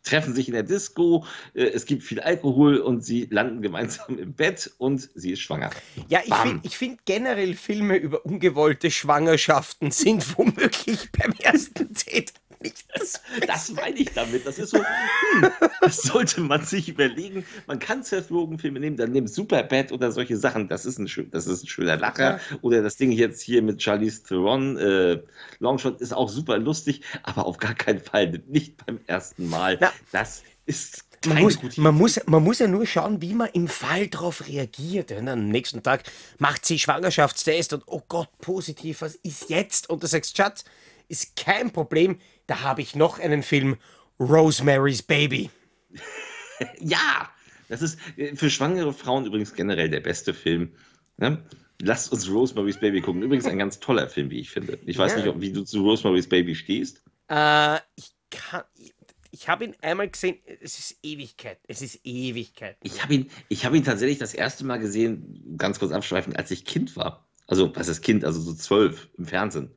treffen 0.05 0.35
sich 0.35 0.49
in 0.49 0.55
der 0.55 0.63
Disco, 0.63 1.25
äh, 1.55 1.65
es 1.65 1.87
gibt 1.87 2.03
viel 2.03 2.21
Alkohol 2.21 2.79
und 2.79 3.05
sie 3.05 3.27
landen 3.31 3.63
gemeinsam 3.63 4.19
im 4.19 4.35
Bett 4.35 4.71
und 4.79 5.09
sie 5.15 5.33
ist 5.33 5.41
schwanger. 5.41 5.71
Ja, 6.09 6.21
ich 6.25 6.35
finde 6.35 6.71
find 6.71 7.07
generell 7.07 7.55
Filme 7.55 7.97
über 7.97 8.25
ungewollte 8.25 8.91
Schwangerschaften 8.91 9.91
sind 9.91 10.39
womöglich 10.39 11.11
beim 11.13 11.33
ersten 11.39 11.93
Date 11.93 12.35
nicht 12.44 12.44
das, 12.95 13.21
das 13.47 13.73
meine 13.73 13.97
ich 13.97 14.13
damit. 14.13 14.47
Das 14.47 14.59
ist 14.59 14.71
so, 14.71 14.79
hm, 14.79 15.51
das 15.81 16.03
sollte 16.03 16.41
man 16.41 16.65
sich 16.65 16.89
überlegen. 16.89 17.45
Man 17.67 17.79
kann 17.79 18.03
Seth 18.03 18.31
Rogen-Filme 18.31 18.81
nehmen, 18.81 18.97
dann 18.97 19.13
nimmt 19.13 19.31
Superbad 19.31 19.93
oder 19.93 20.13
solche 20.13 20.37
Sachen. 20.37 20.69
Das 20.69 20.87
ist 20.87 20.99
ein, 20.99 21.09
schön, 21.09 21.31
das 21.31 21.47
ist 21.47 21.65
ein 21.65 21.69
schöner 21.69 21.97
Lacher. 21.97 22.39
Ja. 22.39 22.59
Oder 22.63 22.83
das 22.83 22.97
Ding 22.97 23.13
jetzt 23.13 23.43
hier 23.43 23.63
mit 23.63 23.83
Charlize 23.83 24.23
Theron, 24.25 24.77
äh, 24.77 25.21
Longshot, 25.59 26.01
ist 26.01 26.13
auch 26.13 26.29
super 26.29 26.59
lustig, 26.59 27.03
aber 27.23 27.47
auf 27.47 27.59
gar 27.59 27.75
keinen 27.75 28.01
Fall 28.01 28.43
nicht 28.49 28.85
beim 28.85 29.01
ersten 29.07 29.49
Mal. 29.49 29.79
Ja. 29.81 29.93
Das 30.13 30.43
ist 30.67 31.05
man 31.27 31.43
muss, 31.43 31.77
man, 31.77 31.95
muss, 31.95 32.21
man 32.27 32.43
muss 32.43 32.59
ja 32.59 32.67
nur 32.67 32.87
schauen, 32.87 33.23
wie 33.23 33.35
man 33.35 33.49
im 33.53 33.69
Fall 33.69 34.09
darauf 34.09 34.47
reagiert. 34.47 35.13
Und 35.13 35.29
am 35.29 35.49
nächsten 35.49 35.83
Tag 35.83 36.03
macht 36.39 36.67
sie 36.67 36.79
Schwangerschaftstest 36.79 37.73
und 37.73 37.83
oh 37.87 38.03
Gott, 38.09 38.29
positiv, 38.41 39.01
was 39.01 39.15
ist 39.17 39.49
jetzt? 39.49 39.89
Und 39.89 40.03
du 40.03 40.07
sagst, 40.07 40.37
Schatz, 40.37 40.65
ist 41.09 41.37
kein 41.37 41.71
Problem, 41.71 42.19
da 42.47 42.61
habe 42.61 42.83
ich 42.83 42.95
noch 42.95 43.19
einen 43.19 43.43
Film, 43.43 43.77
Rosemary's 44.21 45.03
Baby. 45.03 45.51
ja, 46.81 47.31
das 47.69 47.83
ist 47.83 47.99
äh, 48.17 48.35
für 48.37 48.51
schwangere 48.51 48.93
Frauen 48.93 49.27
übrigens 49.27 49.55
generell 49.55 49.89
der 49.89 50.01
beste 50.01 50.35
Film. 50.35 50.73
Ne? 51.17 51.43
Lasst 51.81 52.13
uns 52.13 52.31
Rosemary's 52.31 52.79
Baby 52.79 53.01
gucken. 53.01 53.23
Übrigens 53.23 53.47
ein 53.47 53.59
ganz 53.59 53.81
toller 53.81 54.09
Film, 54.09 54.31
wie 54.31 54.41
ich 54.41 54.51
finde. 54.51 54.79
Ich 54.87 54.99
weiß 54.99 55.13
ja. 55.13 55.19
nicht, 55.19 55.29
ob, 55.29 55.41
wie 55.41 55.53
du 55.53 55.65
zu 55.65 55.83
Rosemary's 55.83 56.29
Baby 56.29 56.55
stehst. 56.55 57.03
Äh, 57.29 57.79
ich 57.97 58.15
kann, 58.31 58.63
ich 59.31 59.49
habe 59.49 59.65
ihn 59.65 59.75
einmal 59.83 60.09
gesehen, 60.09 60.39
es 60.61 60.79
ist 60.79 60.99
Ewigkeit. 61.03 61.59
Es 61.67 61.83
ist 61.83 62.01
Ewigkeit. 62.05 62.77
Ich 62.83 63.03
habe 63.03 63.15
ihn, 63.15 63.31
hab 63.53 63.75
ihn 63.75 63.85
tatsächlich 63.85 64.19
das 64.19 64.35
erste 64.35 64.65
Mal 64.65 64.79
gesehen, 64.79 65.57
ganz 65.59 65.81
kurz 65.81 65.93
abschweifend, 65.93 66.39
als 66.39 66.51
ich 66.53 66.65
Kind 66.65 66.97
war. 66.97 67.27
Also, 67.47 67.75
was 67.75 67.89
ist 67.89 68.03
Kind? 68.03 68.25
Also 68.25 68.41
so 68.41 68.55
zwölf 68.55 69.09
im 69.19 69.27
Fernsehen. 69.27 69.71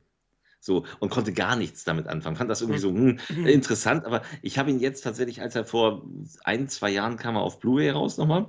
So, 0.60 0.84
und 0.98 1.10
konnte 1.10 1.32
gar 1.32 1.56
nichts 1.56 1.84
damit 1.84 2.08
anfangen. 2.08 2.36
Fand 2.36 2.50
das 2.50 2.60
irgendwie 2.62 2.80
so 2.80 2.90
hm, 2.90 3.18
mhm. 3.28 3.46
interessant, 3.46 4.04
aber 4.04 4.22
ich 4.42 4.58
habe 4.58 4.70
ihn 4.70 4.80
jetzt 4.80 5.02
tatsächlich, 5.02 5.40
als 5.40 5.54
er 5.54 5.64
vor 5.64 6.04
ein, 6.44 6.68
zwei 6.68 6.90
Jahren 6.90 7.16
kam, 7.16 7.36
er 7.36 7.42
auf 7.42 7.60
Blu-ray 7.60 7.90
raus 7.90 8.18
nochmal. 8.18 8.48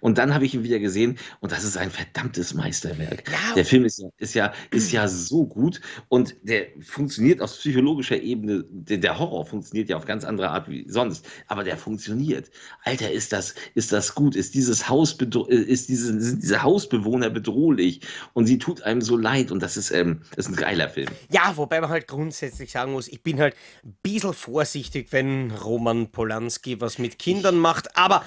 Und 0.00 0.18
dann 0.18 0.34
habe 0.34 0.44
ich 0.44 0.54
ihn 0.54 0.62
wieder 0.62 0.78
gesehen 0.78 1.18
und 1.40 1.52
das 1.52 1.64
ist 1.64 1.76
ein 1.76 1.90
verdammtes 1.90 2.54
Meisterwerk. 2.54 3.24
Ja. 3.30 3.54
Der 3.54 3.64
Film 3.64 3.84
ist, 3.84 4.02
ist, 4.18 4.34
ja, 4.34 4.52
ist 4.70 4.92
ja 4.92 5.06
so 5.08 5.46
gut 5.46 5.80
und 6.08 6.36
der 6.42 6.66
funktioniert 6.80 7.40
aus 7.40 7.58
psychologischer 7.58 8.20
Ebene. 8.20 8.64
Der, 8.70 8.98
der, 8.98 9.18
Horror 9.18 9.44
funktioniert 9.46 9.88
ja 9.88 9.96
auf 9.96 10.06
ganz 10.06 10.24
andere 10.24 10.50
Art 10.50 10.68
wie 10.68 10.84
sonst, 10.88 11.26
aber 11.46 11.64
der 11.64 11.76
funktioniert. 11.76 12.50
Alter, 12.84 13.10
ist 13.10 13.32
das, 13.32 13.54
ist 13.74 13.92
das 13.92 14.14
gut? 14.14 14.36
Ist 14.36 14.54
dieses 14.54 14.88
Haus 14.88 15.12
ist 15.20 15.88
diese, 15.88 16.20
sind 16.20 16.42
diese 16.42 16.62
Hausbewohner 16.62 17.30
bedrohlich 17.30 18.00
und 18.32 18.46
sie 18.46 18.58
tut 18.58 18.82
einem 18.82 19.02
so 19.02 19.16
leid 19.16 19.50
und 19.50 19.62
das 19.62 19.76
ist, 19.76 19.90
ähm, 19.90 20.22
das 20.36 20.46
ist 20.46 20.52
ein 20.52 20.56
geiler 20.56 20.88
Film. 20.88 21.08
Ja, 21.30 21.56
wobei 21.56 21.80
man 21.80 21.90
halt 21.90 22.06
grundsätzlich 22.06 22.70
sagen 22.70 22.92
muss, 22.92 23.08
ich 23.08 23.22
bin 23.22 23.40
halt 23.40 23.54
ein 23.84 23.96
bisschen 24.02 24.32
vorsichtig, 24.32 25.08
wenn 25.10 25.50
Roman 25.50 26.10
Polanski 26.10 26.80
was 26.80 26.98
mit 26.98 27.18
Kindern 27.18 27.58
macht, 27.58 27.96
aber 27.96 28.24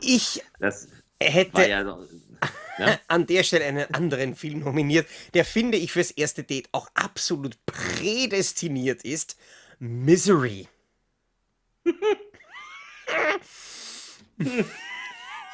ich 0.00 0.42
das 0.58 0.88
hätte 1.20 1.68
ja 1.68 1.82
noch, 1.84 2.06
ja? 2.78 2.98
an 3.08 3.26
der 3.26 3.42
Stelle 3.42 3.64
einen 3.64 3.92
anderen 3.94 4.34
Film 4.34 4.60
nominiert, 4.60 5.06
der 5.34 5.44
finde 5.44 5.78
ich 5.78 5.92
fürs 5.92 6.10
erste 6.10 6.42
Date 6.44 6.68
auch 6.72 6.88
absolut 6.94 7.56
prädestiniert 7.66 9.02
ist. 9.02 9.36
Misery. 9.78 10.68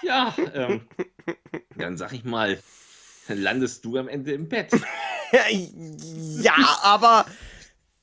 ja, 0.02 0.34
ähm, 0.54 0.88
dann 1.76 1.96
sag 1.96 2.12
ich 2.12 2.24
mal, 2.24 2.62
landest 3.28 3.84
du 3.84 3.98
am 3.98 4.08
Ende 4.08 4.32
im 4.32 4.48
Bett. 4.48 4.72
ja, 6.40 6.78
aber 6.82 7.26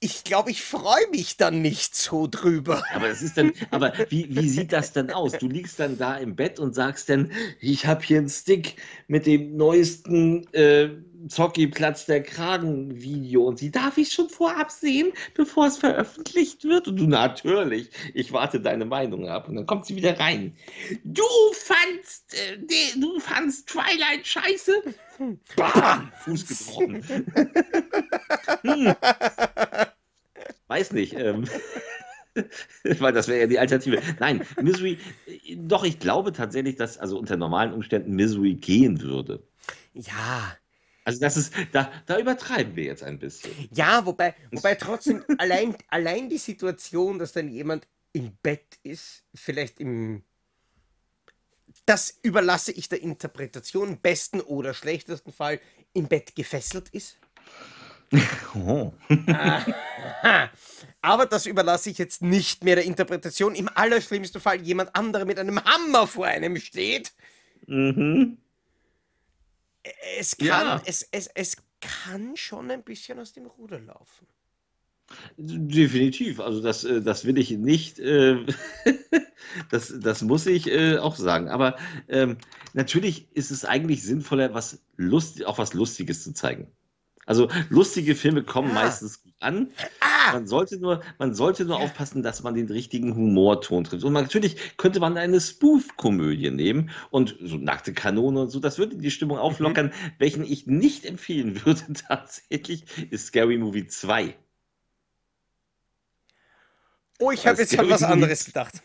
ich 0.01 0.23
glaube, 0.23 0.49
ich 0.49 0.63
freue 0.63 1.09
mich 1.11 1.35
dann 1.35 1.61
nicht 1.61 1.93
so 1.93 2.27
drüber. 2.27 2.83
Aber 2.93 3.09
das 3.09 3.21
ist 3.21 3.37
dann, 3.37 3.51
aber 3.71 3.93
wie, 4.09 4.33
wie 4.33 4.47
sieht 4.47 4.71
das 4.71 4.93
dann 4.93 5.11
aus? 5.11 5.33
Du 5.33 5.47
liegst 5.47 5.79
dann 5.79 5.97
da 5.97 6.15
im 6.15 6.35
Bett 6.35 6.57
und 6.59 6.73
sagst 6.73 7.09
dann, 7.09 7.31
ich 7.59 7.85
habe 7.85 8.01
hier 8.03 8.19
einen 8.19 8.29
Stick 8.29 8.75
mit 9.07 9.25
dem 9.25 9.57
neuesten 9.57 10.47
äh, 10.53 10.89
Zocki-Platz 11.27 12.05
der 12.05 12.23
Kragen-Video 12.23 13.43
und 13.45 13.59
sie 13.59 13.71
darf 13.71 13.97
ich 13.97 14.13
schon 14.13 14.29
vorab 14.29 14.71
sehen, 14.71 15.11
bevor 15.33 15.67
es 15.67 15.77
veröffentlicht 15.77 16.63
wird. 16.63 16.87
Und 16.87 16.95
du 16.95 17.07
natürlich, 17.07 17.89
ich 18.13 18.31
warte 18.31 18.61
deine 18.61 18.85
Meinung 18.85 19.27
ab 19.27 19.49
und 19.49 19.55
dann 19.55 19.65
kommt 19.65 19.85
sie 19.85 19.97
wieder 19.97 20.17
rein. 20.17 20.55
Du 21.03 21.23
fandst, 21.53 22.33
äh, 22.35 22.57
du 22.97 23.19
fandst 23.19 23.67
Twilight 23.67 24.25
scheiße? 24.25 24.81
Bam! 25.57 26.11
Fuß 26.23 26.47
gebrochen. 26.47 27.03
hm. 28.61 28.95
Weiß 30.69 30.93
nicht. 30.93 31.13
Ähm, 31.15 31.45
weil 32.99 33.11
das 33.11 33.27
wäre 33.27 33.41
ja 33.41 33.47
die 33.47 33.59
Alternative. 33.59 34.01
Nein, 34.19 34.45
Misery, 34.61 34.97
doch, 35.55 35.83
ich 35.83 35.99
glaube 35.99 36.31
tatsächlich, 36.31 36.75
dass 36.75 36.97
also 36.97 37.17
unter 37.17 37.35
normalen 37.35 37.73
Umständen 37.73 38.15
Misery 38.15 38.53
gehen 38.53 39.01
würde. 39.01 39.43
Ja. 39.93 40.55
Also 41.03 41.19
das 41.19 41.37
ist, 41.37 41.53
da, 41.71 41.91
da 42.05 42.19
übertreiben 42.19 42.75
wir 42.75 42.83
jetzt 42.83 43.03
ein 43.03 43.17
bisschen. 43.17 43.51
Ja, 43.73 44.05
wobei, 44.05 44.35
wobei 44.51 44.75
trotzdem 44.75 45.23
allein, 45.39 45.75
allein 45.87 46.29
die 46.29 46.37
Situation, 46.37 47.17
dass 47.17 47.31
dann 47.31 47.49
jemand 47.49 47.87
im 48.13 48.37
Bett 48.43 48.77
ist, 48.83 49.23
vielleicht 49.33 49.79
im 49.79 50.23
das 51.85 52.19
überlasse 52.21 52.71
ich 52.71 52.89
der 52.89 53.01
Interpretation, 53.01 53.99
besten 53.99 54.41
oder 54.41 54.73
schlechtesten 54.73 55.31
Fall 55.31 55.59
im 55.93 56.07
Bett 56.07 56.35
gefesselt 56.35 56.89
ist. 56.89 57.17
Oh. 58.55 58.93
Aber 61.01 61.25
das 61.25 61.45
überlasse 61.45 61.89
ich 61.89 61.97
jetzt 61.97 62.21
nicht 62.21 62.63
mehr 62.63 62.75
der 62.75 62.85
Interpretation. 62.85 63.55
Im 63.55 63.69
allerschlimmsten 63.73 64.41
Fall 64.41 64.61
jemand 64.61 64.95
anderer 64.95 65.25
mit 65.25 65.39
einem 65.39 65.63
Hammer 65.63 66.07
vor 66.07 66.25
einem 66.25 66.57
steht. 66.57 67.13
Mhm. 67.67 68.37
Es 70.17 70.37
kann, 70.37 70.47
ja. 70.47 70.81
es, 70.85 71.07
es, 71.11 71.27
es 71.27 71.57
kann 71.79 72.35
schon 72.35 72.69
ein 72.69 72.83
bisschen 72.83 73.19
aus 73.19 73.33
dem 73.33 73.45
Ruder 73.45 73.79
laufen. 73.79 74.27
Definitiv. 75.37 76.39
Also 76.39 76.61
das, 76.61 76.83
äh, 76.83 77.01
das 77.01 77.25
will 77.25 77.37
ich 77.37 77.51
nicht, 77.51 77.99
äh, 77.99 78.45
das, 79.71 79.93
das 79.99 80.21
muss 80.21 80.45
ich 80.45 80.67
äh, 80.67 80.97
auch 80.97 81.15
sagen. 81.15 81.49
Aber 81.49 81.77
ähm, 82.07 82.37
natürlich 82.73 83.27
ist 83.33 83.51
es 83.51 83.65
eigentlich 83.65 84.03
sinnvoller, 84.03 84.53
was 84.53 84.83
Lust, 84.97 85.45
auch 85.45 85.57
was 85.57 85.73
Lustiges 85.73 86.23
zu 86.23 86.33
zeigen. 86.33 86.67
Also 87.25 87.47
lustige 87.69 88.15
Filme 88.15 88.43
kommen 88.43 88.71
ah. 88.71 88.85
meistens 88.85 89.21
gut 89.21 89.33
an. 89.39 89.71
Ah. 89.99 90.33
Man, 90.33 90.47
sollte 90.47 90.79
nur, 90.79 91.01
man 91.19 91.33
sollte 91.35 91.65
nur 91.65 91.79
aufpassen, 91.79 92.23
dass 92.23 92.43
man 92.43 92.55
den 92.55 92.67
richtigen 92.67 93.15
Humorton 93.15 93.83
trifft. 93.83 94.03
Und 94.03 94.13
natürlich 94.13 94.77
könnte 94.77 94.99
man 94.99 95.17
eine 95.17 95.39
Spoof-Komödie 95.39 96.51
nehmen 96.51 96.89
und 97.11 97.37
so 97.41 97.57
nackte 97.57 97.93
Kanone 97.93 98.41
und 98.41 98.49
so, 98.49 98.59
das 98.59 98.77
würde 98.77 98.97
die 98.97 99.11
Stimmung 99.11 99.37
auflockern. 99.37 99.87
Mhm. 99.87 100.11
Welchen 100.17 100.43
ich 100.43 100.67
nicht 100.67 101.05
empfehlen 101.05 101.63
würde 101.65 101.81
tatsächlich, 102.07 102.83
ist 103.11 103.27
Scary 103.27 103.57
Movie 103.57 103.87
2. 103.87 104.35
Oh, 107.19 107.31
ich 107.31 107.45
habe 107.45 107.59
jetzt 107.59 107.77
an 107.77 107.89
was 107.89 108.03
anderes 108.03 108.45
gedacht. 108.45 108.81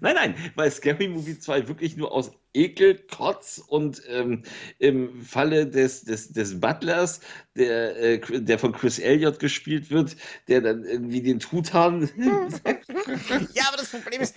Nein, 0.00 0.14
nein, 0.14 0.34
weil 0.54 0.70
Scary 0.70 1.08
Movie 1.08 1.38
2 1.38 1.68
wirklich 1.68 1.96
nur 1.96 2.12
aus 2.12 2.30
Ekel, 2.54 2.98
Kotz 2.98 3.62
und 3.66 4.02
ähm, 4.08 4.42
im 4.78 5.22
Falle 5.22 5.66
des, 5.66 6.04
des, 6.04 6.32
des 6.32 6.60
Butlers, 6.60 7.20
der, 7.56 7.96
äh, 7.96 8.20
der 8.40 8.58
von 8.58 8.72
Chris 8.72 8.98
Elliott 8.98 9.38
gespielt 9.38 9.90
wird, 9.90 10.16
der 10.48 10.60
dann 10.60 10.84
irgendwie 10.84 11.22
den 11.22 11.40
Truthahn. 11.40 12.10
ja, 13.54 13.64
aber 13.68 13.76
das 13.76 13.90
Problem 13.90 14.20
ist, 14.20 14.34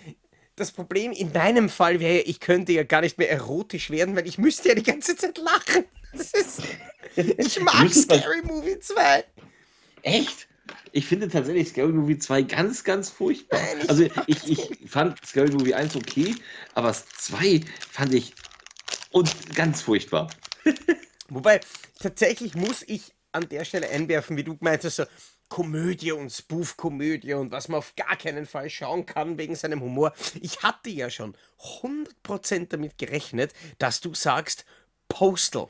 das 0.55 0.71
Problem 0.71 1.11
in 1.11 1.33
deinem 1.33 1.69
Fall 1.69 1.99
wäre, 1.99 2.19
ich 2.19 2.39
könnte 2.39 2.73
ja 2.73 2.83
gar 2.83 3.01
nicht 3.01 3.17
mehr 3.17 3.31
erotisch 3.31 3.89
werden, 3.89 4.15
weil 4.15 4.27
ich 4.27 4.37
müsste 4.37 4.69
ja 4.69 4.75
die 4.75 4.83
ganze 4.83 5.15
Zeit 5.15 5.37
lachen. 5.37 5.85
Ist, 6.13 6.61
ich 7.15 7.59
mag 7.61 7.89
Scary 7.89 8.41
Movie 8.43 8.79
2. 8.79 9.23
Echt? 10.03 10.47
Ich 10.91 11.05
finde 11.05 11.27
tatsächlich 11.27 11.69
Scary 11.69 11.91
Movie 11.91 12.17
2 12.17 12.43
ganz, 12.43 12.83
ganz 12.83 13.09
furchtbar. 13.09 13.59
Also 13.87 14.07
ich, 14.27 14.49
ich 14.49 14.89
fand 14.89 15.23
Scary 15.25 15.51
Movie 15.51 15.73
1 15.73 15.95
okay, 15.95 16.35
aber 16.73 16.93
2 16.93 17.61
fand 17.89 18.13
ich 18.13 18.33
und 19.11 19.55
ganz 19.55 19.81
furchtbar. 19.81 20.29
Wobei, 21.29 21.61
tatsächlich 21.99 22.55
muss 22.55 22.83
ich 22.87 23.13
an 23.31 23.47
der 23.47 23.63
Stelle 23.63 23.89
einwerfen, 23.89 24.35
wie 24.35 24.43
du 24.43 24.57
gemeint 24.57 24.83
hast, 24.83 24.97
so 24.97 25.05
Komödie 25.47 26.13
und 26.13 26.29
Spoof-Komödie 26.29 27.33
und 27.33 27.51
was 27.51 27.67
man 27.67 27.79
auf 27.79 27.93
gar 27.95 28.15
keinen 28.15 28.45
Fall 28.45 28.69
schauen 28.69 29.05
kann 29.05 29.37
wegen 29.37 29.55
seinem 29.55 29.81
Humor. 29.81 30.13
Ich 30.41 30.63
hatte 30.63 30.89
ja 30.89 31.09
schon 31.09 31.35
100% 31.81 32.67
damit 32.69 32.97
gerechnet, 32.97 33.53
dass 33.77 33.99
du 33.99 34.13
sagst 34.13 34.65
Postal. 35.09 35.67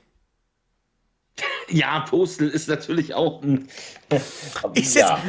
Ja, 1.71 2.01
Postal 2.01 2.49
ist 2.49 2.67
natürlich 2.67 3.13
auch 3.13 3.41
ein. 3.43 3.67
ist 4.73 4.95
ja. 4.95 5.21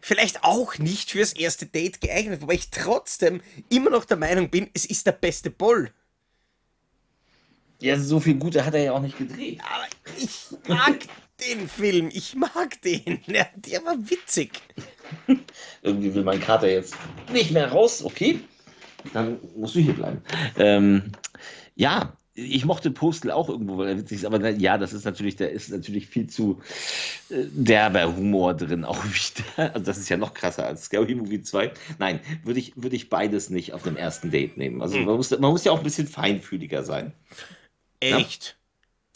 vielleicht 0.00 0.44
auch 0.44 0.78
nicht 0.78 1.10
fürs 1.10 1.32
erste 1.32 1.66
Date 1.66 2.00
geeignet, 2.00 2.42
wobei 2.42 2.54
ich 2.54 2.70
trotzdem 2.70 3.40
immer 3.68 3.90
noch 3.90 4.04
der 4.04 4.16
Meinung 4.16 4.50
bin, 4.50 4.70
es 4.74 4.84
ist 4.84 5.06
der 5.06 5.12
beste 5.12 5.50
Boll. 5.50 5.90
Ja, 7.80 7.98
so 7.98 8.20
viel 8.20 8.34
Gute 8.34 8.64
hat 8.64 8.74
er 8.74 8.82
ja 8.82 8.92
auch 8.92 9.00
nicht 9.00 9.16
gedreht. 9.16 9.58
Aber 9.62 9.86
ich 10.18 10.48
mag 10.68 10.98
den 11.40 11.68
Film. 11.68 12.10
Ich 12.12 12.34
mag 12.34 12.80
den. 12.82 13.20
Der, 13.26 13.48
der 13.54 13.84
war 13.84 13.96
witzig. 13.98 14.60
Irgendwie 15.82 16.14
will 16.14 16.24
mein 16.24 16.40
Kater 16.40 16.68
jetzt 16.68 16.94
nicht 17.32 17.50
mehr 17.50 17.70
raus. 17.70 18.04
Okay, 18.04 18.40
dann 19.14 19.38
musst 19.56 19.74
du 19.74 19.80
hier 19.80 19.94
bleiben. 19.94 20.22
Ähm, 20.58 21.12
ja, 21.74 22.12
ich 22.40 22.64
mochte 22.64 22.90
Postel 22.90 23.30
auch 23.30 23.48
irgendwo, 23.48 23.78
weil 23.78 23.88
er 23.88 23.98
witzig 23.98 24.18
ist, 24.18 24.24
aber 24.24 24.48
ja, 24.50 24.78
das 24.78 24.92
ist 24.92 25.04
natürlich, 25.04 25.36
da 25.36 25.46
ist 25.46 25.70
natürlich 25.70 26.06
viel 26.06 26.28
zu 26.28 26.60
äh, 27.30 27.44
derber 27.52 28.16
Humor 28.16 28.54
drin 28.54 28.84
auch 28.90 29.02
wieder. 29.04 29.74
Also 29.74 29.84
das 29.84 29.98
ist 29.98 30.08
ja 30.08 30.16
noch 30.16 30.34
krasser 30.34 30.66
als 30.66 30.84
Scary 30.84 31.14
Movie 31.14 31.42
2. 31.42 31.72
Nein, 31.98 32.20
würde 32.44 32.60
ich, 32.60 32.72
würde 32.76 32.96
ich 32.96 33.08
beides 33.08 33.50
nicht 33.50 33.72
auf 33.72 33.82
dem 33.82 33.96
ersten 33.96 34.30
Date 34.30 34.56
nehmen. 34.56 34.82
Also 34.82 34.98
man 34.98 35.16
muss, 35.16 35.30
man 35.30 35.50
muss 35.50 35.64
ja 35.64 35.72
auch 35.72 35.78
ein 35.78 35.84
bisschen 35.84 36.06
feinfühliger 36.06 36.82
sein. 36.82 37.12
Echt? 38.00 38.46
Ja? 38.46 38.60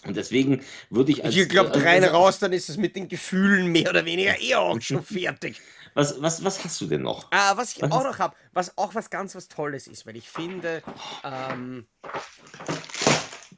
Und 0.09 0.17
deswegen 0.17 0.63
würde 0.91 1.13
ich 1.13 1.25
als. 1.25 1.35
Ich 1.35 1.49
glaube, 1.49 1.73
also, 1.73 1.85
rein 1.85 2.05
raus, 2.05 2.39
dann 2.39 2.53
ist 2.53 2.69
es 2.69 2.77
mit 2.77 2.95
den 2.95 3.09
Gefühlen 3.09 3.69
mehr 3.69 3.89
oder 3.89 4.05
weniger 4.05 4.39
eher 4.39 4.61
auch 4.61 4.81
schon 4.81 5.03
fertig. 5.03 5.61
Was, 5.95 6.21
was, 6.21 6.43
was 6.45 6.63
hast 6.65 6.81
du 6.81 6.87
denn 6.87 7.03
noch? 7.03 7.29
Ah, 7.31 7.57
was 7.57 7.77
ich 7.77 7.83
was 7.83 7.93
auch 7.93 8.03
noch 8.03 8.19
habe, 8.19 8.35
was 8.53 8.77
auch 8.77 8.95
was 8.97 9.11
ganz 9.11 9.35
was 9.37 9.47
Tolles 9.49 9.87
ist, 9.87 10.07
weil 10.07 10.17
ich 10.17 10.29
finde, 10.29 10.83
ähm, 11.23 11.87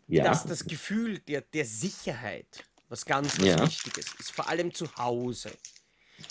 ja. 0.08 0.24
dass 0.24 0.44
das 0.44 0.64
Gefühl 0.66 1.18
der, 1.20 1.40
der 1.42 1.64
Sicherheit 1.64 2.64
was 2.88 3.04
ganz 3.04 3.38
was 3.38 3.46
ja. 3.46 3.60
Wichtiges 3.60 4.06
ist, 4.18 4.30
vor 4.30 4.48
allem 4.48 4.72
zu 4.72 4.94
Hause. 4.96 5.50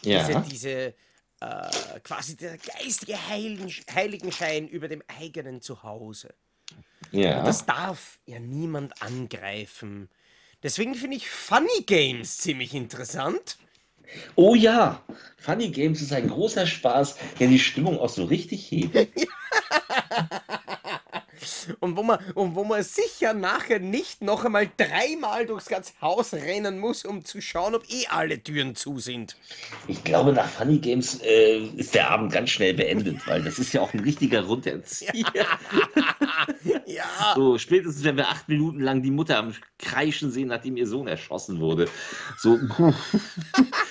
Ja. 0.03 0.25
Diese, 0.25 0.41
diese 0.49 0.93
äh, 1.41 1.99
quasi 2.03 2.37
der 2.37 2.57
geistige 2.57 3.27
Heiligen, 3.27 3.71
Heiligenschein 3.93 4.67
über 4.67 4.87
dem 4.87 5.03
eigenen 5.19 5.61
Zuhause. 5.61 6.33
Ja. 7.11 7.39
Und 7.39 7.45
das 7.45 7.65
darf 7.65 8.19
ja 8.25 8.39
niemand 8.39 9.01
angreifen. 9.01 10.09
Deswegen 10.63 10.95
finde 10.95 11.17
ich 11.17 11.29
Funny 11.29 11.83
Games 11.85 12.37
ziemlich 12.37 12.73
interessant. 12.73 13.57
Oh 14.35 14.55
ja, 14.55 15.03
Funny 15.37 15.69
Games 15.69 16.01
ist 16.01 16.13
ein 16.13 16.29
großer 16.29 16.65
Spaß, 16.65 17.17
der 17.39 17.47
die 17.47 17.59
Stimmung 17.59 17.99
auch 17.99 18.09
so 18.09 18.23
richtig 18.23 18.71
hebt. 18.71 19.09
und 21.79 21.97
wo 21.97 22.03
man, 22.03 22.19
und 22.33 22.55
wo 22.55 22.63
man 22.63 22.83
sicher 22.83 23.33
nachher 23.33 23.79
nicht 23.79 24.21
noch 24.21 24.45
einmal 24.45 24.69
dreimal 24.77 25.45
durchs 25.45 25.67
ganze 25.67 25.93
Haus 26.01 26.33
rennen 26.33 26.79
muss, 26.79 27.05
um 27.05 27.23
zu 27.23 27.41
schauen, 27.41 27.75
ob 27.75 27.83
eh 27.89 28.07
alle 28.09 28.41
Türen 28.41 28.75
zu 28.75 28.99
sind. 28.99 29.35
Ich 29.87 30.03
glaube, 30.03 30.33
nach 30.33 30.47
Funny 30.47 30.79
Games 30.79 31.21
äh, 31.21 31.59
ist 31.75 31.95
der 31.95 32.09
Abend 32.09 32.31
ganz 32.31 32.49
schnell 32.49 32.73
beendet, 32.73 33.25
weil 33.27 33.43
das 33.43 33.59
ist 33.59 33.73
ja 33.73 33.81
auch 33.81 33.93
ein 33.93 33.99
richtiger 33.99 34.43
Runterzieher. 34.43 35.25
ja. 36.85 37.05
So, 37.35 37.57
spätestens, 37.57 38.03
wenn 38.03 38.17
wir 38.17 38.29
acht 38.29 38.47
Minuten 38.47 38.79
lang 38.79 39.01
die 39.01 39.11
Mutter 39.11 39.37
am 39.37 39.53
Kreischen 39.77 40.31
sehen, 40.31 40.47
nachdem 40.47 40.77
ihr 40.77 40.87
Sohn 40.87 41.07
erschossen 41.07 41.59
wurde. 41.59 41.89
So, 42.37 42.57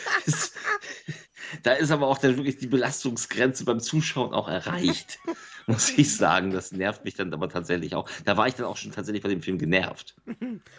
da 1.64 1.72
ist 1.72 1.90
aber 1.90 2.06
auch 2.06 2.18
dann 2.18 2.36
wirklich 2.36 2.58
die 2.58 2.68
Belastungsgrenze 2.68 3.64
beim 3.64 3.80
Zuschauen 3.80 4.32
auch 4.32 4.48
erreicht. 4.48 5.18
muss 5.66 5.96
ich 5.96 6.14
sagen. 6.16 6.50
Das 6.50 6.72
nervt 6.72 7.04
mich 7.04 7.14
dann 7.14 7.32
aber 7.32 7.48
tatsächlich 7.48 7.94
auch. 7.94 8.08
Da 8.24 8.36
war 8.36 8.46
ich 8.46 8.54
dann 8.54 8.66
auch 8.66 8.76
schon 8.76 8.92
tatsächlich 8.92 9.22
bei 9.22 9.28
dem 9.28 9.42
Film 9.42 9.58
genervt. 9.58 10.14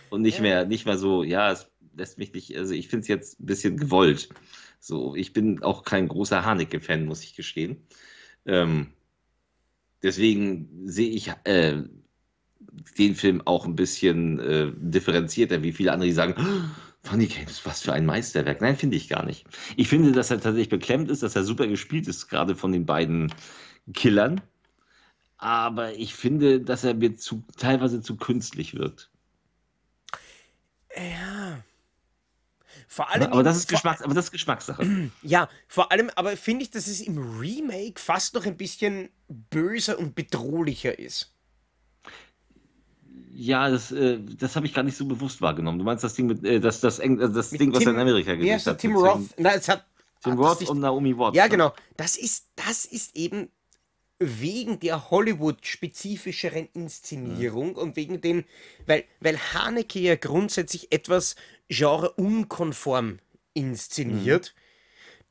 Und 0.09 0.21
nicht 0.21 0.39
mehr, 0.39 0.65
nicht 0.65 0.86
mehr 0.86 0.97
so, 0.97 1.23
ja, 1.23 1.51
es 1.51 1.69
lässt 1.95 2.17
mich 2.17 2.33
nicht, 2.33 2.57
also 2.57 2.73
ich 2.73 2.88
finde 2.88 3.01
es 3.01 3.07
jetzt 3.07 3.39
ein 3.39 3.45
bisschen 3.45 3.77
gewollt. 3.77 4.29
So, 4.79 5.15
ich 5.15 5.33
bin 5.33 5.63
auch 5.63 5.83
kein 5.83 6.07
großer 6.07 6.45
Haneke-Fan, 6.45 7.05
muss 7.05 7.23
ich 7.23 7.36
gestehen. 7.36 7.77
Ähm, 8.45 8.93
deswegen 10.03 10.69
sehe 10.88 11.09
ich 11.09 11.31
äh, 11.45 11.83
den 12.97 13.15
Film 13.15 13.41
auch 13.45 13.65
ein 13.65 13.75
bisschen 13.75 14.39
äh, 14.39 14.71
differenzierter, 14.75 15.63
wie 15.63 15.71
viele 15.71 15.91
andere, 15.91 16.09
die 16.09 16.13
sagen, 16.13 16.36
oh, 16.38 16.95
Funny 17.06 17.28
Games, 17.28 17.66
was 17.66 17.82
für 17.82 17.93
ein 17.93 18.06
Meisterwerk. 18.06 18.62
Nein, 18.62 18.76
finde 18.76 18.97
ich 18.97 19.10
gar 19.10 19.24
nicht. 19.26 19.45
Ich 19.78 19.88
finde, 19.88 20.12
dass 20.12 20.32
er 20.32 20.41
tatsächlich 20.41 20.70
beklemmt 20.70 21.10
ist, 21.10 21.24
dass 21.24 21.36
er 21.36 21.43
super 21.43 21.68
gespielt 21.68 22.08
ist, 22.08 22.28
gerade 22.28 22.56
von 22.56 22.72
den 22.72 22.86
beiden 22.86 23.34
Killern 23.93 24.41
aber 25.38 25.93
ich 25.93 26.16
finde, 26.16 26.62
dass 26.62 26.84
er 26.84 26.93
mir 26.93 27.16
zu, 27.18 27.43
teilweise 27.58 28.01
zu 28.01 28.16
künstlich 28.18 28.74
wirkt. 28.74 29.12
Ja. 30.95 31.64
Vor 32.88 33.12
allem. 33.12 33.32
Aber 33.32 33.43
das 33.43 33.58
ist, 33.58 33.68
Geschmacks, 33.68 34.01
aber 34.01 34.14
das 34.14 34.26
ist 34.26 34.32
Geschmackssache. 34.32 35.12
Ja, 35.22 35.49
vor 35.68 35.91
allem, 35.91 36.10
aber 36.16 36.38
finde 36.38 36.64
ich, 36.64 36.72
dass 36.72 36.88
es 36.88 37.01
im 37.01 37.39
Remake 37.39 37.99
fast 37.99 38.34
noch 38.34 38.45
ein 38.45 38.58
bisschen 38.58 39.10
böser 39.28 39.99
und 39.99 40.16
bedrohlicher 40.16 40.97
ist. 40.97 41.34
Ja, 43.38 43.69
das, 43.69 43.91
äh, 43.91 44.17
das 44.39 44.55
habe 44.55 44.65
ich 44.65 44.73
gar 44.73 44.83
nicht 44.83 44.95
so 44.95 45.05
bewusst 45.05 45.41
wahrgenommen. 45.41 45.77
Du 45.77 45.83
meinst 45.83 46.05
das 46.05 46.13
Ding 46.13 46.27
mit, 46.27 46.43
äh, 46.45 46.61
das, 46.61 46.79
das, 46.79 46.99
Eng, 46.99 47.17
das 47.17 47.49
Ding, 47.49 47.73
was 47.73 47.83
er 47.83 47.91
in 47.91 47.99
Amerika 47.99 48.33
gesehen 48.33 48.59
hat? 48.65 48.77
Tim 48.79 48.95
Roth. 48.95 49.19
Na, 49.38 49.55
es 49.55 49.67
hat, 49.67 49.86
Tim 50.23 50.39
Roth 50.39 50.61
und 50.69 50.79
Naomi 50.79 51.17
Watts. 51.17 51.36
Ja, 51.36 51.43
ne? 51.43 51.49
genau. 51.49 51.73
Das 51.97 52.15
ist, 52.15 52.47
das 52.55 52.86
ist 52.86 53.15
eben 53.17 53.49
wegen 54.19 54.79
der 54.79 55.11
Hollywood-spezifischeren 55.11 56.69
Inszenierung 56.73 57.71
mhm. 57.71 57.77
und 57.77 57.95
wegen 57.97 58.21
dem, 58.21 58.45
weil, 58.86 59.03
weil 59.19 59.38
Haneke 59.38 59.99
ja 59.99 60.15
grundsätzlich 60.15 60.93
etwas 60.93 61.36
genre-unkonform 61.67 63.19
inszeniert. 63.53 64.53
Mhm. 64.55 64.61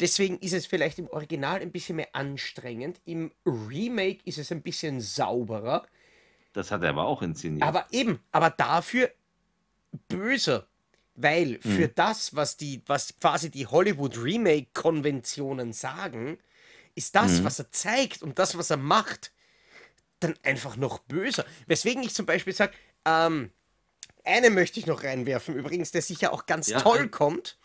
Deswegen 0.01 0.39
ist 0.41 0.53
es 0.53 0.67
vielleicht 0.67 0.99
im 0.99 1.09
Original 1.09 1.61
ein 1.61 1.71
bisschen 1.71 1.97
mehr 1.97 2.09
anstrengend. 2.13 3.01
Im 3.07 3.33
Remake 3.47 4.19
ist 4.25 4.39
es 4.39 4.53
ein 4.53 4.61
bisschen 4.61 5.01
sauberer. 5.01 5.87
Das 6.55 6.71
hat 6.71 6.83
er 6.83 6.89
aber 6.89 7.05
auch 7.05 7.21
inszeniert. 7.21 7.63
Aber 7.63 7.87
eben, 7.91 8.21
aber 8.33 8.49
dafür 8.49 9.11
böser. 10.09 10.67
Weil 11.17 11.61
für 11.61 11.89
mhm. 11.89 11.95
das, 11.95 12.35
was 12.35 12.57
die, 12.57 12.83
was 12.87 13.15
quasi 13.21 13.51
die 13.51 13.69
Hollywood-Remake-Konventionen 13.69 15.73
sagen, 15.73 16.39
ist 16.95 17.15
das, 17.15 17.41
mhm. 17.41 17.45
was 17.45 17.59
er 17.59 17.71
zeigt 17.71 18.23
und 18.23 18.39
das, 18.39 18.57
was 18.59 18.71
er 18.71 18.79
macht, 18.79 19.33
dann 20.21 20.35
einfach 20.43 20.77
noch 20.77 21.01
böser. 21.01 21.45
Weswegen 21.67 22.03
ich 22.03 22.15
zum 22.15 22.25
Beispiel 22.27 22.53
sage, 22.53 22.73
ähm, 23.05 23.51
eine 24.25 24.51
möchte 24.51 24.81
ich 24.81 24.87
noch 24.87 25.05
reinwerfen, 25.05 25.55
übrigens, 25.55 25.93
der 25.93 26.03
sicher 26.03 26.33
auch 26.33 26.47
ganz 26.47 26.69
ja, 26.69 26.81
toll 26.81 27.01
ein, 27.01 27.11
kommt. 27.11 27.59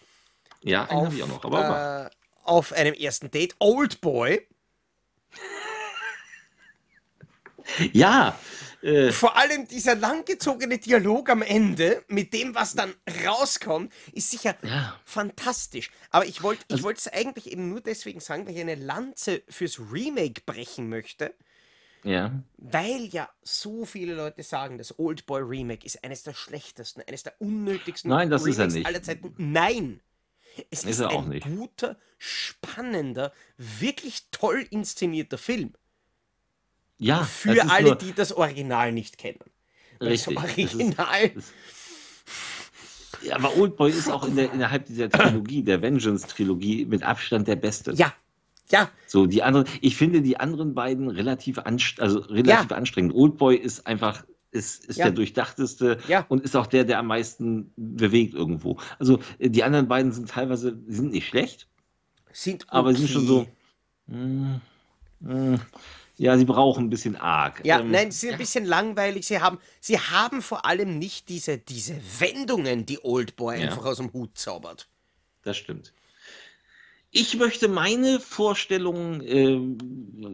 Ja, 0.63 0.85
einen 0.85 1.05
habe 1.05 1.15
ich 1.15 1.23
auch 1.23 1.27
noch, 1.27 1.45
aber 1.45 2.07
äh, 2.07 2.09
auf 2.43 2.73
einem 2.73 2.93
ersten 2.93 3.31
Date, 3.31 3.55
Old 3.59 4.01
Boy. 4.01 4.45
ja, 7.93 8.37
äh. 8.82 9.11
Vor 9.11 9.38
allem 9.38 9.67
dieser 9.67 9.95
langgezogene 9.95 10.77
Dialog 10.77 11.30
am 11.30 11.41
Ende 11.41 12.03
mit 12.07 12.34
dem, 12.34 12.55
was 12.55 12.75
dann 12.75 12.93
rauskommt, 13.25 13.91
ist 14.13 14.32
sicher 14.32 14.55
ja. 14.63 14.99
fantastisch. 15.05 15.91
Aber 16.11 16.25
ich 16.25 16.43
wollte 16.43 16.63
ich 16.67 16.75
also, 16.75 16.89
es 16.89 17.07
eigentlich 17.07 17.51
eben 17.51 17.69
nur 17.69 17.82
deswegen 17.82 18.19
sagen, 18.19 18.45
weil 18.45 18.55
ich 18.55 18.61
eine 18.61 18.75
Lanze 18.75 19.43
fürs 19.49 19.80
Remake 19.91 20.41
brechen 20.45 20.89
möchte. 20.89 21.34
Ja. 22.03 22.32
Weil 22.57 23.07
ja 23.07 23.30
so 23.41 23.86
viele 23.86 24.15
Leute 24.15 24.43
sagen, 24.43 24.77
das 24.77 24.97
Old 24.97 25.25
Boy 25.25 25.41
Remake 25.41 25.86
ist 25.86 26.03
eines 26.03 26.23
der 26.23 26.34
schlechtesten, 26.34 27.01
eines 27.05 27.23
der 27.23 27.34
unnötigsten 27.39 28.09
Nein, 28.09 28.30
das 28.30 28.43
Remakes 28.43 28.57
ist 28.57 28.59
er 28.59 28.77
nicht. 28.77 28.86
aller 28.88 29.03
Zeiten. 29.03 29.34
Nein! 29.38 30.01
Es 30.71 30.84
ist, 30.84 30.99
ist 30.99 31.01
ein 31.01 31.39
guter, 31.39 31.97
spannender, 32.17 33.32
wirklich 33.57 34.27
toll 34.32 34.65
inszenierter 34.71 35.38
Film. 35.38 35.73
Ja. 37.00 37.24
Für 37.24 37.70
alle, 37.70 37.95
die 37.95 38.14
das 38.14 38.32
Original 38.34 38.91
nicht 38.91 39.18
kennen. 39.18 39.39
Richtig. 40.02 40.36
Das 40.36 40.43
Original. 40.43 41.30
Das 41.30 41.45
ist, 41.45 41.54
das, 41.54 41.54
ja, 43.22 43.36
aber 43.36 43.58
Oldboy 43.58 43.89
ist 43.89 44.10
auch 44.10 44.26
in 44.26 44.36
der, 44.36 44.52
innerhalb 44.54 44.86
dieser 44.86 45.10
Trilogie, 45.10 45.64
der 45.64 45.82
Vengeance-Trilogie, 45.82 46.86
mit 46.86 47.04
Abstand 47.04 47.47
der 47.47 47.56
beste. 47.56 47.93
Ja. 47.93 48.14
Ja. 48.72 48.89
So, 49.08 49.26
die 49.26 49.41
anderen, 49.41 49.66
ich 49.82 49.97
finde 49.97 50.22
die 50.22 50.39
anderen 50.39 50.76
beiden 50.76 51.10
relativ, 51.10 51.58
anst 51.58 52.00
also 52.00 52.20
relativ 52.20 52.70
ja. 52.70 52.78
anstrengend. 52.78 53.16
Oldboy 53.16 53.56
ist 53.56 53.88
einfach, 53.88 54.24
ist, 54.52 54.86
ist 54.86 54.97
ja. 54.97 55.06
der 55.06 55.14
durchdachteste 55.14 55.97
ja. 56.08 56.26
und 56.30 56.43
ist 56.43 56.56
auch 56.56 56.68
der, 56.68 56.84
der 56.84 57.00
am 57.00 57.08
meisten 57.08 57.74
bewegt 57.76 58.36
irgendwo. 58.36 58.78
Also 59.00 59.20
die 59.39 59.64
anderen 59.64 59.88
beiden 59.88 60.12
sind 60.12 60.30
teilweise, 60.30 60.78
sind 60.88 61.12
nicht 61.12 61.28
schlecht, 61.28 61.68
sind 62.32 62.64
okay. 62.66 62.72
aber 62.72 62.93
sind 62.93 63.10
schon 63.10 63.26
so. 63.26 63.47
Mh, 64.06 64.62
mh, 65.20 65.34
hm, 65.34 65.60
ja, 66.20 66.38
sie 66.38 66.43
brauchen 66.43 66.86
ein 66.86 66.89
bisschen 66.89 67.15
arg. 67.15 67.61
Ja, 67.63 67.80
ähm, 67.80 67.91
nein, 67.91 68.11
sie 68.11 68.20
sind 68.20 68.34
ein 68.34 68.39
bisschen 68.39 68.65
langweilig. 68.65 69.26
Sie 69.26 69.39
haben, 69.39 69.57
sie 69.80 69.97
haben 69.97 70.41
vor 70.41 70.65
allem 70.65 70.99
nicht 70.99 71.30
diese, 71.30 71.57
diese 71.57 71.95
Wendungen, 72.20 72.86
die 72.86 72.99
Oldboy 73.01 73.57
ja. 73.57 73.67
einfach 73.67 73.86
aus 73.86 73.97
dem 73.97 74.11
Hut 74.11 74.38
zaubert. 74.38 74.89
Das 75.43 75.55
stimmt. 75.55 75.93
Ich 77.11 77.38
möchte 77.38 77.70
meine 77.70 78.20
Vorstellung, 78.20 79.22
äh, 79.22 79.59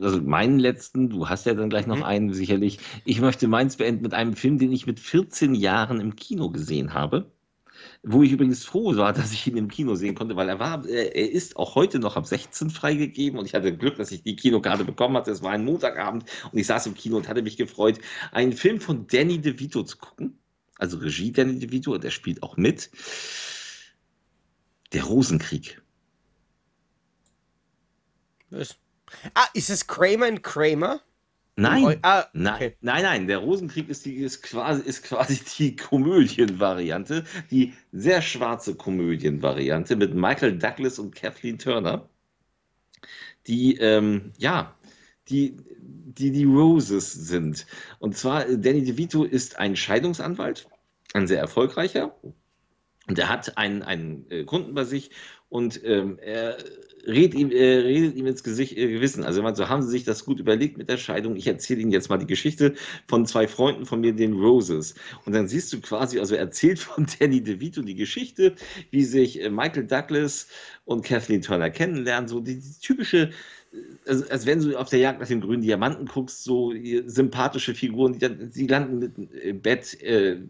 also 0.01 0.21
meinen 0.21 0.57
letzten, 0.57 1.09
du 1.09 1.29
hast 1.29 1.45
ja 1.45 1.53
dann 1.53 1.69
gleich 1.69 1.86
noch 1.86 1.97
mhm. 1.97 2.03
einen 2.03 2.33
sicherlich, 2.33 2.79
ich 3.05 3.21
möchte 3.21 3.47
meins 3.47 3.77
beenden 3.77 4.01
mit 4.01 4.15
einem 4.15 4.36
Film, 4.36 4.57
den 4.57 4.71
ich 4.71 4.88
mit 4.88 4.99
14 4.99 5.53
Jahren 5.53 6.01
im 6.01 6.15
Kino 6.15 6.49
gesehen 6.49 6.95
habe. 6.95 7.31
Wo 8.07 8.21
ich 8.21 8.31
übrigens 8.31 8.63
froh 8.63 8.95
war, 8.95 9.13
dass 9.13 9.31
ich 9.31 9.47
ihn 9.47 9.57
im 9.57 9.67
Kino 9.67 9.95
sehen 9.95 10.13
konnte, 10.13 10.35
weil 10.35 10.47
er 10.47 10.59
war, 10.59 10.85
äh, 10.85 11.07
er 11.07 11.31
ist 11.31 11.57
auch 11.57 11.73
heute 11.73 11.97
noch 11.97 12.15
ab 12.15 12.27
16 12.27 12.69
freigegeben 12.69 13.39
und 13.39 13.45
ich 13.45 13.55
hatte 13.55 13.75
Glück, 13.75 13.95
dass 13.97 14.11
ich 14.11 14.21
die 14.21 14.35
Kinokarte 14.35 14.85
bekommen 14.85 15.17
hatte. 15.17 15.31
Es 15.31 15.41
war 15.41 15.51
ein 15.51 15.65
Montagabend 15.65 16.25
und 16.51 16.57
ich 16.57 16.67
saß 16.67 16.85
im 16.85 16.93
Kino 16.93 17.17
und 17.17 17.27
hatte 17.27 17.41
mich 17.41 17.57
gefreut, 17.57 17.99
einen 18.31 18.53
Film 18.53 18.79
von 18.79 19.07
Danny 19.07 19.39
DeVito 19.39 19.83
zu 19.83 19.97
gucken. 19.97 20.37
Also 20.77 20.97
Regie 20.97 21.31
Danny 21.31 21.57
DeVito 21.57 21.93
und 21.93 22.05
er 22.05 22.11
spielt 22.11 22.43
auch 22.43 22.57
mit. 22.57 22.91
Der 24.93 25.03
Rosenkrieg. 25.03 25.81
Was? 28.51 28.75
Ah, 29.33 29.47
ist 29.53 29.69
es 29.71 29.87
Kramer 29.87 30.27
and 30.27 30.43
Kramer? 30.43 31.01
Nein, 31.57 31.99
Ah, 32.01 32.25
nein, 32.33 32.55
okay. 32.55 32.75
nein, 32.81 33.03
nein, 33.03 33.27
der 33.27 33.37
Rosenkrieg 33.37 33.87
ist, 33.89 34.05
die, 34.05 34.15
ist, 34.15 34.43
quasi, 34.43 34.81
ist 34.81 35.03
quasi 35.03 35.39
die 35.57 35.75
Komödienvariante, 35.77 37.23
die 37.49 37.73
sehr 37.93 38.21
schwarze 38.21 38.75
Komödienvariante 38.75 39.95
mit 39.95 40.13
Michael 40.13 40.57
Douglas 40.57 40.99
und 40.99 41.15
Kathleen 41.15 41.57
Turner, 41.57 42.09
die, 43.47 43.77
ähm, 43.77 44.31
ja, 44.37 44.75
die, 45.29 45.55
die 45.79 46.31
die 46.31 46.43
Roses 46.45 47.11
sind. 47.13 47.65
Und 47.99 48.17
zwar, 48.17 48.45
Danny 48.45 48.83
DeVito 48.83 49.23
ist 49.23 49.57
ein 49.59 49.75
Scheidungsanwalt, 49.75 50.67
ein 51.13 51.27
sehr 51.27 51.39
erfolgreicher, 51.39 52.15
und 53.07 53.19
er 53.19 53.29
hat 53.29 53.57
einen, 53.57 53.83
einen 53.83 54.29
äh, 54.29 54.43
Kunden 54.43 54.73
bei 54.73 54.83
sich 54.83 55.11
und 55.49 55.79
ähm, 55.83 56.17
er 56.21 56.57
redet 57.05 57.35
ihm, 57.35 57.51
äh, 57.51 57.77
redet 57.77 58.15
ihm 58.15 58.25
ins 58.25 58.43
Gesicht, 58.43 58.77
äh, 58.77 58.91
Gewissen. 58.91 59.23
Also 59.23 59.41
meint, 59.41 59.57
so 59.57 59.69
haben 59.69 59.83
Sie 59.83 59.89
sich 59.89 60.03
das 60.03 60.25
gut 60.25 60.39
überlegt 60.39 60.77
mit 60.77 60.89
der 60.89 60.97
Scheidung. 60.97 61.35
Ich 61.35 61.47
erzähle 61.47 61.81
Ihnen 61.81 61.91
jetzt 61.91 62.09
mal 62.09 62.17
die 62.17 62.25
Geschichte 62.25 62.73
von 63.07 63.25
zwei 63.25 63.47
Freunden 63.47 63.85
von 63.85 64.01
mir, 64.01 64.13
den 64.13 64.33
Roses. 64.33 64.95
Und 65.25 65.33
dann 65.33 65.47
siehst 65.47 65.71
du 65.73 65.81
quasi, 65.81 66.19
also 66.19 66.35
er 66.35 66.41
erzählt 66.41 66.79
von 66.79 67.05
Danny 67.19 67.41
DeVito 67.41 67.81
die 67.81 67.95
Geschichte, 67.95 68.55
wie 68.91 69.03
sich 69.03 69.41
äh, 69.41 69.49
Michael 69.49 69.85
Douglas 69.85 70.47
und 70.85 71.05
Kathleen 71.05 71.41
Turner 71.41 71.69
kennenlernen. 71.69 72.27
So 72.27 72.39
die, 72.39 72.59
die 72.59 72.79
typische 72.81 73.29
äh, 73.71 73.77
also, 74.07 74.27
als 74.29 74.45
wenn 74.45 74.61
du 74.61 74.77
auf 74.77 74.89
der 74.89 74.99
Jagd 74.99 75.19
nach 75.19 75.27
dem 75.27 75.41
grünen 75.41 75.61
Diamanten 75.61 76.07
guckst, 76.07 76.43
so 76.43 76.73
äh, 76.73 77.03
sympathische 77.05 77.75
Figuren, 77.75 78.13
die 78.13 78.19
dann, 78.19 78.51
sie 78.51 78.67
landen 78.67 78.99
mit 78.99 79.17
im 79.17 79.61
Bett, 79.61 80.01
äh, 80.01 80.41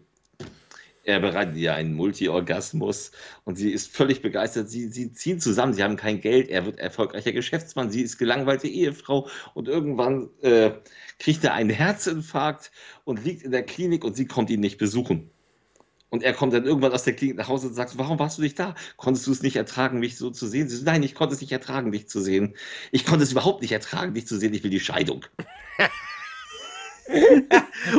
er 1.06 1.20
bereitet 1.20 1.56
ihr 1.56 1.72
einen 1.74 1.94
Multi-Orgasmus 1.94 3.12
und 3.44 3.56
sie 3.56 3.70
ist 3.70 3.94
völlig 3.94 4.22
begeistert. 4.22 4.68
Sie, 4.68 4.88
sie 4.88 5.12
ziehen 5.12 5.40
zusammen, 5.40 5.72
sie 5.72 5.84
haben 5.84 5.96
kein 5.96 6.20
Geld, 6.20 6.48
er 6.48 6.66
wird 6.66 6.80
erfolgreicher 6.80 7.30
Geschäftsmann, 7.32 7.92
sie 7.92 8.02
ist 8.02 8.18
gelangweilte 8.18 8.66
Ehefrau 8.66 9.28
und 9.54 9.68
irgendwann 9.68 10.30
äh, 10.42 10.72
kriegt 11.20 11.44
er 11.44 11.54
einen 11.54 11.70
Herzinfarkt 11.70 12.72
und 13.04 13.24
liegt 13.24 13.42
in 13.42 13.52
der 13.52 13.62
Klinik 13.62 14.04
und 14.04 14.16
sie 14.16 14.26
kommt 14.26 14.50
ihn 14.50 14.58
nicht 14.58 14.78
besuchen. 14.78 15.30
Und 16.10 16.24
er 16.24 16.32
kommt 16.32 16.52
dann 16.52 16.64
irgendwann 16.64 16.92
aus 16.92 17.04
der 17.04 17.14
Klinik 17.14 17.36
nach 17.36 17.48
Hause 17.48 17.68
und 17.68 17.74
sagt, 17.74 17.98
warum 17.98 18.18
warst 18.18 18.38
du 18.38 18.42
nicht 18.42 18.58
da? 18.58 18.74
Konntest 18.96 19.26
du 19.28 19.32
es 19.32 19.42
nicht 19.42 19.56
ertragen, 19.56 20.00
mich 20.00 20.16
so 20.16 20.30
zu 20.30 20.48
sehen? 20.48 20.68
Sie 20.68 20.74
sagt, 20.76 20.86
nein, 20.86 21.02
ich 21.04 21.14
konnte 21.14 21.34
es 21.34 21.40
nicht 21.40 21.52
ertragen, 21.52 21.92
dich 21.92 22.08
zu 22.08 22.20
sehen. 22.20 22.54
Ich 22.90 23.04
konnte 23.04 23.22
es 23.22 23.32
überhaupt 23.32 23.62
nicht 23.62 23.72
ertragen, 23.72 24.14
dich 24.14 24.26
zu 24.26 24.38
sehen. 24.38 24.54
Ich 24.54 24.64
will 24.64 24.70
die 24.70 24.80
Scheidung. 24.80 25.24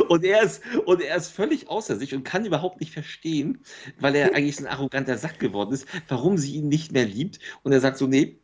und, 0.08 0.24
er 0.24 0.42
ist, 0.42 0.62
und 0.84 1.00
er 1.00 1.16
ist 1.16 1.28
völlig 1.28 1.68
außer 1.68 1.96
sich 1.96 2.14
und 2.14 2.24
kann 2.24 2.44
überhaupt 2.44 2.80
nicht 2.80 2.92
verstehen, 2.92 3.62
weil 4.00 4.14
er 4.14 4.34
eigentlich 4.34 4.58
ein 4.58 4.66
arroganter 4.66 5.16
Sack 5.18 5.38
geworden 5.38 5.72
ist, 5.72 5.86
warum 6.08 6.38
sie 6.38 6.54
ihn 6.54 6.68
nicht 6.68 6.92
mehr 6.92 7.06
liebt. 7.06 7.38
Und 7.62 7.72
er 7.72 7.80
sagt 7.80 7.98
so, 7.98 8.06
nee. 8.06 8.38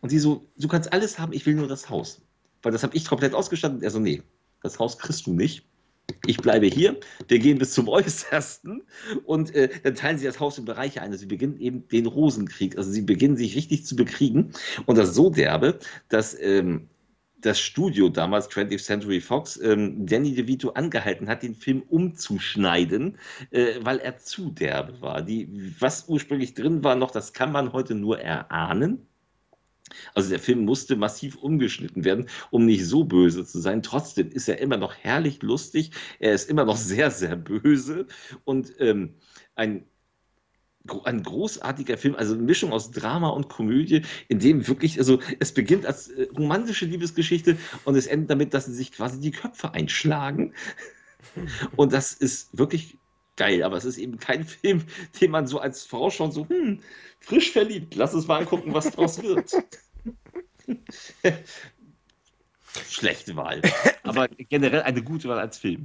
Und 0.00 0.08
sie 0.08 0.18
so, 0.18 0.46
du 0.56 0.68
kannst 0.68 0.92
alles 0.92 1.18
haben, 1.18 1.32
ich 1.32 1.44
will 1.44 1.54
nur 1.54 1.68
das 1.68 1.90
Haus. 1.90 2.22
Weil 2.62 2.72
das 2.72 2.82
habe 2.82 2.96
ich 2.96 3.04
komplett 3.04 3.34
ausgestattet. 3.34 3.78
Und 3.78 3.82
er 3.82 3.90
so, 3.90 3.98
nee, 3.98 4.22
das 4.62 4.78
Haus 4.78 4.98
kriegst 4.98 5.26
du 5.26 5.32
nicht. 5.32 5.66
Ich 6.26 6.36
bleibe 6.38 6.66
hier, 6.66 6.98
wir 7.28 7.38
gehen 7.38 7.58
bis 7.58 7.72
zum 7.72 7.88
Äußersten 7.88 8.82
und 9.24 9.54
äh, 9.54 9.68
dann 9.82 9.94
teilen 9.96 10.18
sie 10.18 10.24
das 10.24 10.38
Haus 10.38 10.56
in 10.56 10.64
Bereiche 10.64 11.02
ein. 11.02 11.08
Also 11.08 11.20
sie 11.22 11.26
beginnen 11.26 11.58
eben 11.58 11.86
den 11.88 12.06
Rosenkrieg. 12.06 12.78
Also 12.78 12.90
sie 12.90 13.02
beginnen 13.02 13.36
sich 13.36 13.56
richtig 13.56 13.84
zu 13.84 13.96
bekriegen. 13.96 14.52
Und 14.86 14.98
das 14.98 15.14
so 15.14 15.30
derbe, 15.30 15.78
dass 16.08 16.36
ähm, 16.40 16.88
das 17.46 17.60
Studio 17.60 18.08
damals, 18.08 18.50
20th 18.50 18.82
Century 18.82 19.20
Fox, 19.20 19.56
ähm, 19.62 20.04
Danny 20.04 20.34
DeVito 20.34 20.70
angehalten 20.70 21.28
hat, 21.28 21.44
den 21.44 21.54
Film 21.54 21.82
umzuschneiden, 21.88 23.18
äh, 23.52 23.74
weil 23.82 23.98
er 23.98 24.18
zu 24.18 24.50
derbe 24.50 25.00
war. 25.00 25.22
Die, 25.22 25.48
was 25.78 26.08
ursprünglich 26.08 26.54
drin 26.54 26.82
war 26.82 26.96
noch, 26.96 27.12
das 27.12 27.32
kann 27.32 27.52
man 27.52 27.72
heute 27.72 27.94
nur 27.94 28.20
erahnen. 28.20 29.06
Also 30.14 30.30
der 30.30 30.40
Film 30.40 30.64
musste 30.64 30.96
massiv 30.96 31.36
umgeschnitten 31.36 32.04
werden, 32.04 32.28
um 32.50 32.66
nicht 32.66 32.84
so 32.84 33.04
böse 33.04 33.44
zu 33.44 33.60
sein. 33.60 33.82
Trotzdem 33.84 34.30
ist 34.30 34.48
er 34.48 34.58
immer 34.58 34.76
noch 34.76 34.96
herrlich 34.96 35.40
lustig. 35.42 35.92
Er 36.18 36.32
ist 36.32 36.50
immer 36.50 36.64
noch 36.64 36.76
sehr, 36.92 37.12
sehr 37.12 37.36
böse 37.36 38.06
und 38.44 38.72
ähm, 38.80 39.14
ein 39.54 39.84
ein 41.04 41.22
großartiger 41.22 41.96
Film, 41.96 42.14
also 42.14 42.34
eine 42.34 42.42
Mischung 42.42 42.72
aus 42.72 42.90
Drama 42.90 43.28
und 43.28 43.48
Komödie, 43.48 44.02
in 44.28 44.38
dem 44.38 44.66
wirklich, 44.66 44.98
also 44.98 45.20
es 45.38 45.52
beginnt 45.52 45.86
als 45.86 46.08
äh, 46.08 46.28
romantische 46.36 46.86
Liebesgeschichte 46.86 47.56
und 47.84 47.96
es 47.96 48.06
endet 48.06 48.30
damit, 48.30 48.54
dass 48.54 48.66
sie 48.66 48.74
sich 48.74 48.92
quasi 48.92 49.20
die 49.20 49.30
Köpfe 49.30 49.74
einschlagen. 49.74 50.52
Und 51.76 51.92
das 51.92 52.12
ist 52.12 52.56
wirklich 52.56 52.96
geil, 53.36 53.62
aber 53.62 53.76
es 53.76 53.84
ist 53.84 53.98
eben 53.98 54.18
kein 54.18 54.44
Film, 54.44 54.84
den 55.20 55.30
man 55.30 55.46
so 55.46 55.58
als 55.58 55.84
Frau 55.84 56.10
schon 56.10 56.32
so, 56.32 56.48
hm, 56.48 56.80
frisch 57.20 57.50
verliebt, 57.50 57.94
lass 57.94 58.14
uns 58.14 58.26
mal 58.26 58.40
angucken, 58.40 58.72
was 58.72 58.90
draus 58.92 59.22
wird. 59.22 59.52
Schlechte 62.88 63.36
Wahl. 63.36 63.62
Aber 64.02 64.28
generell 64.28 64.82
eine 64.82 65.02
gute 65.02 65.28
Wahl 65.28 65.38
als 65.38 65.58
Film. 65.58 65.84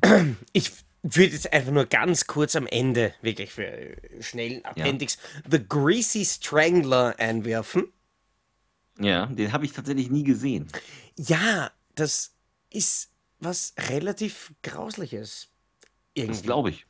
Ich 0.54 0.72
würde 1.04 1.34
jetzt 1.34 1.52
einfach 1.52 1.72
nur 1.72 1.86
ganz 1.86 2.28
kurz 2.28 2.56
am 2.56 2.68
Ende, 2.68 3.14
wirklich 3.22 3.52
für 3.52 3.66
äh, 3.66 4.22
schnellen 4.22 4.64
Appendix, 4.66 5.18
The 5.49 5.60
Greasy 5.68 6.26
Strangler 6.26 7.16
einwerfen. 7.18 7.91
Ja, 8.99 9.26
den 9.26 9.52
habe 9.52 9.66
ich 9.66 9.74
tatsächlich 9.74 10.10
nie 10.12 10.24
gesehen. 10.24 10.68
Ja, 11.18 11.72
das 11.95 12.34
ist 12.70 13.10
was 13.39 13.74
relativ 13.89 14.54
Grausliches. 14.62 15.49
Das 16.16 16.24
Irgendwie. 16.26 16.41
glaube 16.43 16.70
ich. 16.70 16.86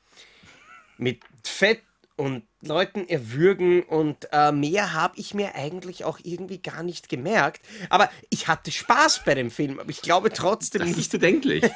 Mit 0.97 1.22
Fett 1.43 1.82
und 2.18 2.43
Leuten 2.62 3.07
erwürgen 3.07 3.82
und 3.84 4.28
äh, 4.32 4.51
mehr 4.51 4.93
habe 4.93 5.18
ich 5.18 5.34
mir 5.34 5.55
eigentlich 5.55 6.03
auch 6.03 6.20
irgendwie 6.22 6.59
gar 6.59 6.84
nicht 6.84 7.09
gemerkt. 7.09 7.62
Aber 7.89 8.12
ich 8.30 8.47
hatte 8.47 8.72
Spaß 8.72 9.24
bei 9.26 9.34
dem 9.34 9.49
Film, 9.49 9.80
aber 9.80 9.89
ich 9.89 10.01
glaube 10.01 10.32
trotzdem 10.32 10.80
Das 10.82 10.89
nicht, 10.89 10.99
ist 10.99 11.12
bedenklich. 11.12 11.64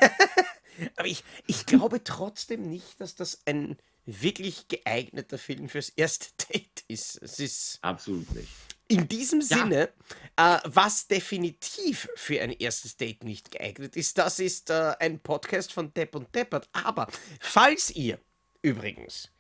aber 0.95 1.07
ich, 1.07 1.23
ich 1.47 1.65
glaube 1.65 2.03
trotzdem 2.03 2.69
nicht, 2.69 2.99
dass 2.99 3.15
das 3.15 3.41
ein 3.45 3.77
wirklich 4.05 4.67
geeigneter 4.67 5.37
Film 5.37 5.69
fürs 5.69 5.89
erste 5.89 6.27
Date 6.53 6.83
ist. 6.87 7.21
Es 7.21 7.39
ist 7.39 7.79
Absolut 7.81 8.29
nicht. 8.35 8.49
in 8.87 9.07
diesem 9.07 9.41
Ja. 9.41 9.47
Sinne, 9.47 9.89
äh, 10.35 10.59
was 10.65 11.07
definitiv 11.07 12.07
für 12.15 12.41
ein 12.41 12.51
erstes 12.51 12.97
Date 12.97 13.23
nicht 13.23 13.51
geeignet 13.51 13.95
ist, 13.95 14.17
das 14.17 14.39
ist 14.39 14.69
äh, 14.69 14.95
ein 14.99 15.19
Podcast 15.19 15.73
von 15.73 15.93
Depp 15.93 16.15
und 16.15 16.33
Deppert. 16.35 16.69
Aber 16.73 17.07
falls 17.39 17.89
ihr 17.91 18.19
übrigens 18.61 19.31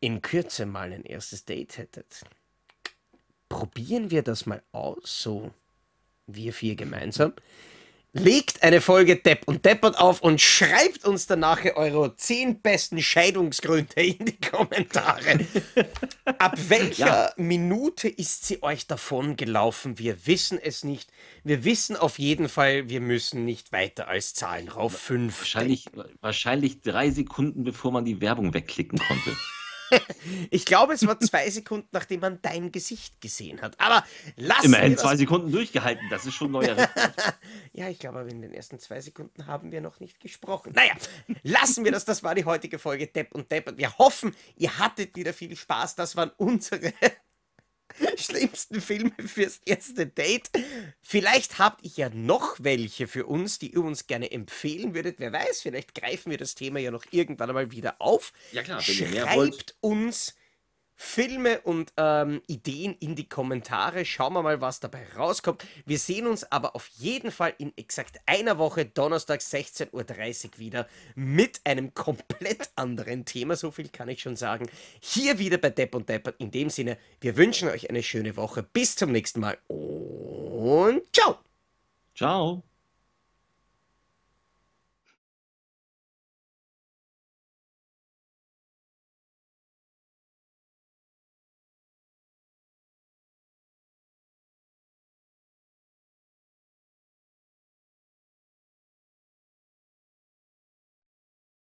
in 0.00 0.20
Kürze 0.22 0.66
mal 0.66 0.92
ein 0.92 1.04
erstes 1.04 1.44
Date 1.44 1.78
hättet, 1.78 2.22
probieren 3.48 4.10
wir 4.10 4.22
das 4.22 4.46
mal 4.46 4.62
aus, 4.72 5.22
so 5.22 5.52
wir 6.26 6.52
vier 6.52 6.74
gemeinsam. 6.74 7.32
Legt 8.16 8.62
eine 8.62 8.80
Folge 8.80 9.16
Depp 9.16 9.42
und 9.46 9.64
Deppert 9.64 9.98
auf 9.98 10.22
und 10.22 10.40
schreibt 10.40 11.04
uns 11.04 11.26
danach 11.26 11.64
eure 11.74 12.14
zehn 12.14 12.60
besten 12.60 13.02
Scheidungsgründe 13.02 14.00
in 14.00 14.26
die 14.26 14.40
Kommentare. 14.40 15.40
Ab 16.38 16.54
welcher 16.68 17.06
Ja. 17.06 17.32
Minute 17.36 18.08
ist 18.08 18.46
sie 18.46 18.62
euch 18.62 18.86
davon 18.86 19.34
gelaufen? 19.36 19.98
Wir 19.98 20.28
wissen 20.28 20.60
es 20.62 20.84
nicht. 20.84 21.10
Wir 21.42 21.64
wissen 21.64 21.96
auf 21.96 22.20
jeden 22.20 22.48
Fall, 22.48 22.88
wir 22.88 23.00
müssen 23.00 23.44
nicht 23.44 23.72
weiter 23.72 24.06
als 24.06 24.32
Zahlen 24.32 24.68
rauf. 24.68 24.96
Fünf. 24.96 25.40
Wahrscheinlich, 25.40 25.86
wahrscheinlich 26.20 26.82
drei 26.82 27.10
Sekunden, 27.10 27.64
bevor 27.64 27.90
man 27.90 28.04
die 28.04 28.20
Werbung 28.20 28.54
wegklicken 28.54 29.00
konnte. 29.00 29.32
Ich 30.50 30.64
glaube, 30.64 30.94
es 30.94 31.06
war 31.06 31.18
zwei 31.20 31.48
Sekunden, 31.50 31.88
nachdem 31.92 32.20
man 32.20 32.38
dein 32.42 32.72
Gesicht 32.72 33.20
gesehen 33.20 33.60
hat. 33.62 33.78
Aber 33.78 34.04
wir 34.36 34.64
Immerhin 34.64 34.96
zwei 34.96 35.16
Sekunden 35.16 35.52
durchgehalten, 35.52 36.08
das 36.10 36.26
ist 36.26 36.34
schon 36.34 36.50
neuer. 36.50 36.76
Ja, 37.72 37.88
ich 37.88 37.98
glaube, 37.98 38.20
aber 38.20 38.28
in 38.28 38.40
den 38.40 38.52
ersten 38.52 38.78
zwei 38.78 39.00
Sekunden 39.00 39.46
haben 39.46 39.72
wir 39.72 39.80
noch 39.80 39.98
nicht 39.98 40.20
gesprochen. 40.20 40.72
Naja, 40.74 40.92
lassen 41.42 41.84
wir 41.84 41.90
das. 41.90 42.04
Das 42.04 42.22
war 42.22 42.34
die 42.34 42.44
heutige 42.44 42.78
Folge 42.78 43.08
Depp 43.08 43.34
und 43.34 43.50
Deppert. 43.50 43.78
Wir 43.78 43.98
hoffen, 43.98 44.34
ihr 44.56 44.78
hattet 44.78 45.16
wieder 45.16 45.32
viel 45.32 45.56
Spaß. 45.56 45.96
Das 45.96 46.14
waren 46.14 46.30
unsere 46.36 46.92
schlimmsten 48.16 48.80
Filme 48.80 49.12
fürs 49.26 49.60
erste 49.64 50.06
Date. 50.06 50.50
Vielleicht 51.00 51.58
habt 51.58 51.84
ihr 51.84 51.90
ja 51.94 52.08
noch 52.10 52.56
welche 52.58 53.06
für 53.06 53.26
uns, 53.26 53.58
die 53.58 53.72
ihr 53.74 53.82
uns 53.82 54.06
gerne 54.06 54.30
empfehlen 54.30 54.94
würdet. 54.94 55.16
Wer 55.18 55.32
weiß, 55.32 55.62
vielleicht 55.62 55.94
greifen 55.94 56.30
wir 56.30 56.38
das 56.38 56.54
Thema 56.54 56.80
ja 56.80 56.90
noch 56.90 57.04
irgendwann 57.10 57.50
einmal 57.50 57.70
wieder 57.70 58.00
auf. 58.00 58.32
Ja 58.52 58.62
klar, 58.62 58.82
wenn 58.86 58.98
ihr 58.98 59.08
mehr 59.08 59.22
Schreibt 59.24 59.36
wollt. 59.36 59.76
uns 59.80 60.34
Filme 60.96 61.60
und 61.60 61.92
ähm, 61.96 62.42
Ideen 62.46 62.94
in 63.00 63.14
die 63.14 63.28
Kommentare. 63.28 64.04
Schauen 64.04 64.34
wir 64.34 64.42
mal, 64.42 64.60
was 64.60 64.80
dabei 64.80 65.06
rauskommt. 65.16 65.64
Wir 65.86 65.98
sehen 65.98 66.26
uns 66.26 66.50
aber 66.50 66.76
auf 66.76 66.88
jeden 66.96 67.30
Fall 67.30 67.54
in 67.58 67.72
exakt 67.76 68.20
einer 68.26 68.58
Woche, 68.58 68.84
Donnerstag 68.86 69.40
16.30 69.40 69.92
Uhr 69.92 70.58
wieder 70.58 70.88
mit 71.14 71.60
einem 71.64 71.94
komplett 71.94 72.70
anderen 72.76 73.24
Thema. 73.24 73.56
So 73.56 73.70
viel 73.70 73.88
kann 73.88 74.08
ich 74.08 74.22
schon 74.22 74.36
sagen. 74.36 74.68
Hier 75.00 75.38
wieder 75.38 75.58
bei 75.58 75.70
Depp 75.70 75.94
und 75.94 76.08
Deppert. 76.08 76.36
In 76.38 76.50
dem 76.50 76.70
Sinne, 76.70 76.98
wir 77.20 77.36
wünschen 77.36 77.68
euch 77.68 77.90
eine 77.90 78.02
schöne 78.02 78.36
Woche. 78.36 78.62
Bis 78.62 78.96
zum 78.96 79.12
nächsten 79.12 79.40
Mal 79.40 79.58
und 79.68 81.02
ciao! 81.12 81.38
Ciao. 82.14 82.73